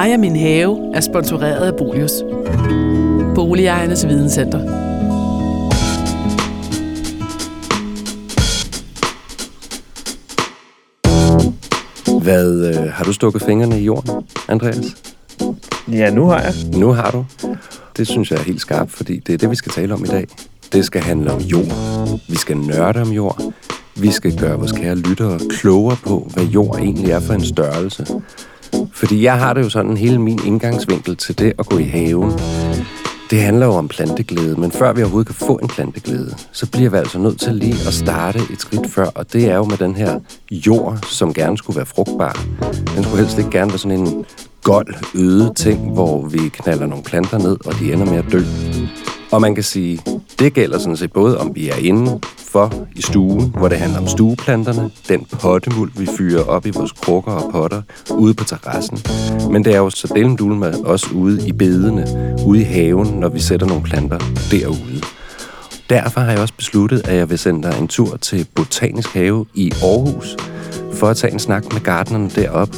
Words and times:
Mig 0.00 0.14
og 0.14 0.20
min 0.20 0.36
have 0.36 0.94
er 0.94 1.00
sponsoreret 1.00 1.66
af 1.66 1.76
Bolius. 1.76 2.12
Boligejernes 3.34 4.06
Videnscenter. 4.08 4.58
Hvad, 12.22 12.68
øh, 12.68 12.92
har 12.92 13.04
du 13.04 13.12
stukket 13.12 13.42
fingrene 13.42 13.80
i 13.80 13.84
jorden, 13.84 14.10
Andreas? 14.48 14.96
Ja, 15.92 16.10
nu 16.10 16.26
har 16.26 16.40
jeg. 16.40 16.52
Nu 16.76 16.92
har 16.92 17.10
du. 17.10 17.26
Det 17.96 18.08
synes 18.08 18.30
jeg 18.30 18.38
er 18.38 18.42
helt 18.42 18.60
skarpt, 18.60 18.90
fordi 18.90 19.18
det 19.18 19.32
er 19.32 19.38
det, 19.38 19.50
vi 19.50 19.56
skal 19.56 19.72
tale 19.72 19.94
om 19.94 20.04
i 20.04 20.08
dag. 20.08 20.26
Det 20.72 20.84
skal 20.84 21.02
handle 21.02 21.32
om 21.32 21.40
jord. 21.40 21.72
Vi 22.28 22.36
skal 22.36 22.56
nørde 22.56 23.02
om 23.02 23.08
jord. 23.08 23.52
Vi 23.96 24.10
skal 24.10 24.38
gøre 24.38 24.58
vores 24.58 24.72
kære 24.72 24.94
lyttere 24.94 25.38
klogere 25.50 25.96
på, 26.06 26.30
hvad 26.34 26.44
jord 26.44 26.78
egentlig 26.78 27.10
er 27.10 27.20
for 27.20 27.34
en 27.34 27.44
størrelse. 27.44 28.06
Fordi 28.92 29.22
jeg 29.22 29.38
har 29.38 29.52
det 29.52 29.62
jo 29.62 29.68
sådan, 29.68 29.96
hele 29.96 30.18
min 30.18 30.40
indgangsvinkel 30.46 31.16
til 31.16 31.38
det 31.38 31.52
at 31.58 31.66
gå 31.66 31.78
i 31.78 31.84
haven, 31.84 32.32
det 33.30 33.40
handler 33.40 33.66
jo 33.66 33.72
om 33.72 33.88
planteglæde, 33.88 34.60
men 34.60 34.72
før 34.72 34.92
vi 34.92 35.02
overhovedet 35.02 35.26
kan 35.26 35.46
få 35.46 35.58
en 35.62 35.68
planteglæde, 35.68 36.34
så 36.52 36.70
bliver 36.70 36.90
vi 36.90 36.96
altså 36.96 37.18
nødt 37.18 37.40
til 37.40 37.54
lige 37.54 37.76
at 37.86 37.94
starte 37.94 38.38
et 38.52 38.60
skridt 38.60 38.90
før, 38.90 39.06
og 39.14 39.32
det 39.32 39.50
er 39.50 39.56
jo 39.56 39.64
med 39.64 39.76
den 39.76 39.94
her 39.94 40.20
jord, 40.52 40.98
som 41.10 41.34
gerne 41.34 41.58
skulle 41.58 41.76
være 41.76 41.86
frugtbar. 41.86 42.44
Den 42.96 43.04
skulle 43.04 43.18
helst 43.18 43.38
ikke 43.38 43.50
gerne 43.50 43.70
være 43.70 43.78
sådan 43.78 43.98
en 43.98 44.24
gold, 44.62 44.94
øde 45.14 45.52
ting, 45.56 45.92
hvor 45.92 46.26
vi 46.26 46.38
knaller 46.38 46.86
nogle 46.86 47.04
planter 47.04 47.38
ned, 47.38 47.56
og 47.66 47.74
de 47.80 47.92
ender 47.92 48.06
med 48.06 48.18
at 48.18 48.24
dø. 48.32 48.42
Og 49.32 49.40
man 49.40 49.54
kan 49.54 49.64
sige, 49.64 50.00
det 50.40 50.54
gælder 50.54 50.78
sådan 50.78 50.96
set 50.96 51.12
både 51.12 51.38
om 51.38 51.52
vi 51.54 51.68
er 51.68 51.76
inde 51.76 52.20
for 52.38 52.86
i 52.96 53.02
stuen, 53.02 53.54
hvor 53.58 53.68
det 53.68 53.78
handler 53.78 53.98
om 53.98 54.06
stueplanterne, 54.06 54.90
den 55.08 55.26
pottemuld, 55.40 55.92
vi 55.96 56.08
fyrer 56.18 56.44
op 56.44 56.66
i 56.66 56.70
vores 56.70 56.92
krukker 56.92 57.32
og 57.32 57.52
potter 57.52 57.82
ude 58.10 58.34
på 58.34 58.44
terrassen. 58.44 58.98
Men 59.52 59.64
det 59.64 59.74
er 59.74 59.78
jo 59.78 59.90
så 59.90 60.12
delen 60.14 60.58
med 60.58 60.74
også 60.74 61.06
ude 61.14 61.48
i 61.48 61.52
bedene, 61.52 62.06
ude 62.46 62.60
i 62.60 62.64
haven, 62.64 63.06
når 63.06 63.28
vi 63.28 63.40
sætter 63.40 63.66
nogle 63.66 63.82
planter 63.82 64.18
derude. 64.50 65.00
Derfor 65.90 66.20
har 66.20 66.30
jeg 66.30 66.40
også 66.40 66.54
besluttet, 66.54 67.08
at 67.08 67.16
jeg 67.16 67.30
vil 67.30 67.38
sende 67.38 67.62
dig 67.68 67.78
en 67.80 67.88
tur 67.88 68.16
til 68.16 68.46
Botanisk 68.54 69.14
Have 69.14 69.46
i 69.54 69.72
Aarhus, 69.82 70.36
for 70.92 71.08
at 71.08 71.16
tage 71.16 71.32
en 71.32 71.38
snak 71.38 71.72
med 71.72 71.80
gardnerne 71.80 72.30
derop 72.30 72.76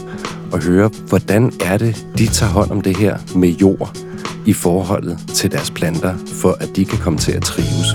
og 0.53 0.62
høre, 0.62 0.91
hvordan 1.09 1.53
er 1.61 1.78
det, 1.78 2.06
de 2.19 2.27
tager 2.27 2.53
hånd 2.53 2.70
om 2.70 2.81
det 2.81 2.97
her 2.97 3.19
med 3.34 3.48
jord 3.48 4.12
i 4.47 4.53
forholdet 4.53 5.19
til 5.35 5.53
deres 5.53 5.71
planter, 5.71 6.15
for 6.27 6.57
at 6.61 6.77
de 6.77 6.85
kan 6.85 6.98
komme 6.98 7.19
til 7.19 7.33
at 7.33 7.43
trives. 7.43 7.87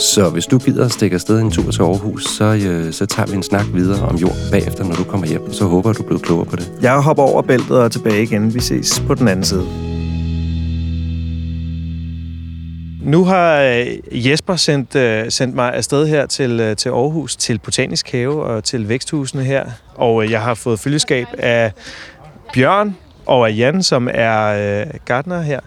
Så 0.00 0.30
hvis 0.30 0.46
du 0.46 0.58
gider 0.58 0.84
at 0.84 0.92
stikke 0.92 1.14
afsted 1.14 1.40
en 1.40 1.50
tur 1.50 1.70
til 1.70 1.82
Aarhus, 1.82 2.24
så, 2.24 2.44
øh, 2.44 2.92
så 2.92 3.06
tager 3.06 3.26
vi 3.26 3.36
en 3.36 3.42
snak 3.42 3.64
videre 3.72 4.08
om 4.08 4.16
jord 4.16 4.36
bagefter, 4.50 4.84
når 4.84 4.94
du 4.94 5.04
kommer 5.04 5.26
hjem. 5.26 5.52
Så 5.52 5.64
håber 5.64 5.90
jeg, 5.90 5.96
du 5.96 6.02
er 6.02 6.06
blevet 6.06 6.22
klogere 6.22 6.46
på 6.46 6.56
det. 6.56 6.72
Jeg 6.82 7.00
hopper 7.00 7.22
over 7.22 7.42
bæltet 7.42 7.78
og 7.78 7.92
tilbage 7.92 8.22
igen. 8.22 8.54
Vi 8.54 8.60
ses 8.60 9.02
på 9.06 9.14
den 9.14 9.28
anden 9.28 9.44
side. 9.44 9.66
Nu 13.02 13.24
har 13.24 13.60
øh, 13.62 13.86
Jesper 14.28 14.56
sendt, 14.56 14.94
uh, 14.94 15.30
sendt 15.30 15.54
mig 15.54 15.74
afsted 15.74 16.06
her 16.06 16.26
til, 16.26 16.70
uh, 16.70 16.76
til 16.76 16.88
Aarhus, 16.88 17.36
til 17.36 17.58
Botanisk 17.58 18.12
Have 18.12 18.42
og 18.42 18.64
til 18.64 18.88
væksthusene 18.88 19.44
her. 19.44 19.64
Og 19.94 20.30
jeg 20.30 20.40
har 20.40 20.54
fået 20.54 20.80
følgeskab 20.80 21.26
af 21.38 21.72
Bjørn 22.54 22.96
og 23.26 23.48
af 23.48 23.56
Jan, 23.56 23.82
som 23.82 24.08
er 24.12 24.80
øh, 24.80 24.86
gartner 25.04 25.42
her. 25.42 25.60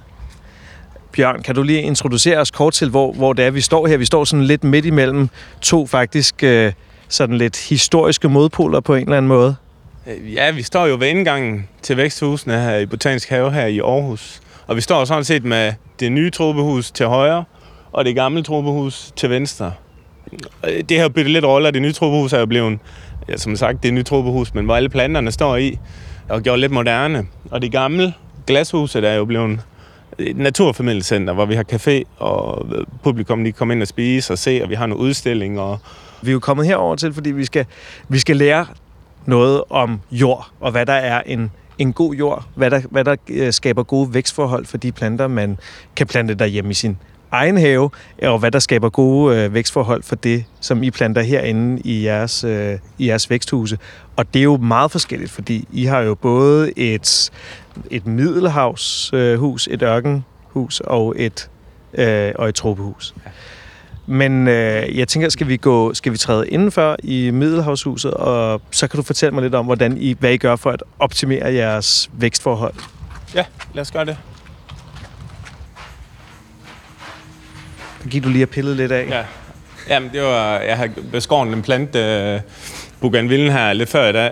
Bjørn, 1.11 1.41
kan 1.41 1.55
du 1.55 1.64
lige 1.64 1.81
introducere 1.81 2.38
os 2.38 2.52
kort 2.52 2.73
til, 2.73 2.89
hvor, 2.89 3.11
hvor 3.11 3.33
det 3.33 3.45
er, 3.45 3.52
vi 3.52 3.61
står 3.61 3.88
her? 3.88 3.97
Vi 3.97 4.05
står 4.05 4.23
sådan 4.23 4.45
lidt 4.45 4.64
midt 4.64 4.86
imellem 4.86 5.30
to 5.61 5.88
faktisk 5.88 6.44
øh, 6.44 6.73
sådan 7.09 7.38
lidt 7.38 7.69
historiske 7.69 8.30
modpoler 8.30 8.80
på 8.80 8.95
en 8.95 9.03
eller 9.03 9.17
anden 9.17 9.27
måde. 9.27 9.55
Øh, 10.08 10.33
ja, 10.33 10.52
vi 10.52 10.64
står 10.64 10.86
jo 10.86 10.95
ved 10.99 11.08
indgangen 11.08 11.67
til 11.81 11.97
væksthusene 11.97 12.61
her 12.61 12.77
i 12.77 12.86
Botanisk 12.86 13.30
Have 13.30 13.52
her 13.52 13.66
i 13.66 13.80
Aarhus. 13.80 14.42
Og 14.67 14.75
vi 14.75 14.81
står 14.81 15.05
sådan 15.05 15.23
set 15.23 15.44
med 15.44 15.73
det 15.99 16.11
nye 16.11 16.30
trobehus 16.30 16.92
til 16.92 17.05
højre, 17.05 17.44
og 17.92 18.05
det 18.05 18.16
gamle 18.16 18.44
trobehus 18.44 19.11
til 19.16 19.30
venstre. 19.30 19.73
Øh, 20.67 20.83
det 20.89 20.98
her 20.98 21.10
jo 21.17 21.23
lidt 21.23 21.45
roller. 21.45 21.71
Det 21.71 21.81
nye 21.81 21.93
trobehus 21.93 22.33
er 22.33 22.39
jo 22.39 22.45
blevet, 22.45 22.80
ja, 23.30 23.37
som 23.37 23.55
sagt, 23.55 23.83
det 23.83 23.93
nye 23.93 24.04
trobehus, 24.04 24.54
men 24.54 24.65
hvor 24.65 24.76
alle 24.76 24.89
planterne 24.89 25.31
står 25.31 25.55
i, 25.55 25.80
og 26.30 26.42
gjort 26.42 26.60
lidt 26.60 26.71
moderne. 26.71 27.27
Og 27.52 27.61
det 27.61 27.71
gamle 27.71 28.14
glashuset 28.48 29.04
er 29.04 29.14
jo 29.14 29.26
blevet 29.26 29.60
et 30.20 30.38
naturformidlingscenter, 30.38 31.33
hvor 31.33 31.45
vi 31.45 31.55
har 31.55 31.65
café, 31.73 32.04
og 32.17 32.67
publikum 33.04 33.43
de 33.43 33.52
kommer 33.52 33.76
ind 33.76 33.82
og 33.82 33.88
spise 33.88 34.33
og 34.33 34.37
se, 34.37 34.60
og 34.64 34.70
vi 34.70 34.76
har 34.76 34.86
nogle 34.86 35.04
udstillinger. 35.04 35.61
Og 35.61 35.80
vi 36.21 36.30
er 36.30 36.33
jo 36.33 36.39
kommet 36.39 36.66
herover 36.67 36.95
til, 36.95 37.14
fordi 37.14 37.32
vi 37.32 37.45
skal, 37.45 37.66
vi 38.08 38.20
skal 38.20 38.37
lære 38.37 38.66
noget 39.26 39.64
om 39.70 39.99
jord, 40.11 40.52
og 40.60 40.71
hvad 40.71 40.86
der 40.86 40.93
er 40.93 41.21
en 41.26 41.52
en 41.77 41.93
god 41.93 42.14
jord, 42.14 42.45
hvad 42.55 42.71
der, 42.71 42.82
hvad 42.92 43.04
der 43.04 43.16
øh, 43.30 43.54
skaber 43.54 43.83
gode 43.83 44.14
vækstforhold 44.14 44.66
for 44.66 44.77
de 44.77 44.92
planter, 44.92 45.27
man 45.27 45.58
kan 45.95 46.08
plante 46.08 46.33
derhjemme 46.33 46.71
i 46.71 46.73
sin 46.73 46.98
egen 47.32 47.58
have, 47.58 47.89
og 48.23 48.39
hvad 48.39 48.52
der 48.52 48.60
skaber 48.60 48.89
gode 48.89 49.38
øh, 49.38 49.54
vækstforhold 49.54 50.04
for 50.04 50.15
det, 50.15 50.45
som 50.60 50.83
I 50.83 50.92
planter 50.92 51.21
herinde 51.21 51.82
i 51.82 52.05
jeres, 52.05 52.43
øh, 52.43 52.80
i 52.98 53.08
jeres 53.08 53.30
væksthuse. 53.30 53.77
Og 54.15 54.33
det 54.33 54.39
er 54.39 54.43
jo 54.43 54.58
meget 54.58 54.92
forskelligt, 54.92 55.32
fordi 55.32 55.67
I 55.71 55.86
har 55.86 56.02
jo 56.02 56.16
både 56.16 56.80
et, 56.80 57.32
et 57.92 58.08
middelhavshus, 58.08 59.70
øh, 59.70 59.73
et 59.73 59.82
ørkenhus 59.82 60.80
og 60.80 61.16
et, 61.17 61.49
øh, 61.93 62.32
og 62.36 62.49
et 62.49 62.55
tropehus. 62.55 63.16
Ja. 63.26 63.32
Men 64.10 64.48
øh, 64.48 64.98
jeg 64.98 65.08
tænker, 65.08 65.30
skal 65.30 65.48
vi 65.48 65.58
gå, 65.58 65.93
skal 65.93 66.11
vi 66.11 66.17
træde 66.17 66.49
indenfor 66.49 66.95
i 67.04 67.32
Middelhavshuset, 67.32 68.14
og 68.14 68.61
så 68.71 68.87
kan 68.87 68.98
du 68.98 69.04
fortælle 69.04 69.33
mig 69.33 69.43
lidt 69.43 69.55
om, 69.55 69.66
hvordan 69.66 69.98
I, 69.98 70.16
hvad 70.20 70.32
I 70.32 70.37
gør 70.37 70.55
for 70.55 70.71
at 70.71 70.83
optimere 70.99 71.54
jeres 71.54 72.10
vækstforhold. 72.14 72.73
Ja, 73.36 73.45
lad 73.73 73.82
os 73.82 73.92
gøre 73.92 74.05
det. 74.05 74.17
Det 78.03 78.11
gik 78.11 78.23
du 78.23 78.30
lige 78.30 78.41
at 78.41 78.49
pille 78.49 78.75
lidt 78.75 78.91
af. 78.91 79.08
Ja. 79.09 79.23
Jamen, 79.89 80.09
det 80.13 80.21
var, 80.21 80.59
jeg 80.59 80.77
har 80.77 80.89
beskåret 81.11 81.53
en 81.53 81.61
plante, 81.61 82.35
uh, 82.35 82.41
bougainvillen 83.02 83.52
her 83.52 83.73
lidt 83.73 83.89
før 83.89 84.09
i 84.09 84.13
dag, 84.13 84.31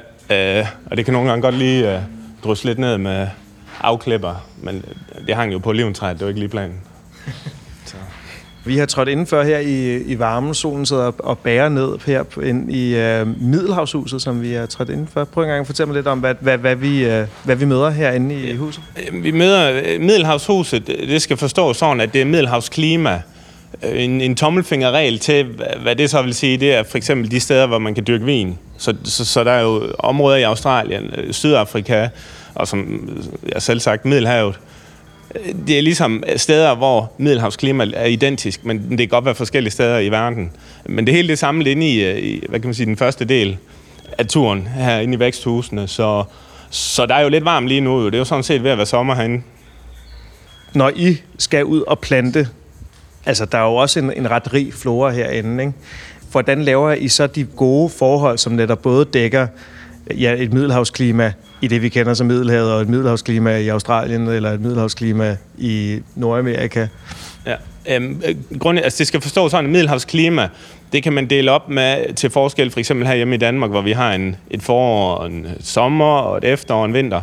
uh, 0.61 0.67
og 0.85 0.97
det 0.97 1.05
kan 1.05 1.13
nogle 1.13 1.29
gange 1.29 1.41
godt 1.41 1.55
lige 1.55 1.95
uh, 1.95 2.01
drysse 2.43 2.65
lidt 2.65 2.79
ned 2.79 2.97
med 2.97 3.27
afklipper, 3.81 4.45
men 4.57 4.85
det 5.27 5.35
hang 5.35 5.53
jo 5.53 5.59
på 5.59 5.69
oliventræet, 5.69 6.13
det 6.13 6.21
var 6.21 6.27
ikke 6.27 6.39
lige 6.39 6.49
planen. 6.49 6.79
Vi 8.67 8.77
har 8.77 8.85
trådt 8.85 9.09
indenfor 9.09 9.43
her 9.43 9.59
i, 9.59 9.97
i 9.97 10.19
varmen. 10.19 10.53
Solen 10.53 10.85
sidder 10.85 11.11
og 11.19 11.39
bærer 11.39 11.69
ned 11.69 11.89
her 12.05 12.23
ind 12.43 12.71
i 12.71 12.93
uh, 12.93 13.41
Middelhavshuset, 13.41 14.21
som 14.21 14.41
vi 14.41 14.51
har 14.51 14.65
trådt 14.65 14.89
indenfor. 14.89 15.23
Prøv 15.23 15.43
en 15.43 15.49
gang 15.49 15.59
at 15.59 15.65
fortælle 15.65 15.87
mig 15.87 15.95
lidt 15.95 16.07
om, 16.07 16.19
hvad, 16.19 16.35
hvad, 16.39 16.57
hvad, 16.57 16.75
vi, 16.75 17.05
uh, 17.05 17.27
hvad 17.43 17.55
vi 17.55 17.65
møder 17.65 17.89
herinde 17.89 18.35
i 18.35 18.55
huset. 18.55 18.83
Vi 19.11 19.31
møder 19.31 19.99
Middelhavshuset. 19.99 20.87
Det 20.87 21.21
skal 21.21 21.37
forstås 21.37 21.77
sådan, 21.77 22.01
at 22.01 22.13
det 22.13 22.21
er 22.21 22.25
Middelhavsklima. 22.25 23.21
Øh, 23.83 24.03
en, 24.03 24.21
en 24.21 24.35
tommelfingerregel 24.35 25.19
til, 25.19 25.45
hvad 25.81 25.95
det 25.95 26.09
så 26.09 26.21
vil 26.21 26.33
sige, 26.33 26.57
det 26.57 26.73
er 26.73 26.83
for 26.83 26.97
eksempel 26.97 27.31
de 27.31 27.39
steder, 27.39 27.67
hvor 27.67 27.79
man 27.79 27.95
kan 27.95 28.03
dyrke 28.07 28.25
vin. 28.25 28.57
Så, 28.77 28.95
så, 29.03 29.25
så 29.25 29.43
der 29.43 29.51
er 29.51 29.61
jo 29.61 29.93
områder 29.99 30.37
i 30.37 30.43
Australien, 30.43 31.13
øh, 31.17 31.33
Sydafrika, 31.33 32.07
og 32.55 32.67
som 32.67 33.09
øh, 33.09 33.51
jeg 33.53 33.61
selv 33.61 33.79
sagt, 33.79 34.05
Middelhavet, 34.05 34.59
det 35.67 35.77
er 35.77 35.81
ligesom 35.81 36.23
steder, 36.35 36.75
hvor 36.75 37.11
Middelhavsklima 37.17 37.87
er 37.93 38.05
identisk, 38.05 38.65
men 38.65 38.89
det 38.89 38.99
kan 38.99 39.07
godt 39.07 39.25
være 39.25 39.35
forskellige 39.35 39.71
steder 39.71 39.99
i 39.99 40.09
verden. 40.09 40.51
Men 40.85 41.05
det 41.05 41.13
hele 41.13 41.27
det 41.27 41.39
samlet 41.39 41.67
inde 41.67 41.87
i, 41.87 42.19
i, 42.19 42.43
hvad 42.49 42.59
kan 42.59 42.67
man 42.67 42.73
sige, 42.73 42.85
den 42.85 42.97
første 42.97 43.25
del 43.25 43.57
af 44.17 44.27
turen 44.27 44.67
her 44.67 44.99
inde 44.99 45.13
i 45.13 45.19
væksthusene. 45.19 45.87
Så, 45.87 46.23
så 46.69 47.05
der 47.05 47.15
er 47.15 47.21
jo 47.21 47.29
lidt 47.29 47.45
varmt 47.45 47.67
lige 47.67 47.81
nu. 47.81 48.05
Det 48.05 48.13
er 48.13 48.17
jo 48.17 48.25
sådan 48.25 48.43
set 48.43 48.63
ved 48.63 48.71
at 48.71 48.77
være 48.77 48.85
sommer 48.85 49.15
herinde. 49.15 49.43
Når 50.73 50.91
I 50.95 51.17
skal 51.37 51.65
ud 51.65 51.81
og 51.81 51.99
plante, 51.99 52.47
altså 53.25 53.45
der 53.45 53.57
er 53.57 53.63
jo 53.63 53.75
også 53.75 53.99
en, 53.99 54.13
en 54.15 54.31
ret 54.31 54.53
rig 54.53 54.73
flora 54.73 55.11
herinde, 55.11 55.63
ikke? 55.63 55.73
Hvordan 56.31 56.63
laver 56.63 56.91
I 56.91 57.07
så 57.07 57.27
de 57.27 57.43
gode 57.43 57.89
forhold, 57.89 58.37
som 58.37 58.53
netop 58.53 58.81
både 58.81 59.05
dækker 59.05 59.47
ja, 60.19 60.35
et 60.37 60.53
middelhavsklima 60.53 61.33
i 61.61 61.67
det, 61.67 61.81
vi 61.81 61.89
kender 61.89 62.13
som 62.13 62.27
Middelhavet, 62.27 62.73
og 62.73 62.81
et 62.81 62.89
middelhavsklima 62.89 63.57
i 63.57 63.67
Australien, 63.67 64.27
eller 64.27 64.51
et 64.51 64.61
middelhavsklima 64.61 65.37
i 65.57 65.99
Nordamerika. 66.15 66.87
Ja, 67.45 67.55
øhm, 67.89 68.21
øh, 68.27 68.59
grund, 68.59 68.79
altså 68.79 68.97
det 68.97 69.07
skal 69.07 69.21
forstås 69.21 69.51
sådan, 69.51 69.65
at 69.65 69.71
middelhavsklima, 69.71 70.49
det 70.93 71.03
kan 71.03 71.13
man 71.13 71.29
dele 71.29 71.51
op 71.51 71.69
med 71.69 72.13
til 72.13 72.29
forskel, 72.29 72.71
for 72.71 72.79
eksempel 72.79 73.07
her 73.07 73.15
hjemme 73.15 73.35
i 73.35 73.37
Danmark, 73.37 73.69
hvor 73.69 73.81
vi 73.81 73.91
har 73.91 74.13
en, 74.13 74.35
et 74.49 74.63
forår, 74.63 75.25
en 75.25 75.47
sommer, 75.59 76.17
og 76.17 76.37
et 76.37 76.43
efterår 76.43 76.79
og 76.79 76.85
en 76.85 76.93
vinter, 76.93 77.21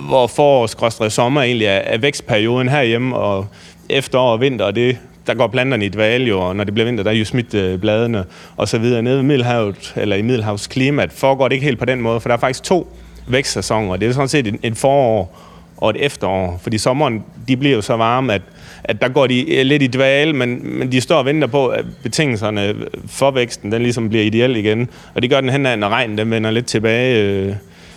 hvor 0.00 0.26
forårs 0.26 1.12
sommer 1.12 1.42
egentlig 1.42 1.66
er, 1.66 1.70
er 1.70 1.98
vækstperioden 1.98 2.68
herhjemme, 2.68 3.16
og 3.16 3.46
efterår 3.88 4.32
og 4.32 4.40
vinter, 4.40 4.64
og 4.64 4.74
det, 4.74 4.98
der 5.26 5.34
går 5.34 5.46
planterne 5.46 5.86
i 5.86 5.88
dvale 5.88 6.24
jo, 6.24 6.40
og 6.40 6.56
når 6.56 6.64
det 6.64 6.74
bliver 6.74 6.84
vinter, 6.84 7.04
der 7.04 7.10
er 7.10 7.14
jo 7.14 7.24
smidt 7.24 7.54
øh, 7.54 7.78
bladene 7.78 8.24
og 8.56 8.68
så 8.68 8.78
videre. 8.78 9.02
Nede 9.02 9.20
i 9.20 9.22
Middelhavet, 9.22 9.94
eller 9.96 10.16
i 10.16 10.22
Middelhavsklimaet, 10.22 11.12
foregår 11.12 11.48
det 11.48 11.54
ikke 11.54 11.64
helt 11.64 11.78
på 11.78 11.84
den 11.84 12.00
måde, 12.00 12.20
for 12.20 12.28
der 12.28 12.36
er 12.36 12.40
faktisk 12.40 12.62
to 12.62 12.96
vækstsæsoner. 13.26 13.96
Det 13.96 14.08
er 14.08 14.12
sådan 14.12 14.28
set 14.28 14.56
et 14.62 14.76
forår 14.76 15.40
og 15.76 15.90
et 15.90 15.96
efterår. 15.98 16.60
Fordi 16.62 16.78
sommeren, 16.78 17.24
de 17.48 17.56
bliver 17.56 17.74
jo 17.74 17.82
så 17.82 17.96
varme, 17.96 18.34
at, 18.34 18.42
at 18.84 19.02
der 19.02 19.08
går 19.08 19.26
de 19.26 19.54
øh, 19.54 19.66
lidt 19.66 19.82
i 19.82 19.86
dvale, 19.86 20.32
men, 20.32 20.78
men 20.78 20.92
de 20.92 21.00
står 21.00 21.16
og 21.16 21.24
venter 21.24 21.48
på, 21.48 21.66
at 21.66 21.84
betingelserne 22.02 22.74
for 23.06 23.30
væksten, 23.30 23.72
den 23.72 23.82
ligesom 23.82 24.08
bliver 24.08 24.24
ideel 24.24 24.56
igen. 24.56 24.88
Og 25.14 25.22
det 25.22 25.30
gør 25.30 25.40
den 25.40 25.50
hen, 25.50 25.60
når 25.60 25.88
regnen 25.88 26.18
den 26.18 26.30
vender 26.30 26.50
lidt 26.50 26.66
tilbage 26.66 27.22
øh, 27.22 27.54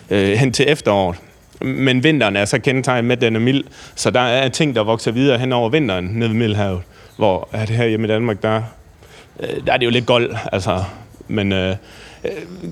øh, 0.10 0.38
hen 0.38 0.52
til 0.52 0.66
efteråret. 0.68 1.16
Men 1.62 2.04
vinteren 2.04 2.36
er 2.36 2.46
så 2.46 2.60
kendetegnet 2.60 3.06
med, 3.06 3.18
at 3.18 3.22
den 3.22 3.36
er 3.36 3.40
mild, 3.40 3.64
så 3.96 4.12
der 4.12 4.20
er 4.20 4.50
ting, 4.50 4.76
der 4.76 4.84
vokser 4.84 5.12
videre 5.12 5.38
hen 5.38 5.54
over 5.54 5.70
vinteren 5.70 6.06
nede 6.06 6.30
ved 6.30 6.38
Middelhavet, 6.38 6.82
hvor 7.18 7.50
er 7.52 7.66
det 7.66 7.76
her 7.76 7.86
hjemme 7.86 8.08
i 8.08 8.10
Danmark, 8.10 8.42
der, 8.42 8.62
øh, 9.40 9.66
der 9.68 9.74
er 9.74 9.78
det 9.78 9.86
jo 9.86 9.92
lidt 9.92 10.06
gold, 10.06 10.36
altså, 10.52 10.84
men 11.28 11.52
øh, 11.52 11.76
øh, 12.26 12.32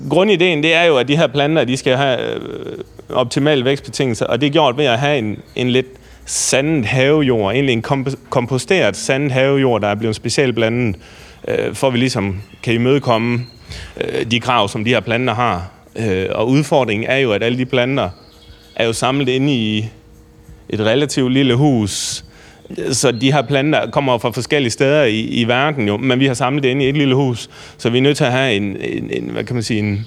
grundideen, 0.10 0.64
det 0.64 0.74
er 0.74 0.84
jo, 0.84 0.98
at 0.98 1.08
de 1.08 1.18
her 1.18 1.28
planter, 1.28 1.64
de 1.64 1.78
skal 1.78 1.98
have 1.98 2.36
øh, 2.36 2.78
optimale 3.10 3.66
vækstbetingelser, 3.66 4.26
og 4.26 4.42
det 4.42 4.48
er 4.48 4.52
gjort 4.52 4.78
ved 4.78 4.86
at 4.86 5.00
have 5.00 5.18
en, 5.18 5.40
en 5.56 5.70
lidt 5.70 5.88
sandet 6.26 6.86
havejord, 6.86 7.54
egentlig 7.54 7.74
en 7.74 7.86
komp- 7.88 8.30
komposteret 8.30 8.96
sandet 8.96 9.32
havejord, 9.32 9.82
der 9.82 9.88
er 9.88 9.96
blevet 9.96 10.16
specielt 10.16 10.56
blandet, 10.56 10.96
øh, 11.48 11.74
for 11.74 11.88
at 11.88 11.94
vi 11.94 12.00
ligesom 12.00 12.42
kan 12.64 12.74
imødekomme 12.74 13.46
øh, 14.02 14.32
de 14.32 14.40
krav, 14.40 14.68
som 14.68 14.84
de 14.84 14.90
her 14.90 15.00
planter 15.00 15.34
har. 15.34 15.72
Øh, 15.96 16.28
og 16.32 16.50
udfordringen 16.50 17.10
er 17.10 17.18
jo, 17.18 17.32
at 17.32 17.44
alle 17.44 17.58
de 17.58 17.66
planter 17.66 18.10
er 18.76 18.86
jo 18.86 18.94
samlet 18.94 19.30
inde 19.30 19.54
i 19.54 19.90
et 20.70 20.80
relativt 20.80 21.34
lille 21.34 21.56
hus, 21.56 22.25
så 22.92 23.12
de 23.12 23.34
her 23.34 23.42
planter 23.42 23.90
kommer 23.92 24.18
fra 24.18 24.32
forskellige 24.32 24.72
steder 24.72 25.04
i, 25.04 25.20
i 25.20 25.44
verden 25.44 25.88
jo, 25.88 25.98
men 25.98 26.20
vi 26.20 26.26
har 26.26 26.34
samlet 26.34 26.64
det 26.64 26.70
ind 26.70 26.82
i 26.82 26.90
et 26.90 26.98
lille 26.98 27.16
hus, 27.16 27.50
så 27.78 27.90
vi 27.90 27.98
er 27.98 28.02
nødt 28.02 28.18
til 28.18 28.24
at 28.24 28.32
have 28.32 28.56
en, 28.56 28.78
en, 28.82 29.12
en 29.12 29.30
hvad 29.30 29.44
kan 29.44 29.54
man 29.56 29.64
sige, 29.64 29.80
en, 29.80 30.06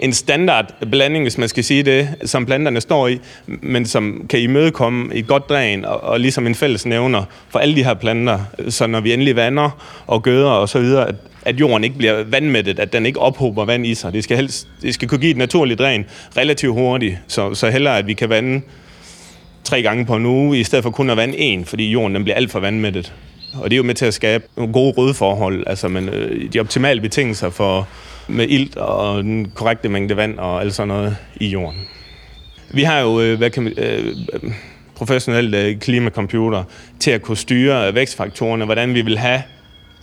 en 0.00 0.12
standard 0.12 0.74
blanding, 0.90 1.24
hvis 1.24 1.38
man 1.38 1.48
skal 1.48 1.64
sige 1.64 1.82
det, 1.82 2.08
som 2.24 2.46
planterne 2.46 2.80
står 2.80 3.08
i, 3.08 3.20
men 3.46 3.86
som 3.86 4.26
kan 4.28 4.40
imødekomme 4.40 5.14
et 5.14 5.26
godt 5.26 5.48
dræn 5.48 5.84
og, 5.84 6.02
og 6.02 6.20
ligesom 6.20 6.46
en 6.46 6.54
fælles 6.54 6.86
nævner 6.86 7.24
for 7.48 7.58
alle 7.58 7.76
de 7.76 7.84
her 7.84 7.94
planter. 7.94 8.38
Så 8.68 8.86
når 8.86 9.00
vi 9.00 9.12
endelig 9.12 9.36
vander 9.36 9.70
og 10.06 10.22
gøder 10.22 10.50
og 10.50 10.68
så 10.68 10.78
videre, 10.78 11.08
at, 11.08 11.14
at 11.44 11.60
jorden 11.60 11.84
ikke 11.84 11.98
bliver 11.98 12.24
vandmættet, 12.24 12.78
at 12.78 12.92
den 12.92 13.06
ikke 13.06 13.20
ophober 13.20 13.64
vand 13.64 13.86
i 13.86 13.94
sig. 13.94 14.12
Det 14.12 14.24
skal, 14.24 14.36
helst, 14.36 14.68
det 14.82 14.94
skal 14.94 15.08
kunne 15.08 15.20
give 15.20 15.30
et 15.30 15.36
naturligt 15.36 15.78
dræn 15.78 16.04
relativt 16.36 16.74
hurtigt, 16.74 17.18
så, 17.28 17.54
så 17.54 17.70
hellere 17.70 17.98
at 17.98 18.06
vi 18.06 18.12
kan 18.12 18.28
vande 18.28 18.60
tre 19.64 19.82
gange 19.82 20.06
på 20.06 20.16
en 20.16 20.26
uge, 20.26 20.60
i 20.60 20.64
stedet 20.64 20.82
for 20.82 20.90
kun 20.90 21.10
at 21.10 21.16
vande 21.16 21.38
en, 21.38 21.64
fordi 21.64 21.90
jorden 21.90 22.14
den 22.14 22.24
bliver 22.24 22.36
alt 22.36 22.50
for 22.50 22.60
vandmættet. 22.60 23.12
Og 23.54 23.70
det 23.70 23.72
er 23.72 23.76
jo 23.76 23.82
med 23.82 23.94
til 23.94 24.06
at 24.06 24.14
skabe 24.14 24.44
nogle 24.56 24.72
gode 24.72 24.94
rødforhold, 24.96 25.64
altså 25.66 25.88
men, 25.88 26.08
øh, 26.08 26.52
de 26.52 26.60
optimale 26.60 27.00
betingelser 27.00 27.50
for 27.50 27.88
med 28.28 28.48
ilt 28.48 28.76
og 28.76 29.22
den 29.22 29.50
korrekte 29.54 29.88
mængde 29.88 30.16
vand 30.16 30.38
og 30.38 30.60
alt 30.60 30.74
sådan 30.74 30.88
noget 30.88 31.16
i 31.36 31.46
jorden. 31.46 31.80
Vi 32.70 32.82
har 32.82 33.00
jo 33.00 33.20
øh, 33.20 33.38
hvad 33.38 33.50
kan 33.50 33.62
man, 33.62 33.72
øh, 33.78 34.14
professionelle 34.94 35.62
øh, 35.62 35.78
klimakomputer 35.78 36.64
til 37.00 37.10
at 37.10 37.22
kunne 37.22 37.36
styre 37.36 37.88
øh, 37.88 37.94
vækstfaktorerne, 37.94 38.64
hvordan 38.64 38.94
vi 38.94 39.02
vil 39.02 39.18
have 39.18 39.42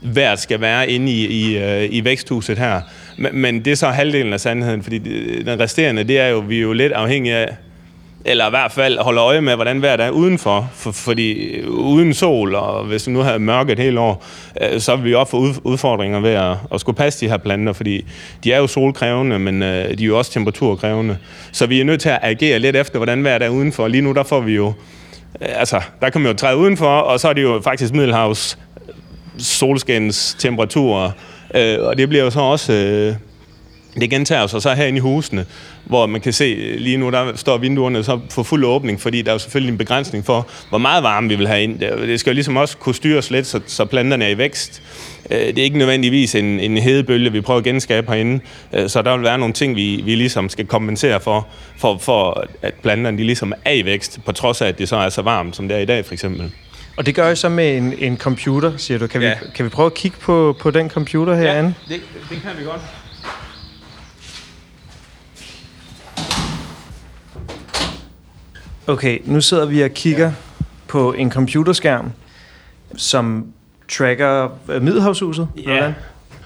hvert 0.01 0.39
skal 0.39 0.61
være 0.61 0.89
inde 0.89 1.11
i, 1.11 1.25
i, 1.27 1.57
øh, 1.57 1.87
i 1.91 2.03
væksthuset 2.03 2.57
her. 2.57 2.81
Men, 3.17 3.35
men 3.35 3.65
det 3.65 3.71
er 3.71 3.75
så 3.75 3.87
halvdelen 3.87 4.33
af 4.33 4.39
sandheden, 4.39 4.83
fordi 4.83 4.97
den 5.43 5.59
resterende, 5.59 6.03
det 6.03 6.19
er 6.19 6.27
jo, 6.27 6.39
vi 6.39 6.57
er 6.57 6.61
jo 6.61 6.73
lidt 6.73 6.93
afhængige 6.93 7.35
af, 7.35 7.55
eller 8.25 8.47
i 8.47 8.49
hvert 8.49 8.71
fald 8.71 8.97
holde 8.97 9.21
øje 9.21 9.41
med, 9.41 9.55
hvordan 9.55 9.81
vejret 9.81 9.99
er 9.99 10.09
udenfor. 10.09 10.69
For, 10.73 10.91
fordi 10.91 11.31
øh, 11.31 11.69
uden 11.69 12.13
sol, 12.13 12.55
og 12.55 12.83
hvis 12.83 13.07
vi 13.07 13.13
nu 13.13 13.19
har 13.19 13.37
mørket 13.37 13.79
hele 13.79 13.99
år, 13.99 14.25
øh, 14.61 14.79
så 14.79 14.95
vil 14.95 15.05
vi 15.05 15.13
også 15.13 15.31
få 15.31 15.37
udfordringer 15.63 16.19
ved 16.19 16.31
at, 16.31 16.57
at 16.73 16.81
skulle 16.81 16.95
passe 16.95 17.25
de 17.25 17.29
her 17.29 17.37
planter, 17.37 17.73
fordi 17.73 18.05
de 18.43 18.53
er 18.53 18.57
jo 18.57 18.67
solkrævende, 18.67 19.39
men 19.39 19.63
øh, 19.63 19.97
de 19.97 20.03
er 20.03 20.07
jo 20.07 20.17
også 20.17 20.31
temperaturkrævende. 20.31 21.17
Så 21.51 21.65
vi 21.65 21.79
er 21.79 21.85
nødt 21.85 22.01
til 22.01 22.09
at 22.09 22.19
agere 22.21 22.59
lidt 22.59 22.75
efter, 22.75 22.99
hvordan 22.99 23.23
vejret 23.23 23.43
er 23.43 23.49
udenfor. 23.49 23.87
Lige 23.87 24.01
nu, 24.01 24.11
der 24.11 24.23
får 24.23 24.39
vi 24.39 24.55
jo, 24.55 24.67
øh, 25.41 25.47
altså, 25.59 25.81
der 26.01 26.09
kan 26.09 26.21
man 26.21 26.31
jo 26.31 26.37
træde 26.37 26.57
udenfor, 26.57 26.97
og 26.97 27.19
så 27.19 27.29
er 27.29 27.33
det 27.33 27.43
jo 27.43 27.61
faktisk 27.63 27.93
Middelhavs 27.93 28.57
øh, 28.87 28.93
solskens 29.37 30.35
temperaturer, 30.39 31.11
øh, 31.55 31.77
og 31.79 31.97
det 31.97 32.09
bliver 32.09 32.23
jo 32.23 32.29
så 32.29 32.39
også 32.39 32.73
det 33.99 34.09
gentager 34.09 34.47
sig 34.47 34.61
så 34.61 34.73
herinde 34.73 34.97
i 34.97 34.99
husene, 34.99 35.45
hvor 35.85 36.05
man 36.05 36.21
kan 36.21 36.33
se 36.33 36.75
lige 36.77 36.97
nu, 36.97 37.09
der 37.09 37.35
står 37.35 37.57
vinduerne 37.57 38.03
så 38.03 38.19
for 38.29 38.43
fuld 38.43 38.65
åbning, 38.65 39.01
fordi 39.01 39.21
der 39.21 39.29
er 39.29 39.35
jo 39.35 39.39
selvfølgelig 39.39 39.71
en 39.71 39.77
begrænsning 39.77 40.25
for, 40.25 40.47
hvor 40.69 40.77
meget 40.77 41.03
varme 41.03 41.29
vi 41.29 41.35
vil 41.35 41.47
have 41.47 41.63
ind. 41.63 41.79
Det 41.79 42.19
skal 42.19 42.31
jo 42.31 42.33
ligesom 42.33 42.57
også 42.57 42.77
kunne 42.77 42.95
styres 42.95 43.31
lidt, 43.31 43.47
så, 43.47 43.59
så 43.67 43.85
planterne 43.85 44.25
er 44.25 44.29
i 44.29 44.37
vækst. 44.37 44.81
Øh, 45.29 45.37
det 45.37 45.59
er 45.59 45.63
ikke 45.63 45.77
nødvendigvis 45.77 46.35
en, 46.35 46.59
en 46.59 46.77
hedebølge, 46.77 47.31
vi 47.31 47.41
prøver 47.41 47.57
at 47.57 47.63
genskabe 47.63 48.11
herinde, 48.11 48.39
øh, 48.73 48.89
så 48.89 49.01
der 49.01 49.15
vil 49.15 49.23
være 49.23 49.37
nogle 49.37 49.53
ting, 49.53 49.75
vi, 49.75 50.01
vi 50.05 50.15
ligesom 50.15 50.49
skal 50.49 50.65
kompensere 50.65 51.19
for, 51.19 51.47
for, 51.77 51.97
for 51.97 52.47
at 52.61 52.73
planterne 52.73 53.17
de 53.17 53.23
ligesom 53.23 53.53
er 53.65 53.73
i 53.73 53.85
vækst, 53.85 54.19
på 54.25 54.31
trods 54.31 54.61
af, 54.61 54.67
at 54.67 54.79
det 54.79 54.89
så 54.89 54.95
er 54.95 55.09
så 55.09 55.21
varmt, 55.21 55.55
som 55.55 55.67
det 55.67 55.77
er 55.77 55.81
i 55.81 55.85
dag 55.85 56.05
for 56.05 56.13
eksempel. 56.13 56.51
Og 56.97 57.05
det 57.05 57.15
gør 57.15 57.27
jeg 57.27 57.37
så 57.37 57.49
med 57.49 57.77
en, 57.77 57.93
en 57.99 58.17
computer, 58.17 58.77
siger 58.77 58.97
du. 58.97 59.07
Kan, 59.07 59.21
ja. 59.21 59.29
vi, 59.29 59.51
kan 59.55 59.65
vi 59.65 59.69
prøve 59.69 59.85
at 59.85 59.93
kigge 59.93 60.17
på, 60.21 60.57
på 60.59 60.71
den 60.71 60.89
computer 60.89 61.35
herinde? 61.35 61.73
Ja, 61.89 61.93
det, 61.93 62.01
det 62.29 62.41
kan 62.41 62.51
vi 62.59 62.63
godt. 62.63 62.81
Okay, 68.87 69.19
nu 69.25 69.41
sidder 69.41 69.65
vi 69.65 69.81
og 69.81 69.89
kigger 69.89 70.25
ja. 70.25 70.31
på 70.87 71.13
en 71.13 71.31
computerskærm, 71.31 72.11
som 72.95 73.45
tracker 73.89 74.49
øh, 74.69 74.81
Middelhavshuset. 74.81 75.47
Ja. 75.57 75.63
Hvordan? 75.63 75.93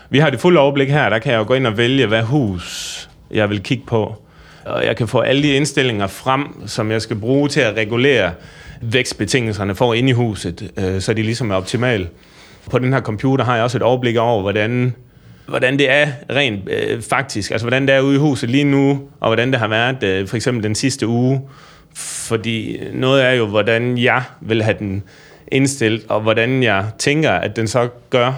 Vi 0.09 0.19
har 0.19 0.29
det 0.29 0.39
fulde 0.39 0.59
overblik 0.59 0.89
her. 0.89 1.09
Der 1.09 1.19
kan 1.19 1.31
jeg 1.31 1.39
jo 1.39 1.43
gå 1.47 1.53
ind 1.53 1.67
og 1.67 1.77
vælge, 1.77 2.07
hvad 2.07 2.23
hus 2.23 3.09
jeg 3.31 3.49
vil 3.49 3.63
kigge 3.63 3.83
på. 3.87 4.21
Og 4.65 4.85
jeg 4.85 4.95
kan 4.95 5.07
få 5.07 5.19
alle 5.19 5.43
de 5.43 5.53
indstillinger 5.53 6.07
frem, 6.07 6.67
som 6.67 6.91
jeg 6.91 7.01
skal 7.01 7.15
bruge 7.15 7.49
til 7.49 7.59
at 7.59 7.77
regulere 7.77 8.31
vækstbetingelserne 8.81 9.75
for 9.75 9.93
ind 9.93 10.09
i 10.09 10.11
huset, 10.11 10.71
øh, 10.77 11.01
så 11.01 11.13
de 11.13 11.21
ligesom 11.21 11.51
er 11.51 11.55
optimale. 11.55 12.07
På 12.71 12.79
den 12.79 12.93
her 12.93 13.01
computer 13.01 13.45
har 13.45 13.55
jeg 13.55 13.63
også 13.63 13.77
et 13.77 13.81
overblik 13.81 14.17
over, 14.17 14.41
hvordan, 14.41 14.95
hvordan 15.47 15.79
det 15.79 15.91
er 15.91 16.07
rent 16.29 16.69
øh, 16.69 17.01
faktisk, 17.01 17.51
altså 17.51 17.65
hvordan 17.65 17.87
det 17.87 17.95
er 17.95 18.01
ude 18.01 18.15
i 18.15 18.19
huset 18.19 18.49
lige 18.49 18.63
nu, 18.63 19.01
og 19.19 19.29
hvordan 19.29 19.51
det 19.51 19.59
har 19.59 19.67
været 19.67 20.03
øh, 20.03 20.27
for 20.27 20.35
eksempel 20.35 20.63
den 20.63 20.75
sidste 20.75 21.07
uge. 21.07 21.41
Fordi 21.95 22.80
noget 22.94 23.24
er 23.24 23.31
jo, 23.31 23.47
hvordan 23.47 23.97
jeg 23.97 24.24
vil 24.42 24.63
have 24.63 24.75
den 24.80 25.03
indstillet, 25.47 26.06
og 26.09 26.21
hvordan 26.21 26.63
jeg 26.63 26.86
tænker, 27.00 27.31
at 27.31 27.56
den 27.56 27.68
så 27.68 27.88
gør. 28.09 28.33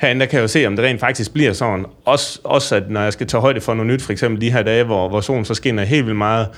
Herinde 0.00 0.20
der 0.20 0.26
kan 0.26 0.36
jeg 0.36 0.42
jo 0.42 0.48
se, 0.48 0.66
om 0.66 0.76
det 0.76 0.84
rent 0.84 1.00
faktisk 1.00 1.32
bliver 1.32 1.52
sådan. 1.52 1.86
Også, 2.04 2.40
også 2.44 2.76
at 2.76 2.90
når 2.90 3.00
jeg 3.00 3.12
skal 3.12 3.26
tage 3.26 3.40
højde 3.40 3.60
for 3.60 3.74
noget 3.74 3.92
nyt, 3.92 4.02
for 4.02 4.12
eksempel 4.12 4.40
de 4.40 4.52
her 4.52 4.62
dage, 4.62 4.84
hvor, 4.84 5.08
hvor 5.08 5.20
solen 5.20 5.44
så 5.44 5.54
skinner 5.54 5.84
helt 5.84 6.06
vildt 6.06 6.18
meget, 6.18 6.48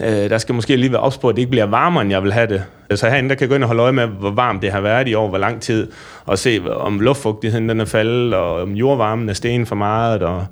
øh, 0.00 0.08
der 0.08 0.38
skal 0.38 0.54
måske 0.54 0.76
lige 0.76 0.92
være 0.92 1.00
ops 1.00 1.18
på, 1.18 1.28
at 1.28 1.36
det 1.36 1.42
ikke 1.42 1.50
bliver 1.50 1.66
varmere, 1.66 2.02
end 2.02 2.10
jeg 2.10 2.22
vil 2.22 2.32
have 2.32 2.46
det. 2.46 2.64
Så 2.98 3.08
herinde 3.08 3.28
der 3.28 3.34
kan 3.34 3.40
jeg 3.40 3.48
gå 3.48 3.54
ind 3.54 3.64
og 3.64 3.68
holde 3.68 3.82
øje 3.82 3.92
med, 3.92 4.06
hvor 4.06 4.30
varmt 4.30 4.62
det 4.62 4.72
har 4.72 4.80
været 4.80 5.08
i 5.08 5.14
år, 5.14 5.28
hvor 5.28 5.38
lang 5.38 5.62
tid, 5.62 5.90
og 6.26 6.38
se, 6.38 6.60
om 6.70 7.00
luftfugtigheden 7.00 7.68
den 7.68 7.80
er 7.80 7.84
faldet, 7.84 8.34
og 8.34 8.62
om 8.62 8.72
jordvarmen 8.72 9.28
er 9.28 9.32
sten 9.32 9.66
for 9.66 9.74
meget, 9.74 10.22
og 10.22 10.46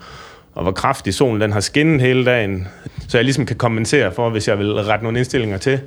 og 0.57 0.63
hvor 0.63 0.73
kraftig 0.73 1.15
solen 1.15 1.41
den 1.41 1.53
har 1.53 1.61
skinnet 1.61 2.01
hele 2.01 2.25
dagen, 2.25 2.69
så 3.09 3.19
jeg 3.19 3.25
ligesom 3.25 3.47
kan 3.47 3.57
kompensere 3.57 4.13
for, 4.13 4.31
hvis 4.31 4.49
jeg 4.49 4.59
vil 4.59 4.73
rette 4.73 5.05
nogle 5.05 5.19
indstillinger 5.19 5.59
til. 5.59 5.81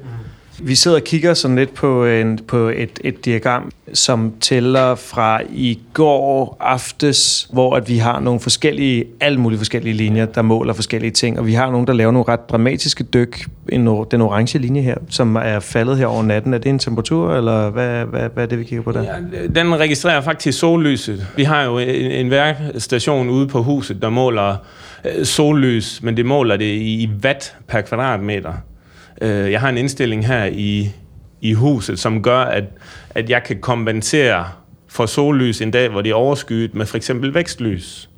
Vi 0.61 0.75
sidder 0.75 0.97
og 0.97 1.03
kigger 1.03 1.33
sådan 1.33 1.55
lidt 1.55 1.73
på, 1.73 2.05
en, 2.05 2.39
på 2.47 2.57
et, 2.57 2.99
et 3.03 3.25
diagram, 3.25 3.71
som 3.93 4.33
tæller 4.41 4.95
fra 4.95 5.41
i 5.53 5.79
går 5.93 6.57
aftes, 6.59 7.47
hvor 7.53 7.75
at 7.75 7.89
vi 7.89 7.97
har 7.97 8.19
nogle 8.19 8.39
forskellige, 8.39 9.05
alle 9.19 9.39
mulige 9.39 9.57
forskellige 9.57 9.93
linjer, 9.93 10.25
der 10.25 10.41
måler 10.41 10.73
forskellige 10.73 11.11
ting, 11.11 11.39
og 11.39 11.45
vi 11.45 11.53
har 11.53 11.71
nogle, 11.71 11.87
der 11.87 11.93
laver 11.93 12.11
nogle 12.11 12.27
ret 12.27 12.49
dramatiske 12.49 13.03
dyk. 13.03 13.47
En, 13.69 13.87
den 14.11 14.21
orange 14.21 14.59
linje 14.59 14.81
her, 14.81 14.95
som 15.09 15.35
er 15.35 15.59
faldet 15.59 15.97
her 15.97 16.05
over 16.05 16.23
natten. 16.23 16.53
Er 16.53 16.57
det 16.57 16.69
en 16.69 16.79
temperatur, 16.79 17.33
eller 17.33 17.69
hvad, 17.69 18.05
hvad, 18.05 18.29
hvad 18.33 18.43
er 18.43 18.47
det, 18.47 18.59
vi 18.59 18.63
kigger 18.63 18.83
på 18.83 18.91
der? 18.91 19.03
Ja, 19.03 19.47
den 19.55 19.79
registrerer 19.79 20.21
faktisk 20.21 20.59
sollyset. 20.59 21.27
Vi 21.35 21.43
har 21.43 21.63
jo 21.63 21.77
en, 21.77 22.11
en 22.11 22.29
værkstation 22.29 23.29
ude 23.29 23.47
på 23.47 23.63
huset, 23.63 24.01
der 24.01 24.09
måler 24.09 24.55
øh, 25.05 25.25
sollys, 25.25 26.03
men 26.03 26.17
det 26.17 26.25
måler 26.25 26.57
det 26.57 26.65
i 26.75 27.09
watt 27.23 27.55
per 27.67 27.81
kvadratmeter. 27.81 28.53
Øh, 29.21 29.51
jeg 29.51 29.59
har 29.59 29.69
en 29.69 29.77
indstilling 29.77 30.27
her 30.27 30.45
i, 30.45 30.89
i 31.41 31.53
huset, 31.53 31.99
som 31.99 32.23
gør, 32.23 32.39
at, 32.39 32.63
at 33.09 33.29
jeg 33.29 33.43
kan 33.43 33.59
kompensere 33.61 34.45
for 34.87 35.05
sollys 35.05 35.61
en 35.61 35.71
dag, 35.71 35.89
hvor 35.89 36.01
det 36.01 36.09
er 36.09 36.15
overskyet 36.15 36.75
med 36.75 36.85
for 36.85 36.97
eksempel 36.97 37.33
vækstlys. 37.33 38.09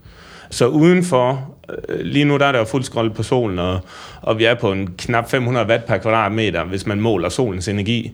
Så 0.50 0.68
udenfor, 0.68 1.56
øh, 1.90 2.00
lige 2.00 2.26
nu 2.26 2.38
der 2.38 2.46
er 2.46 2.52
der 2.52 2.60
jo 2.60 2.66
fuld 2.66 3.14
på 3.14 3.24
solen, 3.24 3.60
og, 3.60 3.80
og 4.22 4.40
vi 4.40 4.46
er 4.46 4.54
på 4.54 4.72
en 4.72 4.90
knap 4.98 5.30
500 5.30 5.68
watt 5.68 5.86
per 5.86 5.98
kvadratmeter, 5.98 6.64
hvis 6.64 6.86
man 6.86 7.02
måler 7.02 7.30
solens 7.30 7.68
energi. 7.68 8.12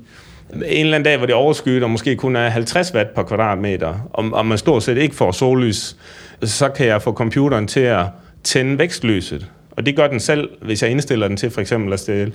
En 0.54 0.62
eller 0.64 0.96
anden 0.96 1.04
dag, 1.04 1.18
hvor 1.18 1.26
det 1.26 1.34
er 1.34 1.38
overskyet, 1.38 1.84
og 1.84 1.90
måske 1.90 2.16
kun 2.16 2.36
er 2.36 2.50
50 2.50 2.94
watt 2.94 3.14
per 3.16 3.24
kvadratmeter, 3.24 4.10
og, 4.14 4.26
og 4.34 4.46
man 4.46 4.58
stort 4.58 4.84
set 4.84 4.98
ikke 4.98 5.16
får 5.16 5.32
sollys, 5.32 5.98
så 6.44 6.70
kan 6.70 6.88
jeg 6.88 7.02
få 7.02 7.14
computeren 7.14 7.68
til 7.68 7.80
at 7.80 8.06
tænde 8.44 8.80
vækstlyset. 8.80 9.48
Og 9.72 9.86
det 9.86 9.96
gør 9.96 10.08
den 10.08 10.20
selv, 10.20 10.50
hvis 10.62 10.84
jeg 10.84 10.92
indstiller 10.92 11.28
den 11.28 11.38
til 11.38 11.50
for 11.50 11.62
eksempel 11.62 11.94
at 11.94 12.00
stille 12.00 12.34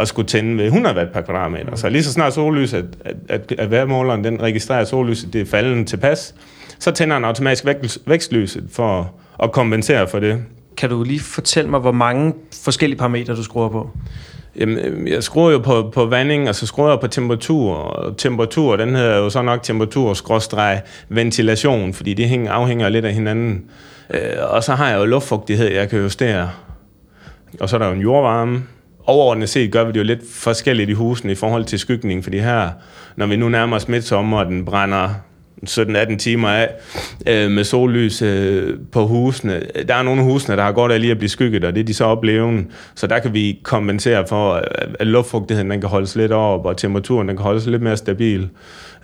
at 0.00 0.08
skulle 0.08 0.28
tænde 0.28 0.58
ved 0.58 0.64
100 0.64 0.96
watt 0.96 1.12
per 1.12 1.20
kvadratmeter. 1.20 1.70
Mm. 1.70 1.76
Så 1.76 1.88
lige 1.88 2.02
så 2.02 2.12
snart 2.12 2.34
sollyset, 2.34 2.96
at, 3.04 3.16
at, 3.28 3.52
at 3.58 3.70
vejrmåleren 3.70 4.24
den 4.24 4.42
registrerer 4.42 4.84
sollyset, 4.84 5.32
det 5.32 5.40
er 5.40 5.46
faldende 5.46 5.84
tilpas, 5.84 6.34
så 6.78 6.90
tænder 6.90 7.16
den 7.16 7.24
automatisk 7.24 7.64
vækstlyset 8.06 8.64
for 8.72 9.12
at 9.42 9.52
kompensere 9.52 10.08
for 10.08 10.18
det. 10.18 10.42
Kan 10.76 10.90
du 10.90 11.02
lige 11.02 11.20
fortælle 11.20 11.70
mig, 11.70 11.80
hvor 11.80 11.92
mange 11.92 12.34
forskellige 12.64 12.98
parametre 12.98 13.36
du 13.36 13.42
skruer 13.42 13.68
på? 13.68 13.90
Jamen, 14.56 14.78
øh, 14.78 15.10
jeg 15.10 15.22
skruer 15.22 15.52
jo 15.52 15.58
på, 15.58 15.90
på 15.94 16.06
vanding, 16.06 16.48
og 16.48 16.54
så 16.54 16.66
skruer 16.66 16.88
jeg 16.90 17.00
på 17.00 17.06
temperatur. 17.06 17.74
Og 17.74 18.16
temperatur, 18.16 18.76
den 18.76 18.96
hedder 18.96 19.16
jo 19.16 19.30
så 19.30 19.42
nok 19.42 19.62
temperatur 19.62 20.14
ventilation, 21.08 21.94
fordi 21.94 22.14
det 22.14 22.28
hænger, 22.28 22.52
afhænger 22.52 22.88
lidt 22.88 23.04
af 23.04 23.14
hinanden. 23.14 23.64
Øh, 24.10 24.20
og 24.50 24.64
så 24.64 24.74
har 24.74 24.90
jeg 24.90 24.98
jo 24.98 25.04
luftfugtighed, 25.04 25.72
jeg 25.72 25.88
kan 25.88 25.98
justere. 25.98 26.50
Og 27.60 27.68
så 27.68 27.76
er 27.76 27.78
der 27.78 27.86
jo 27.86 27.92
en 27.92 28.00
jordvarme, 28.00 28.62
overordnet 29.06 29.48
set 29.48 29.72
gør 29.72 29.84
vi 29.84 29.92
det 29.92 29.98
jo 29.98 30.04
lidt 30.04 30.20
forskelligt 30.30 30.90
i 30.90 30.92
husene 30.92 31.32
i 31.32 31.34
forhold 31.34 31.64
til 31.64 31.78
skygning, 31.78 32.24
fordi 32.24 32.38
her, 32.38 32.70
når 33.16 33.26
vi 33.26 33.36
nu 33.36 33.48
nærmer 33.48 33.76
os 33.76 33.88
midtsommer, 33.88 34.38
og 34.38 34.46
den 34.46 34.64
brænder 34.64 35.08
17-18 35.68 36.16
timer 36.16 36.48
af 36.48 36.70
øh, 37.26 37.50
med 37.50 37.64
sollys 37.64 38.22
øh, 38.22 38.78
på 38.92 39.06
husene. 39.06 39.62
Øh, 39.74 39.88
der 39.88 39.94
er 39.94 40.02
nogle 40.02 40.20
af 40.20 40.26
husene, 40.26 40.56
der 40.56 40.62
har 40.62 40.72
godt 40.72 40.92
af 40.92 41.00
lige 41.00 41.10
at 41.10 41.18
blive 41.18 41.28
skygget, 41.28 41.64
og 41.64 41.74
det 41.74 41.80
er 41.80 41.84
de 41.84 41.94
så 41.94 42.04
opleven. 42.04 42.66
Så 42.94 43.06
der 43.06 43.18
kan 43.18 43.34
vi 43.34 43.60
kompensere 43.62 44.26
for, 44.26 44.52
at 45.00 45.06
luftfugtigheden 45.06 45.70
den 45.70 45.80
kan 45.80 45.90
holdes 45.90 46.16
lidt 46.16 46.32
op, 46.32 46.66
og 46.66 46.76
temperaturen 46.76 47.28
den 47.28 47.36
kan 47.36 47.44
holdes 47.44 47.66
lidt 47.66 47.82
mere 47.82 47.96
stabil. 47.96 48.48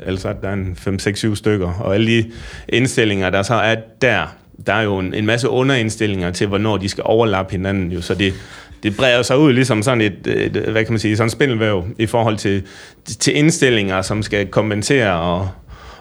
Altså 0.06 0.34
der 0.42 0.48
er 0.48 0.52
en 0.52 0.76
5-6-7 0.86 1.34
stykker. 1.34 1.72
Og 1.80 1.94
alle 1.94 2.06
de 2.06 2.30
indstillinger, 2.68 3.30
der 3.30 3.42
så 3.42 3.54
er 3.54 3.76
der, 4.02 4.26
der 4.66 4.72
er 4.72 4.82
jo 4.82 4.98
en, 4.98 5.14
en 5.14 5.26
masse 5.26 5.48
underindstillinger 5.48 6.30
til, 6.30 6.46
hvornår 6.46 6.76
de 6.76 6.88
skal 6.88 7.04
overlappe 7.06 7.52
hinanden. 7.52 7.92
Jo. 7.92 8.00
Så 8.00 8.14
det, 8.14 8.32
det 8.82 8.96
breder 8.96 9.22
sig 9.22 9.38
ud 9.38 9.52
ligesom 9.52 9.82
sådan 9.82 10.00
et, 10.00 10.26
et, 10.26 10.52
hvad 10.52 10.84
kan 10.84 10.92
man 10.92 10.98
sige, 10.98 11.16
sådan 11.16 11.30
spindelvæv 11.30 11.84
i 11.98 12.06
forhold 12.06 12.36
til, 12.36 12.62
til 13.06 13.36
indstillinger, 13.36 14.02
som 14.02 14.22
skal 14.22 14.46
kompensere 14.46 15.12
og, 15.12 15.48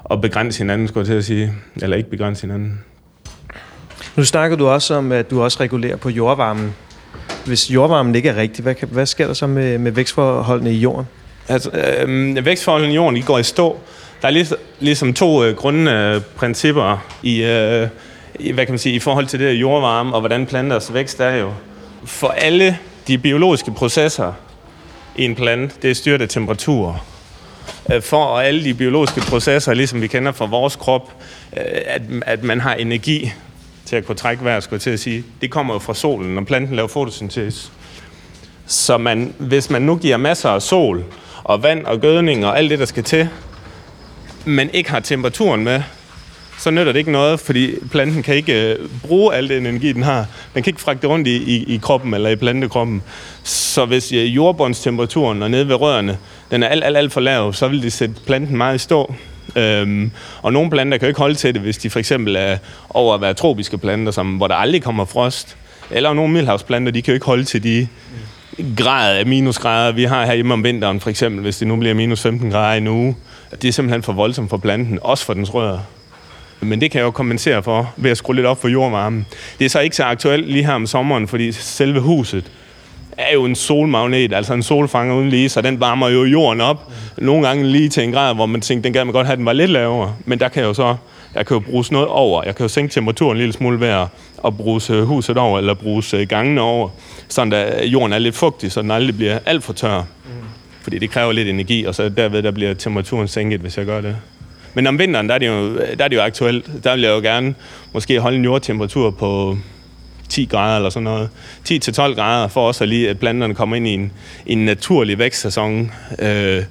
og 0.04 0.22
begrænse 0.22 0.60
hinanden, 0.60 0.88
skulle 0.88 1.02
jeg 1.02 1.08
til 1.08 1.18
at 1.18 1.26
sige. 1.26 1.54
Eller 1.82 1.98
ikke 1.98 2.10
begrænse 2.10 2.42
hinanden. 2.42 2.80
Nu 4.16 4.24
snakker 4.24 4.58
du 4.58 4.68
også 4.68 4.96
om, 4.96 5.12
at 5.12 5.32
du 5.32 5.44
også 5.44 5.58
regulerer 5.60 5.96
på 5.96 6.10
jordvarmen. 6.10 6.76
Hvis 7.46 7.72
jordvarmen 7.72 8.16
ikke 8.16 8.30
er 8.30 8.36
rigtig, 8.36 8.64
hvad, 8.64 8.76
hvad 8.82 9.06
sker 9.06 9.28
der 9.28 9.34
så 9.34 9.48
med, 9.48 9.78
med 9.78 9.92
vækstforholdene 9.92 10.74
i 10.74 10.78
jorden? 10.78 11.08
Altså, 11.48 11.70
øh, 11.72 12.46
vækstforholdene 12.46 12.94
i 12.94 12.96
jorden 12.96 13.16
de 13.16 13.22
går 13.22 13.40
i 13.40 13.44
stå. 13.44 13.80
Der 14.22 14.28
er 14.28 14.32
ligesom, 14.32 14.58
ligesom 14.80 15.14
to 15.14 15.44
øh, 15.44 15.56
grundprincipper 15.56 17.06
i, 17.24 17.44
øh, 17.44 17.88
i, 18.40 18.52
hvad 18.52 18.66
kan 18.66 18.72
man 18.72 18.80
sige, 18.80 18.96
i 18.96 19.00
forhold 19.00 19.26
til 19.26 19.40
det 19.40 19.54
jordvarme 19.54 20.14
og 20.14 20.20
hvordan 20.20 20.46
planters 20.46 20.94
vækst 20.94 21.20
er 21.20 21.36
jo. 21.36 21.54
For 22.04 22.28
alle 22.28 22.78
de 23.08 23.18
biologiske 23.18 23.72
processer 23.72 24.34
i 25.16 25.26
en 25.26 25.36
plante, 25.36 25.76
det 25.82 25.92
er 25.92 25.96
styret 25.96 26.22
af 26.22 26.30
temperatur. 26.30 27.04
Øh, 27.94 28.02
for 28.02 28.40
alle 28.40 28.64
de 28.64 28.74
biologiske 28.74 29.22
processer, 29.22 29.74
ligesom 29.74 30.02
vi 30.02 30.08
kender 30.08 30.32
fra 30.32 30.46
vores 30.46 30.76
krop, 30.76 31.14
øh, 31.58 31.64
at, 31.86 32.02
at 32.22 32.44
man 32.44 32.62
har 32.62 32.74
energi 32.74 33.32
til 33.86 33.96
at 33.96 34.06
kunne 34.06 34.16
trække 34.16 34.44
vejret, 34.44 34.64
skulle 34.64 34.76
jeg 34.78 34.82
til 34.82 34.90
at 34.90 35.00
sige, 35.00 35.24
det 35.42 35.52
kommer 35.52 35.74
jo 35.74 35.80
fra 35.80 35.94
solen, 35.94 36.36
når 36.36 36.44
planten 36.44 36.76
laver 36.76 36.88
fotosyntese. 36.88 37.72
Så 38.66 38.98
man, 38.98 39.34
hvis 39.38 39.70
man 39.70 39.82
nu 39.82 39.96
giver 39.96 40.18
masser 40.18 40.50
af 40.50 40.62
sol 40.62 41.04
og 41.44 41.64
vand 41.64 41.86
og 41.86 42.00
gødning 42.00 42.46
og 42.46 42.58
alt 42.58 42.70
det, 42.72 42.80
der 42.80 42.86
skal 42.86 43.04
til, 43.04 43.30
men 44.46 44.70
ikke 44.70 44.90
har 44.90 45.00
temperaturen 45.00 45.64
med, 45.64 45.82
så 46.60 46.72
nytter 46.72 46.92
det 46.92 47.00
ikke 47.00 47.12
noget, 47.12 47.40
fordi 47.40 47.72
planten 47.92 48.24
kan 48.24 48.36
ikke 48.36 48.74
øh, 48.74 48.90
bruge 49.08 49.36
al 49.36 49.50
den 49.50 49.66
energi, 49.66 49.92
den 49.92 50.04
har. 50.04 50.26
Den 50.54 50.64
kan 50.64 50.72
ikke 50.72 50.82
fragte 50.82 51.08
rundt 51.08 51.28
i, 51.28 51.36
i, 51.36 51.76
i 51.76 51.80
kroppen 51.82 52.14
eller 52.14 52.30
i 52.30 52.36
plantekroppen. 52.36 53.02
Så 53.44 53.86
hvis 53.86 54.12
øh, 54.12 54.36
jordbundstemperaturen 54.36 55.44
og 55.44 55.52
nede 55.52 55.68
ved 55.68 55.76
rørene, 55.76 56.18
den 56.52 56.64
er 56.64 56.68
alt, 56.68 56.84
alt, 56.84 56.98
alt 56.98 57.12
for 57.12 57.22
lav, 57.22 57.54
så 57.54 57.68
vil 57.68 57.84
det 57.84 57.94
sætte 57.94 58.16
planten 58.26 58.58
meget 58.58 58.76
i 58.76 58.78
stå. 58.78 59.16
Øhm, 59.56 60.12
og 60.42 60.54
nogle 60.54 60.70
planter 60.70 60.98
kan 60.98 61.06
jo 61.06 61.10
ikke 61.10 61.20
holde 61.20 61.36
til 61.36 61.54
det, 61.54 61.62
hvis 61.62 61.78
de 61.78 61.90
for 61.90 62.00
eksempel 62.00 62.36
er 62.36 62.58
over 62.90 63.16
at 63.16 63.22
være 63.22 63.34
tropiske 63.34 63.78
planter, 63.78 64.12
som, 64.12 64.36
hvor 64.38 64.48
der 64.48 64.56
aldrig 64.56 64.84
kommer 64.84 65.06
frost. 65.06 65.58
Eller 65.92 66.14
nogle 66.14 66.34
middelhavsplanter, 66.34 66.92
de 66.92 67.02
kan 67.02 67.12
jo 67.12 67.16
ikke 67.16 67.26
holde 67.26 67.44
til 67.44 67.64
de 67.64 67.88
grad 68.78 69.18
af 69.18 69.26
minusgrader, 69.26 69.92
vi 69.92 70.04
har 70.04 70.26
her 70.26 70.34
hjemme 70.34 70.54
om 70.54 70.64
vinteren, 70.64 71.00
for 71.00 71.10
eksempel, 71.10 71.42
hvis 71.42 71.58
det 71.58 71.68
nu 71.68 71.76
bliver 71.76 71.96
minus 71.96 72.22
15 72.22 72.52
grader 72.52 72.74
i 72.74 72.78
en 72.78 72.88
uge. 72.88 73.16
Det 73.62 73.68
er 73.68 73.72
simpelthen 73.72 74.04
for 74.04 74.14
voldsomt 74.14 74.50
for 74.50 74.58
planten, 74.58 75.00
også 75.02 75.26
for 75.26 75.34
dens 75.34 75.54
rødder. 75.54 75.80
Men 76.62 76.82
det 76.82 76.92
kan 76.92 77.00
jeg 77.00 77.06
jo 77.06 77.12
kompensere 77.12 77.64
for 77.64 77.94
ved 77.98 78.12
at 78.12 78.18
skrue 78.18 78.36
lidt 78.36 78.48
op 78.48 78.62
for 78.62 78.68
jordvarmen. 78.68 79.26
Det 79.60 79.66
er 79.66 79.70
så 79.70 79.80
ikke 79.80 79.96
så 79.96 80.04
aktuelt 80.04 80.52
lige 80.52 80.66
her 80.66 80.74
om 80.74 80.88
sommeren, 80.88 81.28
fordi 81.28 81.52
selve 81.52 82.00
huset 82.00 82.52
er 83.18 83.34
jo 83.34 83.46
en 83.46 83.56
solmagnet, 83.56 84.34
altså 84.34 84.54
en 84.54 84.64
solfanger 84.64 85.16
uden 85.16 85.30
lige, 85.30 85.50
så 85.50 85.62
den 85.62 85.80
varmer 85.80 86.10
jo 86.10 86.24
jorden 86.24 86.62
op. 86.62 86.92
Nogle 87.18 87.48
gange 87.48 87.68
lige 87.68 87.90
til 87.90 88.04
en 88.04 88.12
grad, 88.12 88.36
hvor 88.36 88.46
man 88.46 88.62
tænker, 88.62 88.82
den 88.82 88.94
gad 88.94 89.06
man 89.06 89.14
godt 89.14 89.28
have, 89.28 89.38
den 89.38 89.46
var 89.46 89.54
lidt 89.54 89.72
lavere. 89.72 90.16
Men 90.26 90.40
der 90.40 90.50
kan 90.50 90.62
jeg 90.62 90.68
jo 90.68 90.74
så, 90.74 90.96
jeg 91.36 91.46
kan 91.46 91.56
jo 91.56 91.60
bruge 91.60 91.86
noget 91.92 92.08
over. 92.08 92.44
Jeg 92.44 92.56
kan 92.56 92.64
jo 92.64 92.68
sænke 92.68 92.94
temperaturen 92.94 93.38
en 93.38 93.38
lille 93.38 93.54
smule 93.54 93.80
ved 93.80 93.88
at 94.46 94.58
bruge 94.58 95.06
huset 95.06 95.38
over, 95.38 95.58
eller 95.58 95.74
bruge 95.74 96.26
gangene 96.26 96.62
over, 96.62 96.90
sådan 97.28 97.54
at 97.54 97.86
jorden 97.86 98.14
er 98.14 98.20
lidt 98.20 98.36
fugtig, 98.36 98.72
så 98.72 98.82
den 98.82 98.92
aldrig 98.92 99.18
bliver 99.18 99.40
alt 99.46 99.64
for 99.64 99.74
tør. 99.74 100.00
Mm. 100.00 100.32
Fordi 100.82 101.00
det 101.00 101.10
kræver 101.10 101.32
lidt 101.32 101.48
energi, 101.48 101.86
og 101.86 101.96
så 101.96 102.10
derved 102.10 102.44
der 102.44 102.52
bliver 102.52 102.74
temperaturen 102.74 103.28
sænket, 103.28 103.62
hvis 103.62 103.78
jeg 103.78 103.86
gør 103.86 104.02
det. 104.02 104.16
Men 104.74 104.88
om 104.88 105.00
vinteren, 105.00 105.30
der 105.30 105.36
er, 105.36 105.40
det 105.40 105.48
jo, 105.48 105.78
der 105.78 106.04
er 106.04 106.08
det 106.08 106.16
jo 106.16 106.22
aktuelt. 106.22 106.84
Der 106.84 106.96
vil 106.96 107.02
jeg 107.02 107.10
jo 107.10 107.20
gerne 107.20 107.56
måske 107.94 108.20
holde 108.20 108.38
en 108.38 108.44
jordtemperatur 108.44 109.12
på 109.12 109.58
10 110.30 110.46
grader 110.46 110.76
eller 110.76 110.90
sådan 110.90 111.04
noget. 111.04 111.30
10-12 111.70 112.02
grader, 112.16 112.48
for 112.48 112.68
også 112.68 112.84
at 112.84 112.90
lige, 112.90 113.10
at 113.10 113.20
planterne 113.20 113.56
kommer 113.56 113.76
ind 113.76 113.88
i 113.88 113.94
en, 113.94 114.12
i 114.46 114.52
en 114.52 114.66
naturlig 114.66 115.18
vækstsæson. 115.18 115.92
Øh, 116.20 116.64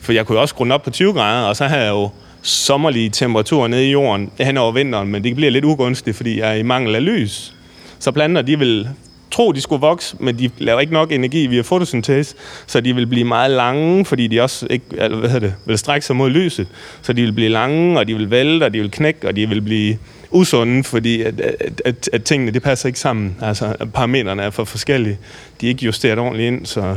for 0.00 0.12
jeg 0.12 0.26
kunne 0.26 0.36
jo 0.36 0.42
også 0.42 0.54
grunde 0.54 0.74
op 0.74 0.82
på 0.82 0.90
20 0.90 1.12
grader, 1.12 1.46
og 1.46 1.56
så 1.56 1.64
har 1.64 1.76
jeg 1.76 1.90
jo 1.90 2.10
sommerlige 2.42 3.10
temperaturer 3.10 3.68
nede 3.68 3.88
i 3.88 3.90
jorden 3.90 4.30
hen 4.40 4.56
over 4.56 4.72
vinteren, 4.72 5.08
men 5.08 5.24
det 5.24 5.36
bliver 5.36 5.50
lidt 5.50 5.64
ugunstigt, 5.64 6.16
fordi 6.16 6.40
jeg 6.40 6.50
er 6.50 6.54
i 6.54 6.62
mangel 6.62 6.94
af 6.94 7.04
lys. 7.04 7.54
Så 7.98 8.12
planter, 8.12 8.42
de 8.42 8.58
vil 8.58 8.88
tro, 9.36 9.52
de 9.52 9.60
skulle 9.60 9.80
vokse, 9.80 10.16
men 10.20 10.38
de 10.38 10.50
laver 10.58 10.80
ikke 10.80 10.92
nok 10.92 11.12
energi 11.12 11.46
via 11.46 11.60
fotosyntese, 11.60 12.34
så 12.66 12.80
de 12.80 12.94
vil 12.94 13.06
blive 13.06 13.24
meget 13.24 13.50
lange, 13.50 14.04
fordi 14.04 14.26
de 14.26 14.40
også 14.40 14.66
ikke, 14.70 14.84
eller 14.92 15.18
hvad 15.18 15.40
det, 15.40 15.54
vil 15.66 15.78
strække 15.78 16.06
sig 16.06 16.16
mod 16.16 16.30
lyset. 16.30 16.66
Så 17.02 17.12
de 17.12 17.22
vil 17.22 17.32
blive 17.32 17.48
lange, 17.48 17.98
og 17.98 18.08
de 18.08 18.14
vil 18.14 18.30
vælte, 18.30 18.64
og 18.64 18.74
de 18.74 18.80
vil 18.80 18.90
knække, 18.90 19.28
og 19.28 19.36
de 19.36 19.48
vil 19.48 19.62
blive 19.62 19.98
usunde, 20.30 20.84
fordi 20.84 21.22
at, 21.22 21.40
at, 21.40 21.82
at, 21.84 22.10
at 22.12 22.24
tingene 22.24 22.52
det 22.52 22.62
passer 22.62 22.86
ikke 22.86 22.98
sammen. 22.98 23.36
Altså, 23.42 23.74
parametrene 23.94 24.42
er 24.42 24.50
for 24.50 24.64
forskellige. 24.64 25.18
De 25.60 25.66
er 25.66 25.68
ikke 25.68 25.84
justeret 25.84 26.18
ordentligt 26.18 26.46
ind, 26.46 26.66
så, 26.66 26.94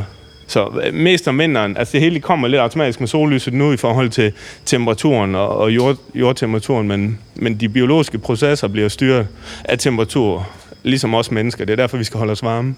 så 0.47 0.89
mest 0.93 1.27
om 1.27 1.39
vinteren, 1.39 1.77
altså 1.77 1.91
det 1.91 2.01
hele 2.01 2.19
kommer 2.19 2.47
lidt 2.47 2.61
automatisk 2.61 2.99
med 2.99 3.07
sollyset 3.07 3.53
nu 3.53 3.73
i 3.73 3.77
forhold 3.77 4.09
til 4.09 4.31
temperaturen 4.65 5.35
og, 5.35 5.57
og 5.57 5.71
jord, 5.71 5.97
jordtemperaturen, 6.15 6.87
men, 6.87 7.19
men 7.35 7.55
de 7.55 7.69
biologiske 7.69 8.17
processer 8.17 8.67
bliver 8.67 8.89
styret 8.89 9.27
af 9.63 9.77
temperatur 9.77 10.47
ligesom 10.83 11.13
os 11.13 11.31
mennesker. 11.31 11.65
Det 11.65 11.73
er 11.73 11.77
derfor, 11.77 11.97
vi 11.97 12.03
skal 12.03 12.17
holde 12.17 12.31
os 12.31 12.43
varme. 12.43 12.75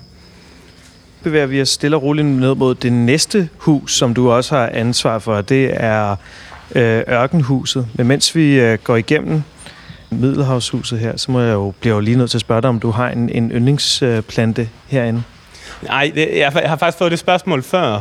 Bevæger 1.23 1.45
vi 1.45 1.61
os 1.61 1.69
stille 1.69 1.97
og 1.97 2.03
roligt 2.03 2.27
ned 2.27 2.55
mod 2.55 2.75
det 2.75 2.93
næste 2.93 3.49
hus, 3.57 3.97
som 3.97 4.13
du 4.13 4.31
også 4.31 4.55
har 4.55 4.69
ansvar 4.73 5.19
for. 5.19 5.41
Det 5.41 5.71
er 5.73 6.15
øh, 6.75 7.03
ørkenhuset. 7.09 7.87
Men 7.93 8.07
mens 8.07 8.35
vi 8.35 8.59
øh, 8.59 8.77
går 8.83 8.95
igennem 8.95 9.43
Middelhavshuset 10.09 10.99
her, 10.99 11.17
så 11.17 11.31
må 11.31 11.41
jeg 11.41 11.53
jo, 11.53 11.73
bliver 11.79 11.95
jeg 11.95 12.01
jo 12.01 12.05
lige 12.05 12.17
nødt 12.17 12.31
til 12.31 12.37
at 12.37 12.41
spørge 12.41 12.61
dig, 12.61 12.69
om 12.69 12.79
du 12.79 12.91
har 12.91 13.09
en, 13.09 13.29
en 13.29 13.51
yndlingsplante 13.51 14.69
herinde. 14.87 15.23
Nej, 15.81 16.11
det, 16.15 16.27
jeg, 16.27 16.51
jeg 16.61 16.69
har 16.69 16.77
faktisk 16.77 16.97
fået 16.97 17.11
det 17.11 17.19
spørgsmål 17.19 17.63
før. 17.63 17.91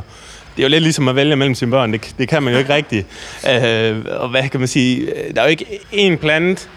Det 0.57 0.59
er 0.59 0.63
jo 0.63 0.69
lidt 0.69 0.83
ligesom 0.83 1.09
at 1.09 1.17
vælge 1.17 1.37
mellem 1.37 1.55
sine 1.55 1.71
børn. 1.71 1.93
Det, 1.93 2.15
det 2.19 2.29
kan 2.29 2.43
man 2.43 2.53
jo 2.53 2.59
ikke 2.59 2.75
rigtigt. 2.75 3.07
Øh, 3.51 4.05
og 4.07 4.29
hvad 4.29 4.49
kan 4.49 4.61
man 4.61 4.69
sige? 4.69 5.07
Der 5.35 5.41
er 5.41 5.45
jo 5.45 5.51
ikke 5.51 5.81
én 5.93 6.17
plante, 6.17 6.69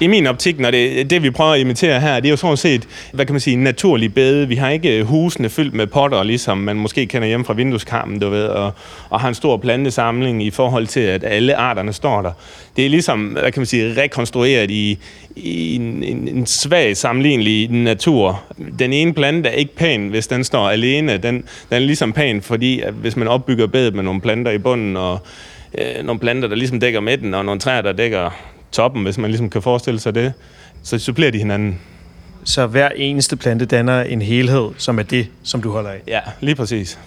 i 0.00 0.06
min 0.06 0.26
optik, 0.26 0.60
når 0.60 0.70
det, 0.70 1.10
det 1.10 1.22
vi 1.22 1.30
prøver 1.30 1.52
at 1.52 1.60
imitere 1.60 2.00
her, 2.00 2.20
det 2.20 2.26
er 2.26 2.30
jo 2.30 2.36
sådan 2.36 2.56
set, 2.56 2.88
hvad 3.12 3.26
kan 3.26 3.32
man 3.32 3.40
sige, 3.40 3.56
naturlig 3.56 4.14
bede. 4.14 4.48
Vi 4.48 4.54
har 4.54 4.70
ikke 4.70 4.98
øh, 4.98 5.06
husene 5.06 5.48
fyldt 5.48 5.74
med 5.74 5.86
potter, 5.86 6.22
ligesom 6.22 6.58
man 6.58 6.76
måske 6.76 7.06
kender 7.06 7.28
hjemme 7.28 7.46
fra 7.46 7.54
vindueskarmen, 7.54 8.18
du 8.18 8.30
ved, 8.30 8.44
og, 8.44 8.72
og 9.10 9.20
har 9.20 9.28
en 9.28 9.34
stor 9.34 9.56
plantesamling 9.56 10.42
i 10.42 10.50
forhold 10.50 10.86
til, 10.86 11.00
at 11.00 11.24
alle 11.24 11.56
arterne 11.56 11.92
står 11.92 12.22
der. 12.22 12.32
Det 12.76 12.86
er 12.86 12.90
ligesom, 12.90 13.26
hvad 13.26 13.52
kan 13.52 13.60
man 13.60 13.66
sige, 13.66 14.02
rekonstrueret 14.02 14.70
i, 14.70 14.98
i 15.36 15.74
en, 15.74 16.02
en, 16.02 16.28
en 16.28 16.46
svag 16.46 16.96
sammenlignelig 16.96 17.70
natur. 17.70 18.42
Den 18.78 18.92
ene 18.92 19.14
plante 19.14 19.48
er 19.48 19.54
ikke 19.54 19.76
pæn, 19.76 20.08
hvis 20.08 20.26
den 20.26 20.44
står 20.44 20.68
alene. 20.68 21.16
Den, 21.16 21.34
den 21.34 21.44
er 21.70 21.78
ligesom 21.78 22.12
pæn, 22.12 22.42
fordi 22.42 22.80
at 22.80 22.92
hvis 22.92 23.16
man 23.16 23.28
opbygger 23.28 23.66
bedet 23.66 23.94
med 23.94 24.02
nogle 24.02 24.20
planter 24.20 24.50
i 24.50 24.58
bunden, 24.58 24.96
og 24.96 25.18
øh, 25.78 26.04
nogle 26.04 26.18
planter, 26.18 26.48
der 26.48 26.56
ligesom 26.56 26.80
dækker 26.80 27.00
midten, 27.00 27.34
og 27.34 27.44
nogle 27.44 27.60
træer, 27.60 27.82
der 27.82 27.92
dækker 27.92 28.53
toppen, 28.74 29.02
hvis 29.02 29.18
man 29.18 29.30
ligesom 29.30 29.50
kan 29.50 29.62
forestille 29.62 30.00
sig 30.00 30.14
det. 30.14 30.32
Så 30.82 30.98
supplerer 30.98 31.30
de 31.30 31.38
hinanden. 31.38 31.80
Så 32.44 32.66
hver 32.66 32.88
eneste 32.96 33.36
plante 33.36 33.66
danner 33.66 34.02
en 34.02 34.22
helhed, 34.22 34.68
som 34.78 34.98
er 34.98 35.02
det, 35.02 35.26
som 35.42 35.62
du 35.62 35.70
holder 35.70 35.90
af? 35.90 36.00
Ja, 36.06 36.20
lige 36.40 36.54
præcis. 36.54 36.98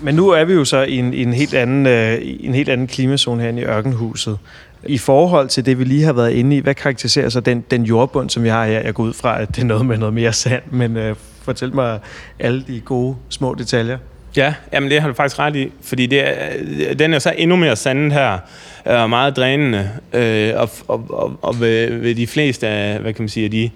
Men 0.00 0.14
nu 0.14 0.28
er 0.28 0.44
vi 0.44 0.52
jo 0.52 0.64
så 0.64 0.82
i 0.82 0.96
en, 0.96 1.14
i 1.14 1.22
en, 1.22 1.32
helt, 1.32 1.54
anden, 1.54 1.86
øh, 1.86 2.18
en 2.22 2.54
helt 2.54 2.68
anden 2.68 2.86
klimazone 2.86 3.42
herinde 3.42 3.62
i 3.62 3.64
ørkenhuset. 3.64 4.38
I 4.86 4.98
forhold 4.98 5.48
til 5.48 5.66
det, 5.66 5.78
vi 5.78 5.84
lige 5.84 6.04
har 6.04 6.12
været 6.12 6.30
inde 6.30 6.56
i, 6.56 6.58
hvad 6.58 6.74
karakteriserer 6.74 7.28
så 7.28 7.40
den, 7.40 7.64
den 7.70 7.84
jordbund, 7.84 8.30
som 8.30 8.42
vi 8.42 8.48
har 8.48 8.66
her? 8.66 8.80
Jeg 8.80 8.94
går 8.94 9.04
ud 9.04 9.12
fra, 9.12 9.42
at 9.42 9.48
det 9.48 9.62
er 9.62 9.66
noget 9.66 9.86
med 9.86 9.98
noget 9.98 10.14
mere 10.14 10.32
sand, 10.32 10.62
men 10.70 10.96
øh, 10.96 11.16
fortæl 11.42 11.74
mig 11.74 11.98
alle 12.38 12.64
de 12.66 12.80
gode 12.80 13.16
små 13.28 13.54
detaljer. 13.54 13.98
Ja, 14.36 14.54
jamen 14.72 14.90
det 14.90 15.00
har 15.00 15.08
du 15.08 15.14
faktisk 15.14 15.38
ret 15.38 15.56
i, 15.56 15.72
fordi 15.82 16.06
det 16.06 16.22
er, 16.28 16.94
den 16.94 17.14
er 17.14 17.18
så 17.18 17.34
endnu 17.36 17.56
mere 17.56 17.76
sandet 17.76 18.12
her, 18.12 18.38
øh, 18.86 19.02
og 19.02 19.10
meget 19.10 19.36
drænende, 19.36 19.90
øh, 20.12 20.52
og, 20.56 20.70
og, 20.88 21.04
og, 21.08 21.38
og 21.42 21.60
ved, 21.60 21.92
ved 21.92 22.14
de 22.14 22.26
fleste 22.26 22.68
af, 22.68 22.98
hvad 22.98 23.12
kan 23.12 23.22
man 23.22 23.28
sige, 23.28 23.48
de 23.48 23.70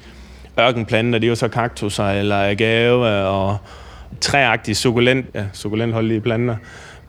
ørkenplanter, 0.61 1.19
det 1.19 1.27
er 1.27 1.29
jo 1.29 1.35
så 1.35 1.49
kaktusser 1.49 2.05
eller 2.05 2.37
agave 2.37 3.07
og 3.27 3.57
træagtige 4.21 4.75
sukulent, 4.75 5.27
ja, 5.35 5.45
sukulentholdige 5.53 6.21
planter, 6.21 6.57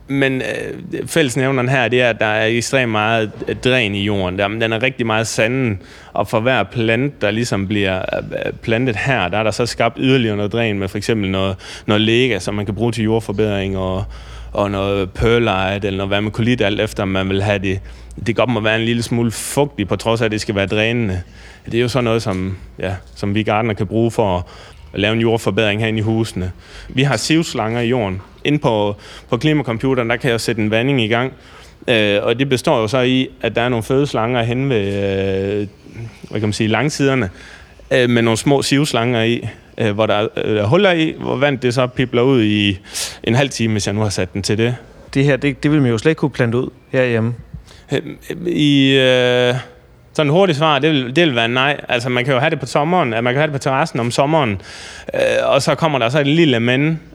men 0.07 0.41
øh, 0.41 1.07
fællesnævneren 1.07 1.69
her, 1.69 1.87
det 1.87 2.01
er, 2.01 2.09
at 2.09 2.19
der 2.19 2.25
er 2.25 2.45
ekstremt 2.45 2.91
meget 2.91 3.31
dræn 3.63 3.95
i 3.95 4.03
jorden. 4.03 4.39
Der, 4.39 4.47
den 4.47 4.73
er 4.73 4.83
rigtig 4.83 5.05
meget 5.05 5.27
sanden, 5.27 5.81
og 6.13 6.27
for 6.27 6.39
hver 6.39 6.63
plante, 6.63 7.15
der 7.21 7.31
ligesom 7.31 7.67
bliver 7.67 8.01
øh, 8.17 8.53
plantet 8.53 8.95
her, 8.95 9.27
der 9.27 9.37
er 9.37 9.43
der 9.43 9.51
så 9.51 9.65
skabt 9.65 9.97
yderligere 9.99 10.35
noget 10.35 10.51
dræn 10.51 10.79
med 10.79 10.87
for 10.87 10.97
eksempel 10.97 11.29
noget, 11.29 11.55
noget 11.85 12.01
lega, 12.01 12.39
som 12.39 12.55
man 12.55 12.65
kan 12.65 12.75
bruge 12.75 12.91
til 12.91 13.03
jordforbedring, 13.03 13.77
og, 13.77 14.03
og 14.51 14.71
noget 14.71 15.11
perlite, 15.11 15.87
eller 15.87 15.97
noget 15.97 16.09
vermiculit, 16.09 16.61
alt 16.61 16.81
efter 16.81 17.05
man 17.05 17.29
vil 17.29 17.43
have 17.43 17.59
det. 17.59 17.79
Det 18.25 18.35
godt 18.35 18.49
må 18.49 18.59
være 18.59 18.75
en 18.79 18.85
lille 18.85 19.03
smule 19.03 19.31
fugtigt, 19.31 19.89
på 19.89 19.95
trods 19.95 20.21
af, 20.21 20.25
at 20.25 20.31
det 20.31 20.41
skal 20.41 20.55
være 20.55 20.67
drænende. 20.67 21.21
Det 21.65 21.73
er 21.73 21.81
jo 21.81 21.87
sådan 21.87 22.03
noget, 22.03 22.21
som, 22.21 22.57
ja, 22.79 22.95
som 23.15 23.35
vi 23.35 23.43
gardener 23.43 23.73
kan 23.73 23.87
bruge 23.87 24.11
for 24.11 24.37
at 24.93 24.99
lave 24.99 25.13
en 25.13 25.21
jordforbedring 25.21 25.81
herinde 25.81 25.99
i 25.99 26.01
husene. 26.01 26.51
Vi 26.89 27.03
har 27.03 27.17
sivslanger 27.17 27.81
i 27.81 27.87
jorden, 27.87 28.21
Inde 28.43 28.59
på, 28.59 28.95
på 29.29 29.37
klimacomputeren, 29.37 30.09
der 30.09 30.15
kan 30.15 30.31
jeg 30.31 30.41
sætte 30.41 30.61
en 30.61 30.71
vanding 30.71 31.01
i 31.01 31.07
gang, 31.07 31.33
øh, 31.87 32.19
og 32.23 32.39
det 32.39 32.49
består 32.49 32.81
jo 32.81 32.87
så 32.87 33.01
i, 33.01 33.29
at 33.41 33.55
der 33.55 33.61
er 33.61 33.69
nogle 33.69 33.83
fødeslanger 33.83 34.43
hen 34.43 34.69
ved, 34.69 34.87
øh, 34.87 35.67
hvad 36.29 36.39
kan 36.39 36.47
man 36.49 36.53
sige, 36.53 36.67
langsiderne, 36.67 37.29
øh, 37.91 38.09
med 38.09 38.21
nogle 38.21 38.37
små 38.37 38.61
sivslanger 38.61 39.23
i, 39.23 39.47
øh, 39.77 39.91
hvor 39.91 40.05
der 40.05 40.13
er 40.13 40.27
øh, 40.37 40.63
huller 40.63 40.91
i, 40.91 41.15
hvor 41.19 41.35
vand 41.35 41.59
det 41.59 41.73
så 41.73 41.87
pipler 41.87 42.21
ud 42.21 42.43
i 42.43 42.79
en 43.23 43.35
halv 43.35 43.49
time, 43.49 43.71
hvis 43.71 43.87
jeg 43.87 43.93
nu 43.93 44.01
har 44.01 44.09
sat 44.09 44.33
den 44.33 44.43
til 44.43 44.57
det. 44.57 44.75
Det 45.13 45.23
her, 45.23 45.37
det, 45.37 45.63
det 45.63 45.71
vil 45.71 45.81
man 45.81 45.91
jo 45.91 45.97
slet 45.97 46.11
ikke 46.11 46.19
kunne 46.19 46.31
plante 46.31 46.57
ud 46.57 46.69
herhjemme. 46.91 47.33
Øh, 47.91 48.01
I... 48.47 48.97
Øh, 48.97 49.55
sådan 50.13 50.27
en 50.27 50.33
hurtigt 50.33 50.57
svar, 50.57 50.79
det 50.79 50.91
vil, 50.91 51.15
det 51.15 51.27
vil 51.27 51.35
være 51.35 51.47
nej. 51.47 51.81
Altså, 51.89 52.09
man 52.09 52.25
kan 52.25 52.33
jo 52.33 52.39
have 52.39 52.49
det 52.49 52.59
på 52.59 52.65
sommeren, 52.65 53.13
at 53.13 53.23
man 53.23 53.33
kan 53.33 53.39
have 53.39 53.47
det 53.47 53.53
på 53.53 53.63
terrassen 53.63 53.99
om 53.99 54.11
sommeren, 54.11 54.61
øh, 55.13 55.19
og 55.43 55.61
så 55.61 55.75
kommer 55.75 55.99
der 55.99 56.09
så 56.09 56.19
et 56.19 56.27
lille 56.27 56.59
men, 56.59 56.87
Øh, 56.89 57.10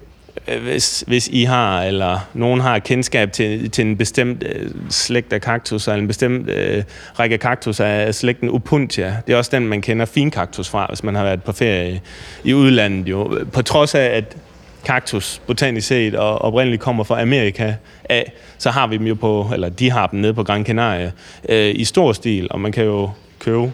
Øh, 0.48 0.62
hvis, 0.62 1.04
hvis 1.06 1.28
I 1.28 1.44
har, 1.44 1.82
eller 1.82 2.28
nogen 2.34 2.60
har 2.60 2.78
kendskab 2.78 3.32
til, 3.32 3.70
til 3.70 3.86
en 3.86 3.96
bestemt 3.96 4.44
øh, 4.46 4.70
slægt 4.90 5.32
af 5.32 5.40
kaktus, 5.40 5.88
eller 5.88 6.00
en 6.00 6.08
bestemt 6.08 6.50
øh, 6.50 6.84
række 7.18 7.38
kaktus 7.38 7.80
af 7.80 8.14
slægten 8.14 8.48
Opuntia. 8.48 9.16
Det 9.26 9.32
er 9.32 9.36
også 9.36 9.50
den, 9.54 9.66
man 9.66 9.82
kender 9.82 10.06
finkaktus 10.06 10.68
fra, 10.68 10.86
hvis 10.88 11.02
man 11.02 11.14
har 11.14 11.24
været 11.24 11.42
på 11.42 11.52
ferie 11.52 12.00
i 12.44 12.54
udlandet. 12.54 13.08
Jo. 13.08 13.44
På 13.52 13.62
trods 13.62 13.94
af, 13.94 14.04
at 14.04 14.36
kaktus 14.84 15.40
botanisk 15.46 15.86
set 15.86 16.14
og 16.14 16.42
oprindeligt 16.42 16.82
kommer 16.82 17.04
fra 17.04 17.22
Amerika 17.22 17.74
af, 18.04 18.32
så 18.58 18.70
har 18.70 18.86
vi 18.86 18.96
dem 18.96 19.06
jo 19.06 19.14
på, 19.14 19.50
eller 19.52 19.68
de 19.68 19.90
har 19.90 20.06
dem 20.06 20.20
nede 20.20 20.34
på 20.34 20.42
Gran 20.44 20.64
Canaria 20.64 21.10
øh, 21.48 21.72
i 21.74 21.84
stor 21.84 22.12
stil, 22.12 22.46
og 22.50 22.60
man 22.60 22.72
kan 22.72 22.84
jo 22.84 23.10
købe 23.38 23.72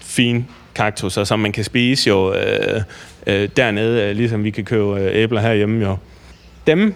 fin 0.00 0.46
kaktusser, 0.74 1.24
som 1.24 1.40
man 1.40 1.52
kan 1.52 1.64
spise 1.64 2.08
jo 2.08 2.34
øh, 2.34 2.82
øh, 3.26 3.48
dernede, 3.56 4.02
øh, 4.02 4.16
ligesom 4.16 4.44
vi 4.44 4.50
kan 4.50 4.64
købe 4.64 5.00
øh, 5.00 5.10
æbler 5.12 5.40
herhjemme 5.40 5.84
jo. 5.84 5.96
Dem 6.66 6.94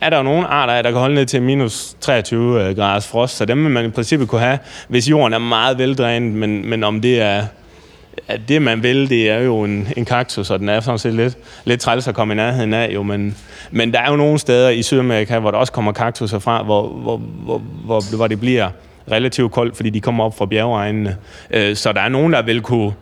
er 0.00 0.10
der 0.10 0.16
jo 0.16 0.22
nogle 0.22 0.46
arter, 0.46 0.82
der 0.82 0.90
kan 0.90 1.00
holde 1.00 1.14
ned 1.14 1.26
til 1.26 1.42
minus 1.42 1.96
23 2.00 2.68
øh, 2.68 2.76
graders 2.76 3.08
frost, 3.08 3.36
så 3.36 3.44
dem 3.44 3.64
vil 3.64 3.72
man 3.72 3.84
i 3.84 3.88
princippet 3.88 4.28
kunne 4.28 4.40
have, 4.40 4.58
hvis 4.88 5.10
jorden 5.10 5.32
er 5.32 5.38
meget 5.38 5.78
veldrænet, 5.78 6.32
men, 6.32 6.70
men 6.70 6.84
om 6.84 7.00
det 7.00 7.20
er 7.20 7.46
at 8.28 8.40
det, 8.48 8.62
man 8.62 8.82
vil, 8.82 9.10
det 9.10 9.30
er 9.30 9.38
jo 9.38 9.64
en, 9.64 9.88
en 9.96 10.04
kaktus, 10.04 10.50
og 10.50 10.58
den 10.58 10.68
er 10.68 10.80
sådan 10.80 10.98
set 10.98 11.14
lidt, 11.14 11.38
lidt 11.64 11.80
træls 11.80 12.08
at 12.08 12.14
komme 12.14 12.34
i 12.34 12.36
nærheden 12.36 12.74
af, 12.74 12.94
jo, 12.94 13.02
men, 13.02 13.36
men 13.70 13.92
der 13.92 14.00
er 14.00 14.10
jo 14.10 14.16
nogle 14.16 14.38
steder 14.38 14.68
i 14.68 14.82
Sydamerika, 14.82 15.38
hvor 15.38 15.50
der 15.50 15.58
også 15.58 15.72
kommer 15.72 15.92
kaktuser 15.92 16.38
fra, 16.38 16.62
hvor, 16.62 16.88
hvor, 16.88 17.16
hvor, 17.16 17.58
hvor, 17.58 18.16
hvor 18.16 18.26
det 18.26 18.40
bliver 18.40 18.68
relativt 19.10 19.52
koldt, 19.52 19.76
fordi 19.76 19.90
de 19.90 20.00
kommer 20.00 20.24
op 20.24 20.38
fra 20.38 20.46
bjergeegnene. 20.46 21.16
Øh, 21.50 21.76
så 21.76 21.92
der 21.92 22.00
er 22.00 22.08
nogen, 22.08 22.32
der 22.32 22.42
vil 22.42 22.60
kunne 22.60 22.92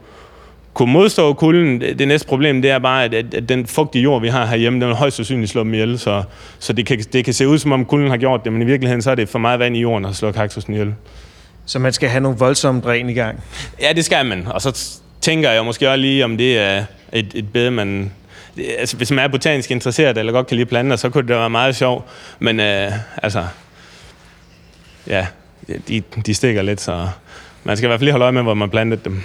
kunne 0.74 0.92
modstå 0.92 1.32
kulden. 1.32 1.80
Det 1.80 2.08
næste 2.08 2.28
problem, 2.28 2.62
det 2.62 2.70
er 2.70 2.78
bare, 2.78 3.04
at, 3.04 3.14
at, 3.14 3.34
at 3.34 3.48
den 3.48 3.66
fugtige 3.66 4.02
jord, 4.02 4.20
vi 4.20 4.28
har 4.28 4.46
herhjemme, 4.46 4.80
den 4.80 4.88
vil 4.88 4.96
højst 4.96 5.16
sandsynligt 5.16 5.50
slå 5.50 5.64
dem 5.64 5.74
ihjel, 5.74 5.98
så, 5.98 6.22
så 6.58 6.72
det, 6.72 6.86
kan, 6.86 6.98
det 6.98 7.24
kan 7.24 7.34
se 7.34 7.48
ud, 7.48 7.58
som 7.58 7.72
om 7.72 7.84
kulden 7.84 8.10
har 8.10 8.16
gjort 8.16 8.44
det, 8.44 8.52
men 8.52 8.62
i 8.62 8.64
virkeligheden, 8.64 9.02
så 9.02 9.10
er 9.10 9.14
det 9.14 9.28
for 9.28 9.38
meget 9.38 9.58
vand 9.58 9.76
i 9.76 9.80
jorden, 9.80 10.04
at 10.04 10.16
slå 10.16 10.32
kaktusen 10.32 10.72
ihjel. 10.72 10.94
Så 11.66 11.78
man 11.78 11.92
skal 11.92 12.08
have 12.08 12.20
nogle 12.20 12.38
voldsomme 12.38 12.80
dræn 12.80 13.10
i 13.10 13.12
gang? 13.12 13.42
Ja, 13.80 13.92
det 13.92 14.04
skal 14.04 14.26
man. 14.26 14.46
Og 14.46 14.62
så 14.62 15.00
tænker 15.20 15.50
jeg 15.50 15.64
måske 15.64 15.90
også 15.90 15.96
lige, 15.96 16.24
om 16.24 16.36
det 16.36 16.58
er 16.58 16.84
et, 17.12 17.32
et 17.34 17.52
bed, 17.52 17.70
man... 17.70 18.12
Altså, 18.78 18.96
hvis 18.96 19.10
man 19.10 19.24
er 19.24 19.28
botanisk 19.28 19.70
interesseret, 19.70 20.18
eller 20.18 20.32
godt 20.32 20.46
kan 20.46 20.56
lide 20.56 20.66
planter, 20.66 20.96
så 20.96 21.10
kunne 21.10 21.28
det 21.28 21.36
være 21.36 21.50
meget 21.50 21.76
sjovt. 21.76 22.04
Men 22.38 22.60
øh, 22.60 22.92
altså... 23.22 23.44
Ja, 25.06 25.26
de, 25.88 26.02
de 26.26 26.34
stikker 26.34 26.62
lidt, 26.62 26.80
så 26.80 27.08
man 27.64 27.76
skal 27.76 27.86
i 27.86 27.88
hvert 27.88 28.00
fald 28.00 28.04
lige 28.04 28.12
holde 28.12 28.24
øje 28.24 28.32
med, 28.32 28.42
hvor 28.42 28.54
man 28.54 28.70
plantede 28.70 29.00
dem. 29.04 29.22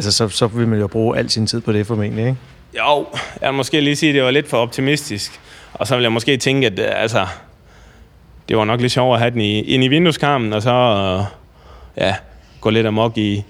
Altså, 0.00 0.12
så, 0.12 0.28
så 0.28 0.46
vil 0.46 0.68
man 0.68 0.78
jo 0.78 0.86
bruge 0.86 1.18
al 1.18 1.30
sin 1.30 1.46
tid 1.46 1.60
på 1.60 1.72
det 1.72 1.86
formentlig, 1.86 2.26
ikke? 2.26 2.36
Jo, 2.78 3.06
jeg 3.40 3.48
vil 3.48 3.56
måske 3.56 3.80
lige 3.80 3.96
sige, 3.96 4.10
at 4.10 4.14
det 4.14 4.22
var 4.22 4.30
lidt 4.30 4.48
for 4.48 4.56
optimistisk. 4.56 5.40
Og 5.72 5.86
så 5.86 5.94
vil 5.96 6.02
jeg 6.02 6.12
måske 6.12 6.36
tænke, 6.36 6.66
at 6.66 6.78
øh, 6.78 6.86
altså, 6.90 7.26
det 8.48 8.56
var 8.56 8.64
nok 8.64 8.80
lidt 8.80 8.92
sjovere 8.92 9.16
at 9.16 9.20
have 9.20 9.30
den 9.30 9.40
i, 9.40 9.60
ind 9.60 9.84
i 9.84 9.88
vindueskarmen, 9.88 10.52
og 10.52 10.62
så 10.62 10.70
øh, 10.70 11.24
ja, 12.04 12.14
gå 12.60 12.70
lidt 12.70 12.86
amok 12.86 13.18
i, 13.18 13.44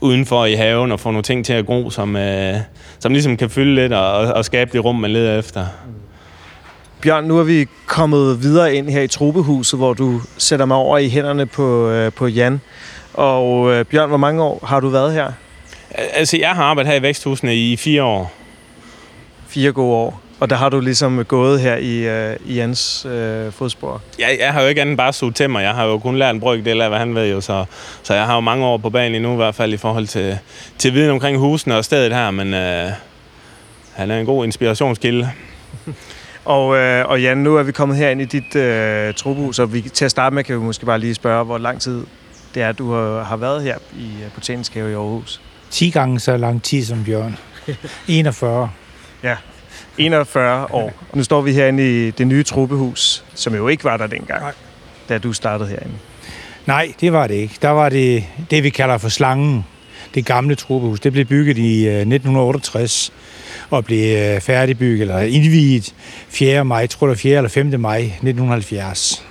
udenfor 0.00 0.44
i 0.44 0.54
haven 0.54 0.92
og 0.92 1.00
få 1.00 1.10
nogle 1.10 1.22
ting 1.22 1.44
til 1.44 1.52
at 1.52 1.66
gro, 1.66 1.90
som, 1.90 2.16
øh, 2.16 2.56
som 2.98 3.12
ligesom 3.12 3.36
kan 3.36 3.50
fylde 3.50 3.74
lidt 3.74 3.92
og, 3.92 4.12
og 4.12 4.44
skabe 4.44 4.70
det 4.72 4.84
rum, 4.84 4.96
man 4.96 5.10
leder 5.10 5.38
efter. 5.38 5.66
Bjørn, 7.02 7.24
nu 7.24 7.38
er 7.38 7.44
vi 7.44 7.66
kommet 7.86 8.42
videre 8.42 8.74
ind 8.74 8.88
her 8.88 9.02
i 9.02 9.08
tropehuset, 9.08 9.78
hvor 9.78 9.94
du 9.94 10.20
sætter 10.36 10.66
mig 10.66 10.76
over 10.76 10.98
i 10.98 11.08
hænderne 11.08 11.46
på, 11.46 11.88
øh, 11.88 12.12
på 12.12 12.26
Jan. 12.26 12.60
Og 13.14 13.72
øh, 13.72 13.84
Bjørn, 13.84 14.08
hvor 14.08 14.18
mange 14.18 14.42
år 14.42 14.64
har 14.66 14.80
du 14.80 14.88
været 14.88 15.12
her? 15.12 15.32
Altså, 15.90 16.36
jeg 16.36 16.50
har 16.50 16.62
arbejdet 16.62 16.92
her 16.92 16.98
i 16.98 17.02
væksthusene 17.02 17.56
i 17.56 17.76
fire 17.76 18.02
år. 18.02 18.32
Fire 19.48 19.72
gode 19.72 19.94
år. 19.94 20.20
Og 20.40 20.50
der 20.50 20.56
har 20.56 20.68
du 20.68 20.80
ligesom 20.80 21.24
gået 21.24 21.60
her 21.60 21.76
i, 21.76 22.30
uh, 22.30 22.50
i 22.50 22.54
Jans 22.54 23.06
uh, 23.06 23.52
fodspor? 23.52 24.02
Jeg, 24.18 24.36
jeg 24.40 24.52
har 24.52 24.62
jo 24.62 24.68
ikke 24.68 24.80
andet 24.80 24.96
bare 24.96 25.12
suget 25.12 25.34
til 25.34 25.50
mig. 25.50 25.62
Jeg 25.62 25.74
har 25.74 25.84
jo 25.84 25.98
kun 25.98 26.16
lært 26.16 26.34
en 26.34 26.40
brøkdel 26.40 26.80
af, 26.80 26.88
hvad 26.88 26.98
han 26.98 27.14
ved 27.14 27.30
jo. 27.30 27.40
Så, 27.40 27.64
så 28.02 28.14
jeg 28.14 28.26
har 28.26 28.34
jo 28.34 28.40
mange 28.40 28.66
år 28.66 28.76
på 28.76 28.90
banen 28.90 29.14
endnu, 29.14 29.32
i 29.32 29.36
hvert 29.36 29.54
fald 29.54 29.72
i 29.72 29.76
forhold 29.76 30.06
til, 30.06 30.38
til 30.78 30.94
viden 30.94 31.10
omkring 31.10 31.38
husene 31.38 31.76
og 31.76 31.84
stedet 31.84 32.12
her. 32.12 32.30
Men 32.30 32.46
uh, 32.46 32.92
han 33.92 34.10
er 34.10 34.20
en 34.20 34.26
god 34.26 34.44
inspirationskilde. 34.44 35.30
og, 36.44 36.66
uh, 36.66 37.10
og 37.10 37.22
Jan, 37.22 37.38
nu 37.38 37.56
er 37.56 37.62
vi 37.62 37.72
kommet 37.72 37.96
her 37.96 38.10
ind 38.10 38.20
i 38.20 38.24
dit 38.24 38.54
uh, 38.54 39.14
trobhus, 39.14 39.58
og 39.58 39.72
vi, 39.72 39.80
til 39.80 40.04
at 40.04 40.10
starte 40.10 40.34
med 40.34 40.44
kan 40.44 40.54
vi 40.54 40.60
måske 40.60 40.86
bare 40.86 40.98
lige 40.98 41.14
spørge, 41.14 41.44
hvor 41.44 41.58
lang 41.58 41.80
tid 41.80 42.04
det 42.54 42.62
er, 42.62 42.72
du 42.72 42.92
har, 42.92 43.22
har 43.22 43.36
været 43.36 43.62
her 43.62 43.76
i 43.96 44.08
Botanisk 44.34 44.74
Have 44.74 44.90
i 44.90 44.94
Aarhus. 44.94 45.40
10 45.70 45.90
gange 45.90 46.20
så 46.20 46.36
lang 46.36 46.62
tid 46.62 46.84
som 46.84 47.04
Bjørn. 47.04 47.36
41. 48.08 48.70
ja, 49.22 49.36
41 49.98 50.74
år. 50.74 50.92
Og 51.10 51.16
nu 51.16 51.24
står 51.24 51.40
vi 51.40 51.52
herinde 51.52 52.06
i 52.06 52.10
det 52.10 52.26
nye 52.26 52.42
truppehus, 52.42 53.24
som 53.34 53.54
jo 53.54 53.68
ikke 53.68 53.84
var 53.84 53.96
der 53.96 54.06
dengang, 54.06 54.42
Nej. 54.42 54.52
da 55.08 55.18
du 55.18 55.32
startede 55.32 55.68
herinde. 55.68 55.94
Nej, 56.66 56.92
det 57.00 57.12
var 57.12 57.26
det 57.26 57.34
ikke. 57.34 57.54
Der 57.62 57.68
var 57.68 57.88
det, 57.88 58.24
det 58.50 58.62
vi 58.62 58.70
kalder 58.70 58.98
for 58.98 59.08
slangen. 59.08 59.64
Det 60.14 60.26
gamle 60.26 60.54
truppehus. 60.54 61.00
Det 61.00 61.12
blev 61.12 61.24
bygget 61.24 61.58
i 61.58 61.86
1968 61.86 63.12
øh, 63.12 63.18
og 63.70 63.84
blev 63.84 64.18
øh, 64.18 64.40
færdigbygget, 64.40 65.00
eller 65.00 65.18
indviet 65.18 65.94
4. 66.28 66.64
maj, 66.64 66.86
tror 66.86 67.06
det 67.06 67.18
4. 67.18 67.36
eller 67.36 67.50
5. 67.50 67.80
maj 67.80 67.98
1970. 67.98 69.24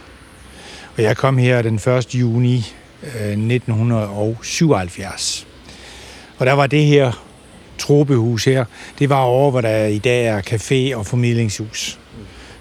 Og 0.98 1.04
jeg 1.04 1.18
kom 1.18 1.38
her 1.38 1.62
den 1.62 1.76
1. 1.76 2.16
juni 2.16 2.58
1977. 2.58 5.47
Og 6.38 6.46
der 6.46 6.54
var 6.54 6.68
det 6.68 6.86
her 6.86 7.12
tropehus 7.78 8.46
her, 8.46 8.66
det 9.00 9.10
var 9.10 9.22
over, 9.22 9.52
hvor 9.52 9.62
der 9.62 9.86
i 9.86 9.98
dag 9.98 10.26
er 10.26 10.42
café 10.42 10.98
og 10.98 11.06
formidlingshus. 11.06 12.00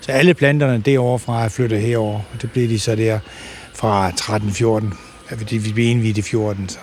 Så 0.01 0.13
alle 0.13 0.35
planterne 0.35 0.79
derovre 0.79 1.19
fra 1.19 1.45
er 1.45 1.49
flyttet 1.49 1.81
herover. 1.81 2.21
Det 2.43 2.51
blev 2.51 2.69
de 2.69 2.79
så 2.79 2.97
der 2.97 3.19
fra 3.75 4.11
13-14. 4.11 5.55
Vi 5.55 5.73
blev 5.73 5.91
indvidet 5.91 6.19
i 6.19 6.23
14. 6.23 6.69
Så. 6.69 6.79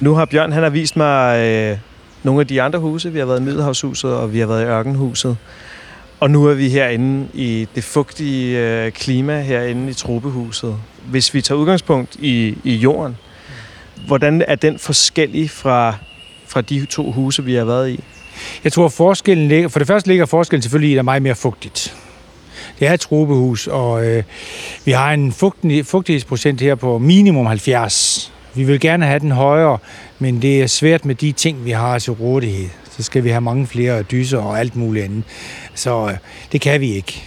Nu 0.00 0.14
har 0.14 0.24
Bjørn 0.24 0.52
han 0.52 0.62
har 0.62 0.70
vist 0.70 0.96
mig 0.96 1.38
øh, 1.38 1.78
nogle 2.22 2.40
af 2.40 2.46
de 2.46 2.62
andre 2.62 2.78
huse. 2.78 3.12
Vi 3.12 3.18
har 3.18 3.26
været 3.26 3.40
i 3.40 3.42
Middelhavshuset, 3.42 4.14
og 4.14 4.32
vi 4.32 4.38
har 4.38 4.46
været 4.46 4.62
i 4.62 4.66
Ørkenhuset. 4.66 5.36
Og 6.20 6.30
nu 6.30 6.46
er 6.46 6.54
vi 6.54 6.68
herinde 6.68 7.28
i 7.34 7.68
det 7.74 7.84
fugtige 7.84 8.58
øh, 8.58 8.92
klima 8.92 9.40
herinde 9.40 9.90
i 9.90 9.94
tropehuset. 9.94 10.76
Hvis 11.06 11.34
vi 11.34 11.42
tager 11.42 11.58
udgangspunkt 11.58 12.16
i, 12.16 12.58
i 12.64 12.74
jorden, 12.74 13.16
hvordan 14.06 14.44
er 14.48 14.54
den 14.54 14.78
forskellig 14.78 15.50
fra 15.50 15.94
fra 16.52 16.60
de 16.60 16.86
to 16.86 17.10
huse, 17.12 17.44
vi 17.44 17.54
har 17.54 17.64
været 17.64 17.90
i? 17.90 18.00
Jeg 18.64 18.72
tror, 18.72 18.88
forskellen 18.88 19.48
ligger... 19.48 19.68
For 19.68 19.78
det 19.78 19.88
første 19.88 20.08
ligger 20.08 20.26
forskellen 20.26 20.62
selvfølgelig 20.62 20.90
i, 20.90 20.92
at 20.92 20.96
det 20.96 20.98
er 20.98 21.02
meget 21.02 21.22
mere 21.22 21.34
fugtigt. 21.34 21.96
Det 22.78 22.88
er 22.88 22.92
et 22.92 23.00
trobehus, 23.00 23.66
og 23.66 24.06
øh, 24.06 24.22
vi 24.84 24.92
har 24.92 25.12
en 25.12 25.32
fugtighedsprocent 25.32 26.60
her 26.60 26.74
på 26.74 26.98
minimum 26.98 27.46
70. 27.46 28.32
Vi 28.54 28.64
vil 28.64 28.80
gerne 28.80 29.06
have 29.06 29.18
den 29.18 29.30
højere, 29.30 29.78
men 30.18 30.42
det 30.42 30.62
er 30.62 30.66
svært 30.66 31.04
med 31.04 31.14
de 31.14 31.32
ting, 31.32 31.64
vi 31.64 31.70
har 31.70 31.98
til 31.98 32.12
rådighed. 32.12 32.68
Så 32.96 33.02
skal 33.02 33.24
vi 33.24 33.30
have 33.30 33.40
mange 33.40 33.66
flere 33.66 34.02
dyser 34.02 34.38
og 34.38 34.60
alt 34.60 34.76
muligt 34.76 35.04
andet. 35.04 35.24
Så 35.74 36.08
øh, 36.08 36.16
det 36.52 36.60
kan 36.60 36.80
vi 36.80 36.92
ikke. 36.92 37.22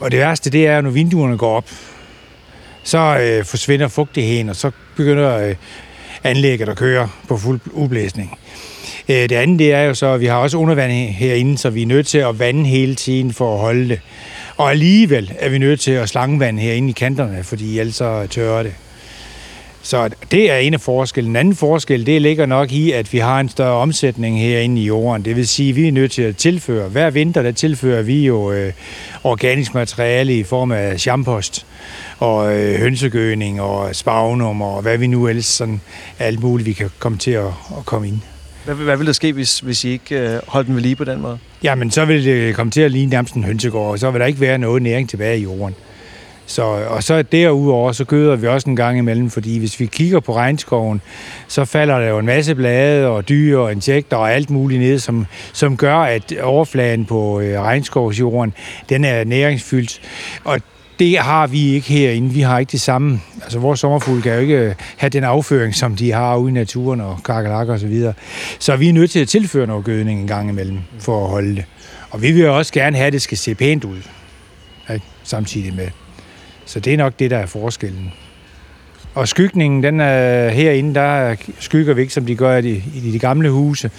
Og 0.00 0.10
det 0.10 0.18
værste, 0.18 0.50
det 0.50 0.66
er, 0.66 0.80
når 0.80 0.90
vinduerne 0.90 1.38
går 1.38 1.56
op, 1.56 1.70
så 2.82 2.98
øh, 2.98 3.44
forsvinder 3.44 3.88
fugtigheden, 3.88 4.48
og 4.48 4.56
så 4.56 4.70
begynder 4.96 5.36
øh, 5.36 5.54
anlægget, 6.24 6.66
der 6.66 6.74
kører 6.74 7.08
på 7.28 7.36
fuld 7.36 7.60
ublæsning. 7.72 8.38
Øh, 9.08 9.16
det 9.16 9.32
andet 9.32 9.58
det 9.58 9.72
er 9.72 9.82
jo 9.82 9.94
så, 9.94 10.06
at 10.06 10.20
vi 10.20 10.26
har 10.26 10.36
også 10.36 10.56
undervanding 10.56 11.16
herinde, 11.16 11.58
så 11.58 11.70
vi 11.70 11.82
er 11.82 11.86
nødt 11.86 12.06
til 12.06 12.18
at 12.18 12.38
vande 12.38 12.66
hele 12.66 12.94
tiden 12.94 13.32
for 13.32 13.54
at 13.54 13.60
holde 13.60 13.88
det. 13.88 14.00
Og 14.56 14.70
alligevel 14.70 15.32
er 15.38 15.48
vi 15.48 15.58
nødt 15.58 15.80
til 15.80 15.90
at 15.90 16.08
slangevand 16.08 16.58
herinde 16.58 16.88
i 16.88 16.92
kanterne, 16.92 17.44
fordi 17.44 17.78
ellers 17.78 17.94
så 17.94 18.26
tørrer 18.30 18.62
det. 18.62 18.74
Så 19.82 20.10
det 20.30 20.50
er 20.50 20.56
en 20.56 20.74
af 20.74 20.80
forskellen. 20.80 21.32
En 21.32 21.36
anden 21.36 21.56
forskel, 21.56 22.06
det 22.06 22.22
ligger 22.22 22.46
nok 22.46 22.72
i, 22.72 22.92
at 22.92 23.12
vi 23.12 23.18
har 23.18 23.40
en 23.40 23.48
større 23.48 23.76
omsætning 23.76 24.40
herinde 24.40 24.80
i 24.80 24.84
jorden. 24.84 25.24
Det 25.24 25.36
vil 25.36 25.48
sige, 25.48 25.70
at 25.70 25.76
vi 25.76 25.88
er 25.88 25.92
nødt 25.92 26.12
til 26.12 26.22
at 26.22 26.36
tilføre. 26.36 26.88
Hver 26.88 27.10
vinter, 27.10 27.42
der 27.42 27.52
tilfører 27.52 28.02
vi 28.02 28.26
jo 28.26 28.52
øh, 28.52 28.72
organisk 29.24 29.74
materiale 29.74 30.38
i 30.38 30.42
form 30.42 30.72
af 30.72 31.00
champost 31.00 31.66
og 32.18 32.58
øh, 32.58 32.80
hønsegøning 32.80 33.60
og 33.60 33.96
spagnum 33.96 34.62
og 34.62 34.82
hvad 34.82 34.98
vi 34.98 35.06
nu 35.06 35.28
ellers 35.28 35.46
sådan 35.46 35.80
alt 36.18 36.40
muligt, 36.40 36.66
vi 36.66 36.72
kan 36.72 36.90
komme 36.98 37.18
til 37.18 37.30
at, 37.30 37.46
at 37.78 37.86
komme 37.86 38.08
ind. 38.08 38.20
Hvad, 38.64 38.74
hvad 38.74 38.96
vil 38.96 39.06
der 39.06 39.12
ske, 39.12 39.32
hvis, 39.32 39.60
hvis 39.60 39.84
I 39.84 39.88
ikke 39.88 40.18
øh, 40.18 40.40
holdt 40.46 40.66
den 40.66 40.74
ved 40.74 40.82
lige 40.82 40.96
på 40.96 41.04
den 41.04 41.20
måde? 41.20 41.38
Jamen, 41.62 41.90
så 41.90 42.04
vil 42.04 42.24
det 42.24 42.54
komme 42.54 42.70
til 42.70 42.80
at 42.80 42.90
ligne 42.90 43.10
nærmest 43.10 43.34
en 43.34 43.44
hønsegård, 43.44 43.90
og 43.90 43.98
så 43.98 44.10
vil 44.10 44.20
der 44.20 44.26
ikke 44.26 44.40
være 44.40 44.58
noget 44.58 44.82
næring 44.82 45.08
tilbage 45.08 45.38
i 45.38 45.42
jorden. 45.42 45.74
Så, 46.50 46.62
og 46.62 47.02
så 47.02 47.22
derudover, 47.22 47.92
så 47.92 48.04
gøder 48.04 48.36
vi 48.36 48.46
også 48.46 48.70
en 48.70 48.76
gang 48.76 48.98
imellem, 48.98 49.30
fordi 49.30 49.58
hvis 49.58 49.80
vi 49.80 49.86
kigger 49.86 50.20
på 50.20 50.36
regnskoven, 50.36 51.00
så 51.48 51.64
falder 51.64 51.98
der 51.98 52.08
jo 52.08 52.18
en 52.18 52.26
masse 52.26 52.54
blade 52.54 53.06
og 53.06 53.28
dyr 53.28 53.58
og 53.58 53.72
insekter 53.72 54.16
og 54.16 54.32
alt 54.32 54.50
muligt 54.50 54.80
ned, 54.80 54.98
som, 54.98 55.26
som 55.52 55.76
gør, 55.76 55.96
at 55.96 56.34
overfladen 56.42 57.04
på 57.04 57.40
øh, 57.40 57.60
regnskovsjorden, 57.60 58.54
den 58.88 59.04
er 59.04 59.24
næringsfyldt. 59.24 60.00
Og 60.44 60.60
det 60.98 61.18
har 61.18 61.46
vi 61.46 61.74
ikke 61.74 61.88
herinde. 61.88 62.30
Vi 62.30 62.40
har 62.40 62.58
ikke 62.58 62.72
det 62.72 62.80
samme. 62.80 63.20
Altså, 63.42 63.58
vores 63.58 63.80
sommerfugle 63.80 64.22
kan 64.22 64.34
jo 64.34 64.40
ikke 64.40 64.58
øh, 64.58 64.74
have 64.96 65.10
den 65.10 65.24
afføring, 65.24 65.74
som 65.74 65.96
de 65.96 66.12
har 66.12 66.36
ude 66.36 66.50
i 66.50 66.54
naturen 66.54 67.00
og 67.00 67.18
kakalakker 67.24 67.74
og 67.74 67.80
så 67.80 67.86
videre. 67.86 68.12
Så 68.58 68.76
vi 68.76 68.88
er 68.88 68.92
nødt 68.92 69.10
til 69.10 69.20
at 69.20 69.28
tilføre 69.28 69.66
noget 69.66 69.84
gødning 69.84 70.20
en 70.20 70.26
gang 70.26 70.48
imellem 70.48 70.78
for 70.98 71.24
at 71.24 71.30
holde 71.30 71.56
det. 71.56 71.64
Og 72.10 72.22
vi 72.22 72.32
vil 72.32 72.48
også 72.48 72.72
gerne 72.72 72.96
have, 72.96 73.06
at 73.06 73.12
det 73.12 73.22
skal 73.22 73.38
se 73.38 73.54
pænt 73.54 73.84
ud. 73.84 73.98
Ikke? 74.92 75.04
Samtidig 75.22 75.74
med. 75.74 75.88
Så 76.70 76.80
det 76.80 76.92
er 76.92 76.96
nok 76.96 77.12
det, 77.18 77.30
der 77.30 77.38
er 77.38 77.46
forskellen. 77.46 78.12
Og 79.14 79.28
skygningen, 79.28 79.82
den 79.82 80.00
er 80.00 80.48
herinde, 80.48 80.94
der 80.94 81.36
skygger 81.58 81.94
vi 81.94 82.00
ikke, 82.00 82.12
som 82.14 82.26
de 82.26 82.34
gør 82.36 82.56
i 82.56 82.62
de, 82.62 82.82
i 82.94 83.10
de 83.12 83.18
gamle 83.18 83.50
huse. 83.50 83.90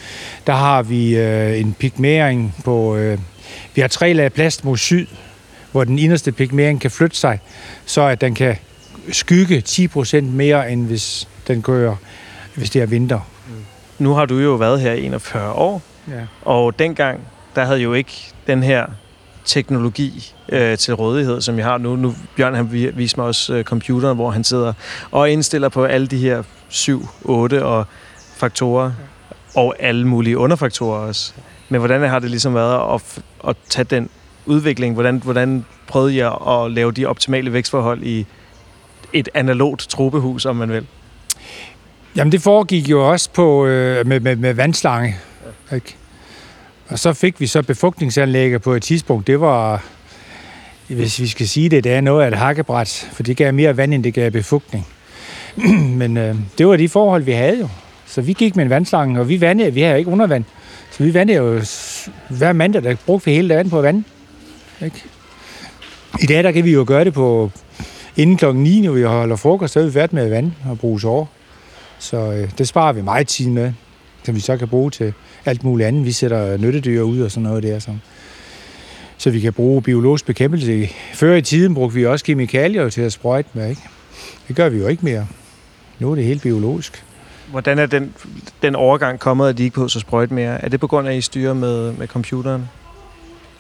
Der 0.47 0.53
har 0.53 0.83
vi 0.83 1.17
øh, 1.17 1.59
en 1.59 1.73
pigmering 1.79 2.55
på... 2.65 2.95
Øh, 2.97 3.19
vi 3.75 3.81
har 3.81 3.87
tre 3.87 4.13
lag 4.13 4.33
plast 4.33 4.65
mod 4.65 4.77
syd, 4.77 5.07
hvor 5.71 5.83
den 5.83 5.99
inderste 5.99 6.31
pigmering 6.31 6.81
kan 6.81 6.91
flytte 6.91 7.17
sig, 7.17 7.39
så 7.85 8.01
at 8.01 8.21
den 8.21 8.35
kan 8.35 8.55
skygge 9.11 9.63
10% 9.67 10.21
mere, 10.21 10.71
end 10.71 10.85
hvis 10.87 11.27
den 11.47 11.61
gør, 11.61 11.95
hvis 12.55 12.69
det 12.69 12.81
er 12.81 12.85
vinter. 12.85 13.19
Nu 13.99 14.13
har 14.13 14.25
du 14.25 14.39
jo 14.39 14.53
været 14.53 14.81
her 14.81 14.93
i 14.93 15.05
41 15.05 15.51
år, 15.53 15.81
Ja. 16.07 16.13
og 16.41 16.79
dengang, 16.79 17.19
der 17.55 17.65
havde 17.65 17.79
jo 17.79 17.93
ikke 17.93 18.11
den 18.47 18.63
her 18.63 18.85
teknologi 19.45 20.33
øh, 20.49 20.77
til 20.77 20.93
rådighed, 20.93 21.41
som 21.41 21.57
jeg 21.57 21.65
har 21.65 21.77
nu. 21.77 21.95
Nu 21.95 22.15
Bjørn 22.35 22.55
han 22.55 22.71
viser 22.71 22.91
viste 22.91 23.19
mig 23.19 23.27
også 23.27 23.53
øh, 23.53 23.63
computeren, 23.63 24.15
hvor 24.15 24.31
han 24.31 24.43
sidder 24.43 24.73
og 25.11 25.29
indstiller 25.29 25.69
på 25.69 25.85
alle 25.85 26.07
de 26.07 26.17
her 26.17 26.43
7, 26.69 27.07
8 27.21 27.65
og 27.65 27.85
faktorer, 28.35 28.91
og 29.55 29.75
alle 29.79 30.07
mulige 30.07 30.37
underfaktorer 30.37 30.99
også. 30.99 31.33
Men 31.69 31.79
hvordan 31.79 32.09
har 32.09 32.19
det 32.19 32.29
ligesom 32.29 32.55
været 32.55 32.95
at, 32.95 33.23
at 33.47 33.55
tage 33.69 33.85
den 33.85 34.09
udvikling? 34.45 34.93
Hvordan, 34.93 35.21
hvordan 35.23 35.65
prøvede 35.87 36.15
jeg 36.15 36.37
at 36.47 36.71
lave 36.71 36.91
de 36.91 37.05
optimale 37.05 37.53
vækstforhold 37.53 38.03
i 38.03 38.25
et 39.13 39.29
analogt 39.33 39.89
tropehus, 39.89 40.45
om 40.45 40.55
man 40.55 40.69
vil? 40.69 40.87
Jamen, 42.15 42.31
det 42.31 42.41
foregik 42.41 42.89
jo 42.89 43.11
også 43.11 43.29
på, 43.33 43.65
øh, 43.65 44.07
med, 44.07 44.19
med, 44.19 44.35
med 44.35 44.53
vandslange. 44.53 45.15
Ikke? 45.73 45.95
Og 46.91 46.99
så 46.99 47.13
fik 47.13 47.39
vi 47.39 47.47
så 47.47 47.61
befugtningsanlægget 47.61 48.61
på 48.61 48.73
et 48.73 48.83
tidspunkt. 48.83 49.27
Det 49.27 49.41
var, 49.41 49.83
hvis 50.87 51.19
vi 51.19 51.27
skal 51.27 51.47
sige 51.47 51.69
det, 51.69 51.83
det 51.83 51.91
er 51.91 52.01
noget 52.01 52.23
af 52.23 52.27
et 52.27 52.37
hakkebræt, 52.37 53.09
for 53.11 53.23
det 53.23 53.37
gav 53.37 53.53
mere 53.53 53.77
vand, 53.77 53.93
end 53.93 54.03
det 54.03 54.13
gav 54.13 54.31
befugtning. 54.31 54.87
Men 56.01 56.17
øh, 56.17 56.35
det 56.57 56.67
var 56.67 56.75
de 56.75 56.89
forhold, 56.89 57.23
vi 57.23 57.31
havde 57.31 57.59
jo. 57.59 57.69
Så 58.05 58.21
vi 58.21 58.33
gik 58.33 58.55
med 58.55 58.63
en 58.63 58.69
vandslange, 58.69 59.19
og 59.19 59.29
vi 59.29 59.41
vandede, 59.41 59.73
vi 59.73 59.81
havde 59.81 59.99
ikke 59.99 60.11
undervand. 60.11 60.43
Så 60.91 61.03
vi 61.03 61.13
vandede 61.13 61.37
jo 61.37 61.61
hver 62.29 62.53
mandag, 62.53 62.83
der 62.83 62.95
brugte 63.05 63.25
vi 63.25 63.33
hele 63.33 63.49
dagen 63.49 63.69
på 63.69 63.81
vand. 63.81 64.03
Ikke? 64.85 65.03
I 66.21 66.25
dag, 66.25 66.43
der 66.43 66.51
kan 66.51 66.65
vi 66.65 66.71
jo 66.71 66.83
gøre 66.87 67.05
det 67.05 67.13
på 67.13 67.51
inden 68.17 68.37
klokken 68.37 68.63
9, 68.63 68.81
når 68.81 68.91
vi 68.91 69.03
holder 69.03 69.35
frokost, 69.35 69.73
så 69.73 69.79
er 69.79 69.83
vi 69.83 69.95
været 69.95 70.13
med 70.13 70.29
vand 70.29 70.51
og 70.69 70.79
bruge 70.79 71.01
over. 71.05 71.25
Så 71.99 72.17
øh, 72.17 72.49
det 72.57 72.67
sparer 72.67 72.93
vi 72.93 73.01
meget 73.01 73.27
tid 73.27 73.47
med, 73.47 73.73
som 74.23 74.35
vi 74.35 74.39
så 74.39 74.57
kan 74.57 74.67
bruge 74.67 74.91
til 74.91 75.13
alt 75.45 75.63
muligt 75.63 75.87
andet. 75.87 76.05
Vi 76.05 76.11
sætter 76.11 76.57
nyttedyr 76.57 77.01
ud 77.01 77.21
og 77.21 77.31
sådan 77.31 77.43
noget 77.43 77.63
der, 77.63 77.79
som, 77.79 78.01
så 79.17 79.29
vi 79.29 79.39
kan 79.39 79.53
bruge 79.53 79.81
biologisk 79.81 80.25
bekæmpelse. 80.25 80.89
Før 81.13 81.35
i 81.35 81.41
tiden 81.41 81.73
brugte 81.73 81.95
vi 81.95 82.05
også 82.05 82.25
kemikalier 82.25 82.89
til 82.89 83.01
at 83.01 83.13
sprøjte 83.13 83.49
med, 83.53 83.69
ikke? 83.69 83.81
Det 84.47 84.55
gør 84.55 84.69
vi 84.69 84.77
jo 84.77 84.87
ikke 84.87 85.05
mere. 85.05 85.27
Nu 85.99 86.11
er 86.11 86.15
det 86.15 86.23
helt 86.23 86.41
biologisk. 86.41 87.03
Hvordan 87.51 87.79
er 87.79 87.85
den, 87.85 88.13
den 88.61 88.75
overgang 88.75 89.19
kommet, 89.19 89.49
at 89.49 89.57
de 89.57 89.63
ikke 89.63 89.73
på 89.73 89.87
så 89.87 89.99
sprøjt 89.99 90.31
mere? 90.31 90.63
Er 90.63 90.69
det 90.69 90.79
på 90.79 90.87
grund 90.87 91.07
af, 91.07 91.11
at 91.11 91.17
I 91.17 91.21
styrer 91.21 91.53
med, 91.53 91.93
med 91.93 92.07
computeren? 92.07 92.69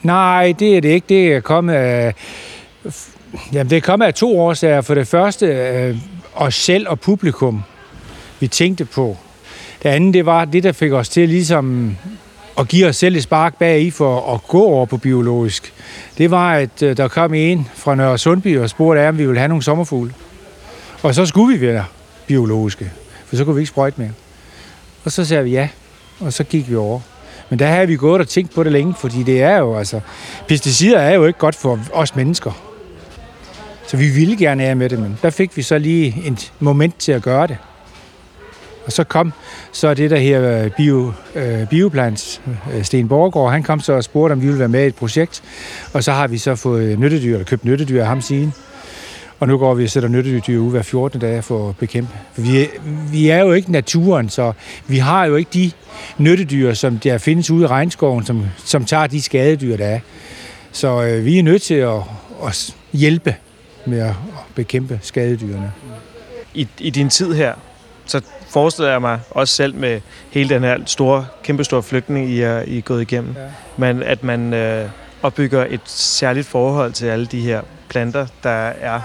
Nej, 0.03 0.53
det 0.59 0.77
er 0.77 0.81
det 0.81 0.89
ikke. 0.89 1.05
Det 1.09 1.33
er 1.33 1.39
kommet 1.39 1.73
af, 1.73 2.13
jamen, 3.53 3.69
det 3.69 3.77
er 3.77 3.81
kommet 3.81 4.05
af 4.05 4.13
to 4.13 4.39
årsager. 4.39 4.81
For 4.81 4.93
det 4.95 5.07
første, 5.07 5.45
øh, 5.45 5.97
os 6.35 6.55
selv 6.55 6.89
og 6.89 6.99
publikum, 6.99 7.63
vi 8.39 8.47
tænkte 8.47 8.85
på. 8.85 9.17
Det 9.83 9.89
andet, 9.89 10.13
det 10.13 10.25
var 10.25 10.45
det, 10.45 10.63
der 10.63 10.71
fik 10.71 10.91
os 10.91 11.09
til 11.09 11.29
ligesom 11.29 11.97
at 12.59 12.67
give 12.67 12.87
os 12.87 12.95
selv 12.95 13.15
et 13.15 13.23
spark 13.23 13.57
bag 13.57 13.81
i 13.81 13.91
for 13.91 14.33
at 14.33 14.47
gå 14.47 14.63
over 14.63 14.85
på 14.85 14.97
biologisk. 14.97 15.73
Det 16.17 16.31
var, 16.31 16.53
at 16.53 16.83
øh, 16.83 16.97
der 16.97 17.07
kom 17.07 17.33
en 17.33 17.67
fra 17.73 17.95
Nørre 17.95 18.17
Sundby 18.17 18.57
og 18.59 18.69
spurgte, 18.69 19.09
om 19.09 19.17
vi 19.17 19.25
ville 19.25 19.39
have 19.39 19.47
nogle 19.47 19.63
sommerfugle. 19.63 20.13
Og 21.03 21.15
så 21.15 21.25
skulle 21.25 21.57
vi 21.57 21.67
være 21.67 21.85
biologiske, 22.27 22.91
for 23.25 23.35
så 23.35 23.45
kunne 23.45 23.55
vi 23.55 23.61
ikke 23.61 23.69
sprøjte 23.69 24.01
mere. 24.01 24.11
Og 25.03 25.11
så 25.11 25.25
sagde 25.25 25.43
vi 25.43 25.51
ja, 25.51 25.69
og 26.19 26.33
så 26.33 26.43
gik 26.43 26.69
vi 26.69 26.75
over. 26.75 26.99
Men 27.49 27.59
der 27.59 27.67
havde 27.67 27.87
vi 27.87 27.95
gået 27.95 28.21
og 28.21 28.27
tænkt 28.27 28.53
på 28.55 28.63
det 28.63 28.71
længe, 28.71 28.93
fordi 28.99 29.23
det 29.23 29.41
er 29.41 29.57
jo 29.57 29.77
altså... 29.77 29.99
Pesticider 30.47 30.99
er 30.99 31.15
jo 31.15 31.25
ikke 31.25 31.39
godt 31.39 31.55
for 31.55 31.79
os 31.93 32.15
mennesker. 32.15 32.51
Så 33.87 33.97
vi 33.97 34.09
ville 34.09 34.37
gerne 34.37 34.63
af 34.63 34.75
med 34.75 34.89
det, 34.89 34.99
men 34.99 35.19
der 35.21 35.29
fik 35.29 35.57
vi 35.57 35.61
så 35.61 35.77
lige 35.77 36.23
et 36.25 36.53
moment 36.59 36.99
til 36.99 37.11
at 37.11 37.21
gøre 37.21 37.47
det. 37.47 37.57
Og 38.85 38.91
så 38.91 39.03
kom 39.03 39.33
så 39.71 39.93
det 39.93 40.11
der 40.11 40.17
her 40.17 40.63
øh, 40.63 40.71
bio, 40.71 41.13
øh, 41.35 41.67
Bioplans, 41.67 42.41
øh, 42.73 42.83
Sten 42.83 43.07
Borgård, 43.07 43.51
han 43.51 43.63
kom 43.63 43.79
så 43.79 43.93
og 43.93 44.03
spurgte, 44.03 44.33
om 44.33 44.41
vi 44.41 44.45
ville 44.45 44.59
være 44.59 44.69
med 44.69 44.83
i 44.83 44.87
et 44.87 44.95
projekt. 44.95 45.43
Og 45.93 46.03
så 46.03 46.11
har 46.11 46.27
vi 46.27 46.37
så 46.37 46.55
fået 46.55 46.83
øh, 46.83 46.99
nyttedyr, 46.99 47.33
eller 47.33 47.45
købt 47.45 47.65
nyttedyr 47.65 48.01
af 48.01 48.07
ham 48.07 48.21
siden. 48.21 48.53
Og 49.39 49.47
nu 49.47 49.57
går 49.57 49.73
vi 49.73 49.83
og 49.83 49.89
sætter 49.89 50.09
nyttedyr 50.09 50.59
ud 50.59 50.71
hver 50.71 50.81
14. 50.81 51.21
dag 51.21 51.43
for 51.43 51.69
at 51.69 51.77
bekæmpe. 51.77 52.13
For 52.33 52.41
vi, 52.41 52.67
vi 53.11 53.29
er 53.29 53.39
jo 53.39 53.51
ikke 53.51 53.71
naturen, 53.71 54.29
så 54.29 54.53
vi 54.87 54.97
har 54.97 55.25
jo 55.25 55.35
ikke 55.35 55.49
de 55.53 55.71
nyttedyr, 56.17 56.73
som 56.73 56.99
der 56.99 57.17
findes 57.17 57.51
ude 57.51 57.63
i 57.63 57.67
regnskoven, 57.67 58.25
som, 58.25 58.45
som 58.65 58.85
tager 58.85 59.07
de 59.07 59.21
skadedyr, 59.21 59.77
der 59.77 59.85
er. 59.85 59.99
Så 60.71 61.03
øh, 61.03 61.25
vi 61.25 61.39
er 61.39 61.43
nødt 61.43 61.61
til 61.61 61.73
at, 61.73 61.99
at 62.45 62.75
hjælpe 62.93 63.35
med 63.85 63.99
at 63.99 64.13
bekæmpe 64.55 64.99
skadedyrene. 65.01 65.71
I, 66.53 66.67
I 66.79 66.89
din 66.89 67.09
tid 67.09 67.33
her, 67.33 67.53
så 68.05 68.21
forestiller 68.51 68.91
jeg 68.91 69.01
mig 69.01 69.19
også 69.31 69.55
selv 69.55 69.75
med 69.75 70.01
hele 70.31 70.49
den 70.49 70.63
her 70.63 70.77
store, 70.85 71.25
kæmpestore 71.43 71.83
flygtning, 71.83 72.29
I 72.29 72.41
er, 72.41 72.61
I 72.61 72.77
er 72.77 72.81
gået 72.81 73.01
igennem, 73.01 73.35
Ja. 73.37 73.41
men 73.77 74.03
at 74.03 74.23
man 74.23 74.53
øh, 74.53 74.89
opbygger 75.23 75.65
et 75.69 75.81
særligt 75.85 76.47
forhold 76.47 76.93
til 76.93 77.05
alle 77.05 77.25
de 77.25 77.41
her 77.41 77.61
planter, 77.89 78.27
der 78.43 78.49
er 78.81 78.99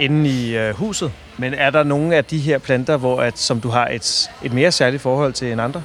inde 0.00 0.30
i 0.30 0.56
øh, 0.56 0.74
huset. 0.74 1.12
Men 1.36 1.54
er 1.54 1.70
der 1.70 1.82
nogle 1.82 2.16
af 2.16 2.24
de 2.24 2.38
her 2.38 2.58
planter, 2.58 2.96
hvor 2.96 3.20
at, 3.22 3.38
som 3.38 3.60
du 3.60 3.68
har 3.68 3.88
et, 3.88 4.30
et 4.42 4.52
mere 4.52 4.72
særligt 4.72 5.02
forhold 5.02 5.32
til 5.32 5.52
end 5.52 5.60
andre? 5.60 5.82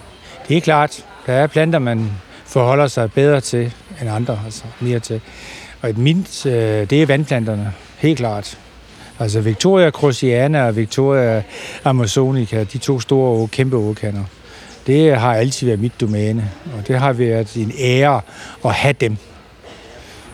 Det 0.47 0.57
er 0.57 0.61
klart, 0.61 1.05
der 1.25 1.33
er 1.33 1.47
planter, 1.47 1.79
man 1.79 2.11
forholder 2.45 2.87
sig 2.87 3.11
bedre 3.11 3.41
til 3.41 3.73
end 4.01 4.09
andre, 4.09 4.39
altså 4.45 4.63
mere 4.79 4.99
til. 4.99 5.21
Og 5.81 5.89
et 5.89 5.97
mint, 5.97 6.45
øh, 6.45 6.89
det 6.89 7.01
er 7.01 7.05
vandplanterne, 7.05 7.73
helt 7.97 8.17
klart. 8.17 8.57
Altså 9.19 9.41
Victoria 9.41 9.89
cruciana 9.89 10.67
og 10.67 10.75
Victoria 10.75 11.43
amazonica, 11.83 12.63
de 12.63 12.77
to 12.77 12.99
store 12.99 13.41
og 13.41 13.51
kæmpe 13.51 13.77
åkander, 13.77 14.23
det 14.87 15.19
har 15.19 15.35
altid 15.35 15.67
været 15.67 15.79
mit 15.79 16.01
domæne, 16.01 16.51
og 16.77 16.87
det 16.87 16.99
har 16.99 17.13
været 17.13 17.55
en 17.55 17.71
ære 17.79 18.21
at 18.65 18.73
have 18.73 18.95
dem. 19.01 19.17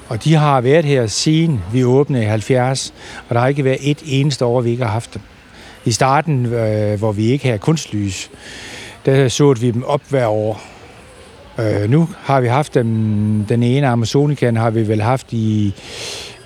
Og 0.08 0.24
de 0.24 0.36
har 0.36 0.62
været 0.62 0.86
her 0.86 1.08
siden 1.08 1.62
vi 1.74 1.84
åbnede 1.84 2.24
i 2.24 2.26
70, 2.26 2.94
og 3.30 3.36
der 3.36 3.42
har 3.42 3.48
ikke 3.48 3.64
været 3.64 3.92
et 3.92 4.00
eneste 4.06 4.46
år, 4.46 4.62
vi 4.62 4.70
ikke 4.70 4.84
har 4.84 4.92
haft 4.92 5.14
dem. 5.14 5.22
I 5.86 5.92
starten, 5.92 6.46
øh, 6.46 7.00
hvor 7.00 7.12
vi 7.12 7.26
ikke 7.26 7.46
havde 7.46 7.58
kunstlys, 7.58 8.32
der 9.06 9.28
så 9.28 9.54
vi 9.54 9.72
dem 9.72 9.84
op 9.84 10.02
hver 10.10 10.28
år. 10.28 10.62
Øh, 11.60 11.90
nu 11.90 12.10
har 12.18 12.42
vi 12.42 12.48
haft 12.48 12.74
dem, 12.74 13.46
den 13.50 13.64
ene 13.64 13.88
Amazonican 13.88 14.58
har 14.58 14.70
vi 14.70 14.88
vel 14.88 15.02
haft 15.02 15.34
i 15.34 15.74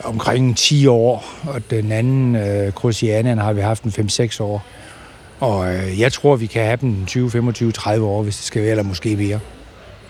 omkring 0.04 0.58
10 0.58 0.88
år, 0.88 1.26
og 1.48 1.62
den 1.70 1.92
anden 1.92 2.36
øh, 2.36 2.72
Crucianaen 2.72 3.38
har 3.38 3.54
vi 3.54 3.62
haft 3.62 3.84
en 3.84 4.10
5-6 4.10 4.44
år. 4.44 4.66
Og 5.39 5.76
øh, 5.76 6.00
jeg 6.00 6.13
tror, 6.13 6.36
vi 6.36 6.46
kan 6.46 6.63
have 6.63 6.78
dem 6.82 7.06
20, 7.06 7.32
25, 7.32 7.72
30 7.72 8.06
år, 8.06 8.24
hvis 8.24 8.38
det 8.38 8.46
skal 8.46 8.62
være, 8.62 8.72
eller 8.72 8.84
måske 8.84 9.16
mere. 9.16 9.39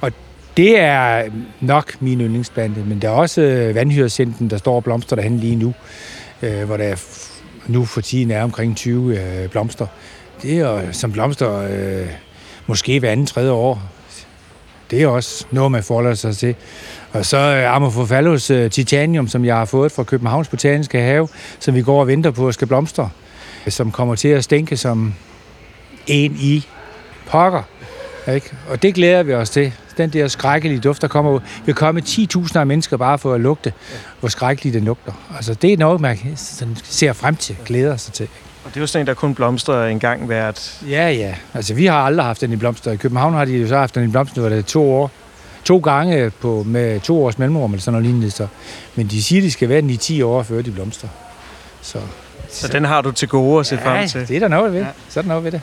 Og 0.02 0.12
Det 0.58 0.80
er 0.80 1.24
nok 1.62 2.02
min 2.02 2.22
yndlingsplante, 2.22 2.82
men 2.82 3.02
der 3.02 3.08
er 3.08 3.14
også 3.14 3.42
øh, 3.42 3.76
vandhyresinten, 3.76 4.50
der 4.50 4.58
står 4.58 4.76
og 4.76 4.84
blomster 4.84 5.16
derhen 5.16 5.40
lige 5.40 5.56
nu, 5.56 5.74
øh, 6.42 6.64
hvor 6.64 6.78
der 6.78 6.84
er 6.84 6.96
nu 7.68 7.86
for 7.86 8.02
tiden 8.02 8.32
er 8.32 8.44
omkring 8.44 8.78
20 8.78 9.20
øh, 9.20 9.50
blomster. 9.50 9.88
Det 10.42 10.60
er 10.60 10.76
øh, 10.76 10.94
som 10.94 11.12
blomster 11.12 11.58
øh, 11.60 12.08
måske 12.68 13.00
hver 13.00 13.12
anden 13.12 13.26
tredje 13.26 13.52
år. 13.52 13.82
Det 14.92 15.04
er 15.04 15.08
også 15.08 15.46
noget, 15.52 15.72
man 15.72 15.84
forholder 15.84 16.14
sig 16.14 16.38
til. 16.38 16.56
Og 17.14 17.26
så 17.26 17.38
øh, 17.38 17.76
Amorphophallus 17.76 18.50
øh, 18.50 18.72
titanium, 18.72 19.28
som 19.28 19.46
jeg 19.46 19.56
har 19.56 19.66
fået 19.66 19.92
fra 19.92 20.04
Københavns 20.04 20.48
Botaniske 20.48 21.02
Have, 21.02 21.28
som 21.60 21.76
vi 21.76 21.82
går 21.82 22.02
og 22.02 22.08
venter 22.08 22.32
på 22.32 22.52
skal 22.52 22.68
blomstre, 22.68 23.10
som 23.68 23.92
kommer 23.92 24.16
til 24.16 24.28
at 24.28 24.44
stænke 24.44 24.78
som 24.78 25.14
en 26.08 26.38
i 26.40 26.68
pokker. 27.28 27.64
Ikke? 28.34 28.54
Og 28.70 28.82
det 28.82 28.96
glæder 28.96 29.24
vi 29.24 29.34
os 29.34 29.50
til. 29.50 29.74
Den 29.98 30.10
der 30.10 30.28
skrækkelige 30.28 30.80
duft, 30.80 31.02
der 31.02 31.08
kommer 31.08 31.32
ud. 31.32 31.40
Vi 31.66 31.74
komme 31.74 32.02
10.000 32.06 32.58
af 32.60 32.68
mennesker 32.68 32.98
bare 32.98 33.18
for 33.18 33.34
at 33.34 33.42
lugte, 33.42 33.74
hvor 34.20 34.30
skrækkeligt 34.30 34.74
den 34.74 34.84
lugter. 34.84 35.12
Altså, 35.36 35.54
det 35.54 35.74
er 35.74 35.78
noget, 35.78 36.02
man 36.02 36.18
sådan 36.36 36.78
ser 36.84 37.14
frem 37.14 37.36
til, 37.36 37.56
glæder 37.66 37.98
sig 37.98 38.14
til. 38.14 38.28
Og 38.66 38.70
det 38.70 38.78
er 38.78 38.82
jo 38.82 38.88
sådan 38.88 39.04
en, 39.04 39.08
der 39.08 39.14
kun 39.14 39.36
blomstrer 39.36 39.88
en 39.88 40.00
gang 40.00 40.26
hvert... 40.26 40.82
Ja, 40.90 41.10
ja. 41.10 41.36
Altså, 41.54 41.74
vi 41.74 41.86
har 41.86 41.98
aldrig 41.98 42.26
haft 42.26 42.42
den 42.42 42.54
i 42.54 42.56
blomster. 42.56 42.92
I 42.92 42.96
København 42.96 43.34
har 43.34 43.46
de 43.46 43.58
jo 43.58 43.68
så 43.68 43.78
haft 43.78 43.96
den 43.96 44.04
i 44.04 44.08
blomster, 44.08 44.42
hvor 44.42 44.50
det 44.50 44.58
er 44.58 44.62
to 44.62 44.94
år. 44.94 45.12
To 45.64 45.78
gange 45.78 46.30
på, 46.30 46.64
med 46.68 47.00
to 47.00 47.24
års 47.26 47.38
mellemrum, 47.40 47.72
eller 47.74 47.82
sådan 47.82 47.92
noget 47.94 48.06
lignende. 48.06 48.32
Så. 48.32 48.48
Men 48.96 49.08
de 49.08 49.24
siger, 49.24 49.42
de 49.42 49.52
skal 49.52 49.70
være 49.70 49.82
den 49.82 49.90
i 49.90 49.98
10 49.98 50.22
år, 50.22 50.44
før 50.44 50.62
de 50.62 50.72
blomster. 50.72 51.08
Så, 51.82 51.98
Så 52.50 52.68
den 52.68 52.86
har 52.86 53.02
du 53.02 53.12
til 53.12 53.28
gode 53.28 53.60
at 53.60 53.66
se 53.66 53.78
frem 53.78 53.96
ja, 54.02 54.08
til. 54.08 54.28
det 54.28 54.36
er 54.36 54.40
der 54.40 54.48
noget 54.48 54.74
ved. 54.74 54.80
Ja. 54.80 54.86
Ja. 54.86 54.92
Så 55.10 55.20
er 55.20 55.22
der 55.22 55.28
noget 55.28 55.44
ved 55.44 55.52
det. 55.52 55.62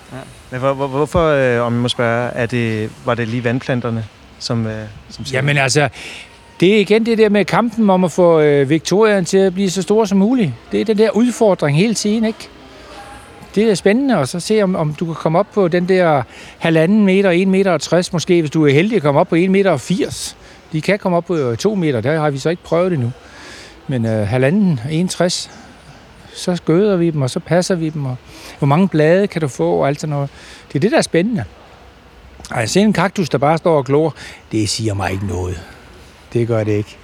Men 0.51 0.61
hvor, 0.61 0.73
hvor, 0.75 0.87
hvorfor, 0.87 1.27
øh, 1.27 1.67
om 1.67 1.73
jeg 1.75 1.83
må 1.83 1.89
spørge, 1.89 2.31
er 2.31 2.47
det, 2.47 2.91
var 3.05 3.15
det 3.15 3.29
lige 3.29 3.45
vandplanterne, 3.45 4.05
som, 4.39 4.67
øh, 4.67 4.85
som 5.11 5.25
siger- 5.25 5.39
Jamen 5.39 5.57
altså, 5.59 5.89
det 6.61 6.75
er 6.77 6.81
igen 6.81 7.07
det 7.07 7.19
der 7.19 7.29
med 7.29 7.45
kampen 7.45 7.91
om 7.91 8.05
at 8.05 8.13
få 8.13 8.41
øh, 8.41 8.71
Victoriaen 8.71 9.25
til 9.25 9.39
at 9.39 9.55
blive 9.55 9.71
så 9.71 9.83
stor 9.83 10.05
som 10.05 10.19
muligt. 10.19 10.53
Det 10.73 10.81
er 10.81 10.85
den 10.85 10.99
der 10.99 11.11
udfordring 11.11 11.77
hele 11.79 11.95
tiden, 11.95 12.25
ikke? 12.25 12.49
Det 13.55 13.71
er 13.71 13.75
spændende 13.75 14.17
at 14.19 14.29
så 14.29 14.41
se, 14.41 14.63
om, 14.63 14.77
om 14.77 14.95
du 14.95 15.05
kan 15.05 15.15
komme 15.15 15.39
op 15.39 15.47
på 15.53 15.69
den 15.69 15.89
der 15.89 16.23
halvanden 16.59 17.05
meter, 17.05 17.31
1 17.31 17.49
meter 17.49 17.73
og 17.73 17.81
60 17.81 18.13
måske, 18.13 18.41
hvis 18.41 18.51
du 18.51 18.67
er 18.67 18.73
heldig 18.73 18.97
at 18.97 19.03
komme 19.03 19.21
op 19.21 19.29
på 19.29 19.35
1 19.35 19.51
meter 19.51 19.71
og 19.71 19.81
80. 19.81 20.37
De 20.73 20.81
kan 20.81 20.99
komme 20.99 21.17
op 21.17 21.25
på 21.25 21.37
øh, 21.37 21.57
2 21.57 21.75
meter, 21.75 22.01
der 22.01 22.21
har 22.21 22.31
vi 22.31 22.39
så 22.39 22.49
ikke 22.51 22.63
prøvet 22.63 22.93
endnu. 22.93 23.13
Men 23.89 24.07
øh, 24.07 24.29
halvanden, 24.29 24.81
1,60, 24.85 25.51
så 26.35 26.57
skøder 26.57 26.97
vi 26.97 27.11
dem, 27.11 27.23
og 27.23 27.31
så 27.31 27.41
passer 27.41 27.75
vi 27.75 27.89
dem, 27.89 28.07
og 28.07 28.17
hvor 28.59 28.67
mange 28.67 28.89
blade 28.89 29.27
kan 29.27 29.41
du 29.41 29.49
få, 29.49 29.73
og 29.73 29.89
alt 29.89 30.01
sådan 30.01 30.15
noget. 30.15 30.31
Det 30.69 30.75
er 30.75 30.81
det, 30.81 30.91
der 30.91 30.99
er 30.99 31.03
spændende. 31.03 31.45
Ej, 32.51 32.59
jeg 32.59 32.71
ser 32.71 32.81
en 32.81 32.93
kaktus, 32.93 33.29
der 33.29 33.39
bare 33.39 33.59
står 33.59 33.77
og 33.77 33.85
glor, 33.85 34.15
det 34.53 34.69
siger 34.69 34.95
mig 34.95 35.13
ikke 35.13 35.27
noget. 35.27 35.61
Det 36.33 36.49
gør 36.49 36.65
det 36.65 36.73
ikke. 36.73 36.97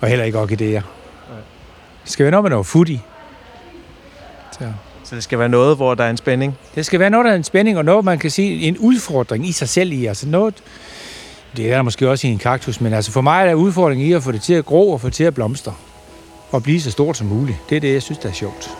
Og 0.00 0.08
heller 0.08 0.24
ikke 0.24 0.38
orkideer. 0.38 0.82
Det 2.04 2.12
skal 2.12 2.24
være 2.24 2.30
noget 2.30 2.44
med 2.44 2.50
noget 2.50 2.66
food 2.66 2.88
i. 2.88 3.00
Så. 4.52 4.72
Så 5.04 5.14
det 5.14 5.22
skal 5.22 5.38
være 5.38 5.48
noget, 5.48 5.76
hvor 5.76 5.94
der 5.94 6.04
er 6.04 6.10
en 6.10 6.16
spænding. 6.16 6.58
Det 6.74 6.86
skal 6.86 7.00
være 7.00 7.10
noget, 7.10 7.24
der 7.24 7.30
er 7.30 7.36
en 7.36 7.44
spænding, 7.44 7.78
og 7.78 7.84
noget, 7.84 8.04
man 8.04 8.18
kan 8.18 8.30
sige, 8.30 8.68
en 8.68 8.78
udfordring 8.78 9.46
i 9.48 9.52
sig 9.52 9.68
selv 9.68 9.92
i. 9.92 10.06
Altså 10.06 10.28
noget, 10.28 10.54
det 11.56 11.72
er 11.72 11.76
der 11.76 11.82
måske 11.82 12.10
også 12.10 12.26
i 12.26 12.30
en 12.30 12.38
kaktus, 12.38 12.80
men 12.80 12.92
altså 12.92 13.12
for 13.12 13.20
mig 13.20 13.42
er 13.42 13.46
der 13.46 13.54
udfordring 13.54 14.02
i 14.02 14.12
at 14.12 14.22
få 14.22 14.32
det 14.32 14.42
til 14.42 14.54
at 14.54 14.64
gro 14.64 14.90
og 14.90 15.00
få 15.00 15.06
det 15.06 15.14
til 15.14 15.24
at 15.24 15.34
blomstre. 15.34 15.74
Og 16.50 16.62
blive 16.62 16.80
så 16.80 16.90
stort 16.90 17.16
som 17.16 17.26
muligt. 17.26 17.58
Det 17.70 17.76
er 17.76 17.80
det, 17.80 17.92
jeg 17.92 18.02
synes, 18.02 18.18
der 18.18 18.28
er 18.28 18.32
sjovt. 18.32 18.70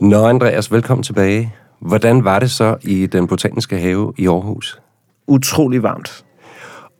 Nå, 0.00 0.26
Andreas, 0.26 0.72
velkommen 0.72 1.02
tilbage. 1.02 1.54
Hvordan 1.80 2.24
var 2.24 2.38
det 2.38 2.50
så 2.50 2.76
i 2.82 3.06
den 3.06 3.26
botaniske 3.26 3.78
have 3.78 4.12
i 4.16 4.26
Aarhus? 4.26 4.80
Utrolig 5.26 5.82
varmt. 5.82 6.24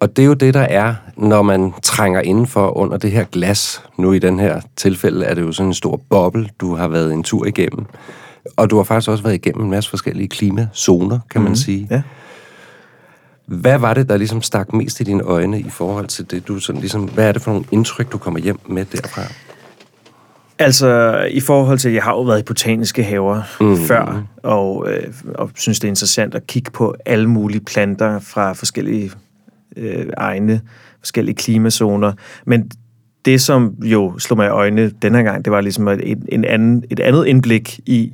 Og 0.00 0.16
det 0.16 0.22
er 0.22 0.26
jo 0.26 0.34
det, 0.34 0.54
der 0.54 0.60
er, 0.60 0.94
når 1.16 1.42
man 1.42 1.72
trænger 1.82 2.20
indenfor 2.20 2.76
under 2.76 2.96
det 2.96 3.10
her 3.10 3.24
glas. 3.24 3.82
Nu 3.96 4.12
i 4.12 4.18
den 4.18 4.38
her 4.40 4.60
tilfælde 4.76 5.24
er 5.24 5.34
det 5.34 5.42
jo 5.42 5.52
sådan 5.52 5.70
en 5.70 5.74
stor 5.74 6.00
boble, 6.10 6.48
du 6.60 6.74
har 6.74 6.88
været 6.88 7.12
en 7.12 7.22
tur 7.22 7.46
igennem. 7.46 7.86
Og 8.56 8.70
du 8.70 8.76
har 8.76 8.84
faktisk 8.84 9.10
også 9.10 9.22
været 9.24 9.34
igennem 9.34 9.64
en 9.64 9.70
masse 9.70 9.90
forskellige 9.90 10.28
klimazoner, 10.28 11.18
kan 11.30 11.42
man 11.42 11.56
sige. 11.56 11.88
ja. 11.90 12.02
Hvad 13.46 13.78
var 13.78 13.94
det, 13.94 14.08
der 14.08 14.16
ligesom 14.16 14.42
stak 14.42 14.72
mest 14.72 15.00
i 15.00 15.04
dine 15.04 15.22
øjne 15.22 15.60
i 15.60 15.70
forhold 15.70 16.06
til 16.06 16.30
det, 16.30 16.48
du 16.48 16.58
sådan 16.58 16.80
ligesom... 16.80 17.04
Hvad 17.04 17.28
er 17.28 17.32
det 17.32 17.42
for 17.42 17.50
nogle 17.50 17.66
indtryk, 17.70 18.12
du 18.12 18.18
kommer 18.18 18.40
hjem 18.40 18.58
med 18.68 18.84
derfra? 18.84 19.22
Altså, 20.58 21.20
i 21.30 21.40
forhold 21.40 21.78
til, 21.78 21.92
jeg 21.92 22.02
har 22.02 22.12
jo 22.12 22.22
været 22.22 22.40
i 22.40 22.42
botaniske 22.42 23.02
haver 23.02 23.42
mm. 23.60 23.86
før, 23.86 24.22
og, 24.42 24.90
øh, 24.90 25.14
og 25.34 25.50
synes, 25.54 25.80
det 25.80 25.88
er 25.88 25.90
interessant 25.90 26.34
at 26.34 26.46
kigge 26.46 26.70
på 26.70 26.94
alle 27.06 27.30
mulige 27.30 27.60
planter 27.60 28.18
fra 28.18 28.52
forskellige 28.52 29.12
øh, 29.78 30.06
egne, 30.16 30.60
forskellige 30.98 31.34
klimazoner. 31.34 32.12
Men 32.46 32.70
det, 33.24 33.40
som 33.40 33.74
jo 33.82 34.18
slog 34.18 34.36
mig 34.36 34.46
i 34.46 34.50
øjnene 34.50 34.90
denne 35.02 35.22
gang, 35.22 35.44
det 35.44 35.52
var 35.52 35.60
ligesom 35.60 35.88
et, 35.88 36.24
en 36.28 36.44
anden, 36.44 36.84
et 36.90 37.00
andet 37.00 37.26
indblik 37.26 37.80
i, 37.86 38.12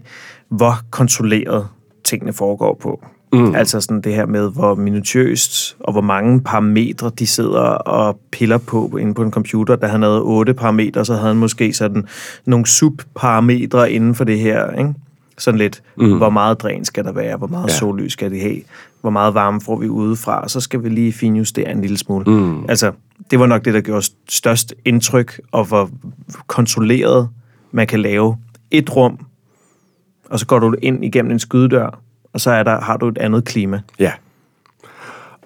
hvor 0.49 0.75
kontrolleret 0.91 1.69
tingene 2.05 2.33
foregår 2.33 2.79
på. 2.83 3.05
Mm. 3.33 3.55
Altså 3.55 3.81
sådan 3.81 4.01
det 4.01 4.15
her 4.15 4.27
med, 4.27 4.53
hvor 4.53 4.75
minutiøst 4.75 5.77
og 5.81 5.93
hvor 5.93 6.01
mange 6.01 6.41
parametre 6.41 7.11
de 7.19 7.27
sidder 7.27 7.61
og 7.61 8.19
piller 8.33 8.59
på 8.59 8.97
inde 9.01 9.15
på 9.15 9.23
en 9.23 9.31
computer. 9.31 9.77
Da 9.77 9.87
han 9.87 10.03
havde 10.03 10.23
otte 10.23 10.55
parametre, 10.55 11.05
så 11.05 11.15
havde 11.15 11.29
han 11.29 11.37
måske 11.37 11.73
sådan 11.73 12.05
nogle 12.47 12.67
subparametre 12.67 13.93
inden 13.93 14.15
for 14.15 14.25
det 14.25 14.39
her. 14.39 14.71
Ikke? 14.71 14.95
Sådan 15.39 15.59
lidt, 15.59 15.83
mm. 15.97 16.17
hvor 16.17 16.31
meget 16.31 16.61
dræn 16.61 16.85
skal 16.85 17.05
der 17.05 17.13
være, 17.13 17.37
hvor 17.37 17.47
meget 17.47 17.69
ja. 17.69 17.73
sollys 17.73 18.13
skal 18.13 18.31
det 18.31 18.41
have, 18.41 18.61
hvor 19.01 19.11
meget 19.11 19.35
varme 19.35 19.61
får 19.61 19.77
vi 19.77 19.89
udefra, 19.89 20.41
og 20.41 20.51
så 20.51 20.61
skal 20.61 20.85
vi 20.85 20.89
lige 20.89 21.13
finjustere 21.13 21.71
en 21.71 21.81
lille 21.81 21.99
smule. 21.99 22.31
Mm. 22.31 22.65
Altså, 22.69 22.93
det 23.31 23.41
var 23.41 23.47
nok 23.47 23.65
det, 23.65 23.75
der 23.75 23.81
gjorde 23.81 24.07
størst 24.29 24.75
indtryk, 24.85 25.41
og 25.53 25.65
hvor 25.65 25.91
kontrolleret 26.47 27.29
man 27.73 27.87
kan 27.87 28.01
lave 28.01 28.37
et 28.71 28.97
rum, 28.97 29.19
og 30.31 30.39
så 30.39 30.47
går 30.47 30.59
du 30.59 30.75
ind 30.83 31.05
igennem 31.05 31.33
en 31.33 31.39
skydedør, 31.39 32.01
og 32.33 32.41
så 32.41 32.51
er 32.51 32.63
der, 32.63 32.81
har 32.81 32.97
du 32.97 33.09
et 33.09 33.19
andet 33.19 33.45
klima. 33.45 33.81
Ja. 33.99 34.13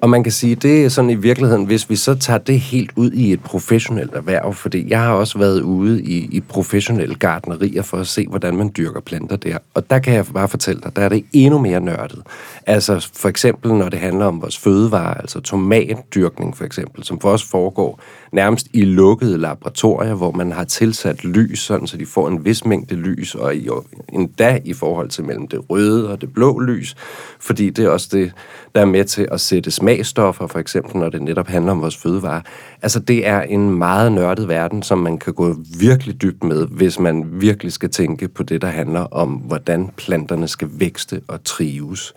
Og 0.00 0.10
man 0.10 0.22
kan 0.22 0.32
sige, 0.32 0.54
det 0.54 0.84
er 0.84 0.88
sådan 0.88 1.10
i 1.10 1.14
virkeligheden, 1.14 1.64
hvis 1.64 1.90
vi 1.90 1.96
så 1.96 2.14
tager 2.14 2.38
det 2.38 2.60
helt 2.60 2.90
ud 2.96 3.12
i 3.12 3.32
et 3.32 3.42
professionelt 3.42 4.14
erhverv, 4.14 4.54
fordi 4.54 4.90
jeg 4.90 5.00
har 5.00 5.12
også 5.12 5.38
været 5.38 5.60
ude 5.60 6.02
i, 6.02 6.28
i 6.32 6.40
professionelle 6.40 7.14
gardnerier 7.14 7.82
for 7.82 7.96
at 7.96 8.06
se, 8.06 8.26
hvordan 8.28 8.56
man 8.56 8.72
dyrker 8.76 9.00
planter 9.00 9.36
der. 9.36 9.58
Og 9.74 9.90
der 9.90 9.98
kan 9.98 10.14
jeg 10.14 10.26
bare 10.34 10.48
fortælle 10.48 10.80
dig, 10.80 10.96
der 10.96 11.02
er 11.02 11.08
det 11.08 11.24
endnu 11.32 11.58
mere 11.58 11.80
nørdet. 11.80 12.22
Altså 12.66 13.08
for 13.14 13.28
eksempel, 13.28 13.74
når 13.74 13.88
det 13.88 13.98
handler 13.98 14.26
om 14.26 14.42
vores 14.42 14.58
fødevarer, 14.58 15.14
altså 15.14 15.40
tomatdyrkning 15.40 16.56
for 16.56 16.64
eksempel, 16.64 17.04
som 17.04 17.20
for 17.20 17.30
os 17.30 17.44
foregår 17.44 18.00
nærmest 18.32 18.66
i 18.72 18.84
lukkede 18.84 19.38
laboratorier, 19.38 20.14
hvor 20.14 20.30
man 20.30 20.52
har 20.52 20.64
tilsat 20.64 21.24
lys, 21.24 21.58
sådan 21.58 21.86
så 21.86 21.96
de 21.96 22.06
får 22.06 22.28
en 22.28 22.44
vis 22.44 22.64
mængde 22.64 22.94
lys, 22.94 23.34
og 23.34 23.56
i, 23.56 23.68
endda 24.12 24.60
i 24.64 24.72
forhold 24.72 25.08
til 25.08 25.24
mellem 25.24 25.48
det 25.48 25.70
røde 25.70 26.10
og 26.10 26.20
det 26.20 26.34
blå 26.34 26.58
lys, 26.58 26.96
fordi 27.40 27.70
det 27.70 27.84
er 27.84 27.88
også 27.88 28.08
det, 28.12 28.32
der 28.74 28.80
er 28.80 28.84
med 28.84 29.04
til 29.04 29.28
at 29.30 29.40
sætte 29.40 29.70
smagstoffer, 29.88 30.46
for 30.46 30.58
eksempel 30.58 30.96
når 30.96 31.08
det 31.08 31.22
netop 31.22 31.48
handler 31.48 31.72
om 31.72 31.80
vores 31.80 31.96
fødevarer. 31.96 32.40
Altså 32.82 33.00
det 33.00 33.26
er 33.26 33.40
en 33.40 33.70
meget 33.70 34.12
nørdet 34.12 34.48
verden, 34.48 34.82
som 34.82 34.98
man 34.98 35.18
kan 35.18 35.34
gå 35.34 35.54
virkelig 35.80 36.22
dybt 36.22 36.44
med, 36.44 36.66
hvis 36.66 36.98
man 36.98 37.24
virkelig 37.32 37.72
skal 37.72 37.90
tænke 37.90 38.28
på 38.28 38.42
det, 38.42 38.62
der 38.62 38.68
handler 38.68 39.00
om, 39.00 39.28
hvordan 39.28 39.90
planterne 39.96 40.48
skal 40.48 40.68
vækste 40.72 41.20
og 41.28 41.44
trives. 41.44 42.14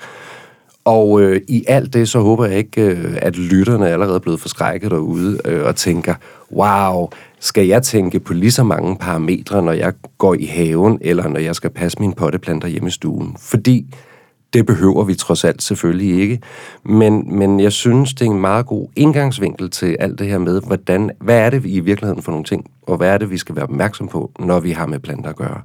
Og 0.85 1.21
øh, 1.21 1.41
i 1.47 1.63
alt 1.67 1.93
det, 1.93 2.09
så 2.09 2.19
håber 2.19 2.45
jeg 2.45 2.57
ikke, 2.57 2.81
øh, 2.81 3.17
at 3.21 3.37
lytterne 3.37 3.87
er 3.87 3.93
allerede 3.93 4.19
blevet 4.19 4.39
forskrækket 4.39 4.91
derude 4.91 5.39
øh, 5.45 5.65
og 5.65 5.75
tænker, 5.75 6.15
wow, 6.51 7.09
skal 7.39 7.67
jeg 7.67 7.83
tænke 7.83 8.19
på 8.19 8.33
lige 8.33 8.51
så 8.51 8.63
mange 8.63 8.97
parametre, 8.97 9.61
når 9.61 9.71
jeg 9.71 9.93
går 10.17 10.33
i 10.33 10.45
haven, 10.45 10.97
eller 11.01 11.27
når 11.27 11.39
jeg 11.39 11.55
skal 11.55 11.69
passe 11.69 11.99
mine 11.99 12.13
potteplanter 12.13 12.67
hjemme 12.67 12.87
i 12.87 12.91
stuen? 12.91 13.35
Fordi 13.39 13.95
det 14.53 14.65
behøver 14.65 15.03
vi 15.03 15.15
trods 15.15 15.43
alt 15.43 15.63
selvfølgelig 15.63 16.21
ikke. 16.21 16.39
Men, 16.83 17.37
men 17.37 17.59
jeg 17.59 17.71
synes, 17.71 18.13
det 18.13 18.27
er 18.27 18.31
en 18.31 18.41
meget 18.41 18.65
god 18.65 18.87
indgangsvinkel 18.95 19.69
til 19.69 19.97
alt 19.99 20.19
det 20.19 20.27
her 20.27 20.37
med, 20.37 20.61
hvordan, 20.61 21.11
hvad 21.19 21.39
er 21.39 21.49
det 21.49 21.65
i 21.65 21.79
virkeligheden 21.79 22.23
for 22.23 22.31
nogle 22.31 22.45
ting, 22.45 22.71
og 22.81 22.97
hvad 22.97 23.09
er 23.09 23.17
det, 23.17 23.31
vi 23.31 23.37
skal 23.37 23.55
være 23.55 23.63
opmærksom 23.63 24.07
på, 24.07 24.31
når 24.39 24.59
vi 24.59 24.71
har 24.71 24.85
med 24.85 24.99
planter 24.99 25.29
at 25.29 25.35
gøre. 25.35 25.61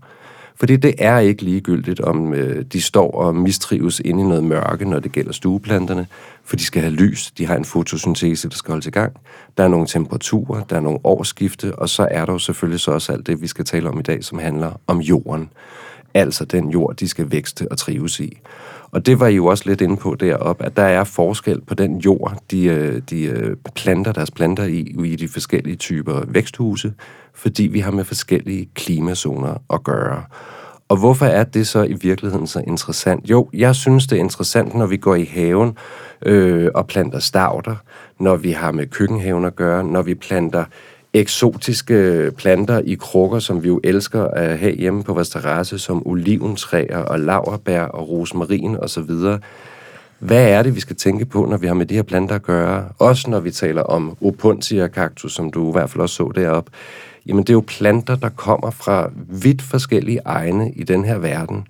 Fordi 0.59 0.77
det 0.77 0.94
er 0.99 1.18
ikke 1.18 1.42
ligegyldigt, 1.42 2.01
om 2.01 2.35
øh, 2.35 2.64
de 2.72 2.81
står 2.81 3.11
og 3.11 3.37
mistrives 3.37 4.01
inde 4.01 4.25
i 4.25 4.27
noget 4.27 4.44
mørke, 4.44 4.85
når 4.85 5.01
det 5.01 5.12
gælder 5.12 5.33
stueplanterne, 5.33 6.07
for 6.44 6.57
de 6.57 6.64
skal 6.64 6.83
have 6.83 6.94
lys, 6.94 7.31
de 7.31 7.46
har 7.46 7.57
en 7.57 7.64
fotosyntese, 7.64 8.49
der 8.49 8.55
skal 8.55 8.72
holdes 8.72 8.87
i 8.87 8.90
gang. 8.90 9.12
Der 9.57 9.64
er 9.64 9.68
nogle 9.68 9.87
temperaturer, 9.87 10.64
der 10.64 10.77
er 10.77 10.81
nogle 10.81 10.99
årsskifte, 11.05 11.75
og 11.79 11.88
så 11.88 12.09
er 12.11 12.25
der 12.25 12.33
jo 12.33 12.38
selvfølgelig 12.38 12.81
så 12.81 12.90
også 12.90 13.12
alt 13.12 13.27
det, 13.27 13.42
vi 13.42 13.46
skal 13.46 13.64
tale 13.64 13.88
om 13.88 13.99
i 13.99 14.03
dag, 14.03 14.25
som 14.25 14.38
handler 14.38 14.81
om 14.87 14.99
jorden. 14.99 15.51
Altså 16.14 16.44
den 16.44 16.70
jord, 16.70 16.96
de 16.96 17.09
skal 17.09 17.31
vækste 17.31 17.66
og 17.70 17.79
trives 17.79 18.20
i. 18.20 18.38
Og 18.97 19.07
det 19.07 19.21
var 19.21 19.27
I 19.27 19.35
jo 19.35 19.47
også 19.47 19.65
lidt 19.67 19.81
inde 19.81 19.97
på 19.97 20.17
deroppe, 20.21 20.65
at 20.65 20.77
der 20.77 20.83
er 20.83 21.05
forskel 21.05 21.61
på 21.61 21.75
den 21.75 21.99
jord, 21.99 22.37
de, 22.51 22.65
øh, 22.65 23.03
de 23.11 23.23
øh, 23.23 23.57
planter 23.75 24.13
deres 24.13 24.31
planter 24.31 24.65
i, 24.65 24.95
i 25.05 25.17
de 25.17 25.29
forskellige 25.29 25.77
typer 25.77 26.23
væksthuse, 26.29 26.93
fordi 27.35 27.63
vi 27.63 27.81
har 27.81 27.91
med 27.91 28.05
forskellige 28.05 28.69
klimazoner 28.75 29.63
at 29.73 29.85
gøre. 29.85 30.23
Og 30.89 30.97
hvorfor 30.97 31.27
er 31.27 31.45
det 31.45 31.67
så 31.67 31.83
i 31.83 31.93
virkeligheden 31.93 32.47
så 32.47 32.63
interessant? 32.67 33.31
Jo, 33.31 33.49
jeg 33.53 33.75
synes, 33.75 34.07
det 34.07 34.17
er 34.17 34.21
interessant, 34.21 34.75
når 34.75 34.87
vi 34.87 34.97
går 34.97 35.15
i 35.15 35.25
haven 35.25 35.77
øh, 36.27 36.71
og 36.75 36.87
planter 36.87 37.19
stavter, 37.19 37.77
når 38.21 38.37
vi 38.37 38.51
har 38.51 38.73
med 38.73 38.87
køkkenhaven 38.87 39.45
at 39.45 39.57
gøre, 39.57 39.85
når 39.85 40.03
vi 40.03 40.15
planter 40.15 40.65
eksotiske 41.20 42.31
planter 42.37 42.81
i 42.85 42.94
krukker, 42.94 43.38
som 43.38 43.62
vi 43.62 43.68
jo 43.68 43.81
elsker 43.85 44.24
at 44.24 44.59
have 44.59 44.74
hjemme 44.74 45.02
på 45.02 45.14
vores 45.14 45.29
terrasse, 45.29 45.79
som 45.79 46.07
oliventræer 46.07 46.98
og 46.98 47.20
laverbær 47.20 47.83
og 47.83 48.09
rosmarin 48.09 48.76
osv. 48.76 49.11
Hvad 50.18 50.48
er 50.48 50.62
det, 50.62 50.74
vi 50.74 50.81
skal 50.81 50.96
tænke 50.96 51.24
på, 51.24 51.44
når 51.44 51.57
vi 51.57 51.66
har 51.66 51.74
med 51.74 51.87
de 51.87 51.94
her 51.94 52.02
planter 52.02 52.35
at 52.35 52.42
gøre? 52.42 52.88
Også 52.98 53.31
når 53.31 53.40
vi 53.40 53.50
taler 53.50 53.83
om 53.83 54.16
opuntia 54.20 54.87
kaktus, 54.87 55.35
som 55.35 55.50
du 55.50 55.68
i 55.68 55.72
hvert 55.72 55.90
fald 55.90 56.02
også 56.02 56.14
så 56.14 56.33
deroppe. 56.35 56.70
Jamen, 57.26 57.42
det 57.42 57.48
er 57.48 57.55
jo 57.55 57.64
planter, 57.66 58.16
der 58.16 58.29
kommer 58.29 58.70
fra 58.70 59.11
vidt 59.29 59.62
forskellige 59.62 60.20
egne 60.24 60.72
i 60.72 60.83
den 60.83 61.05
her 61.05 61.18
verden. 61.18 61.66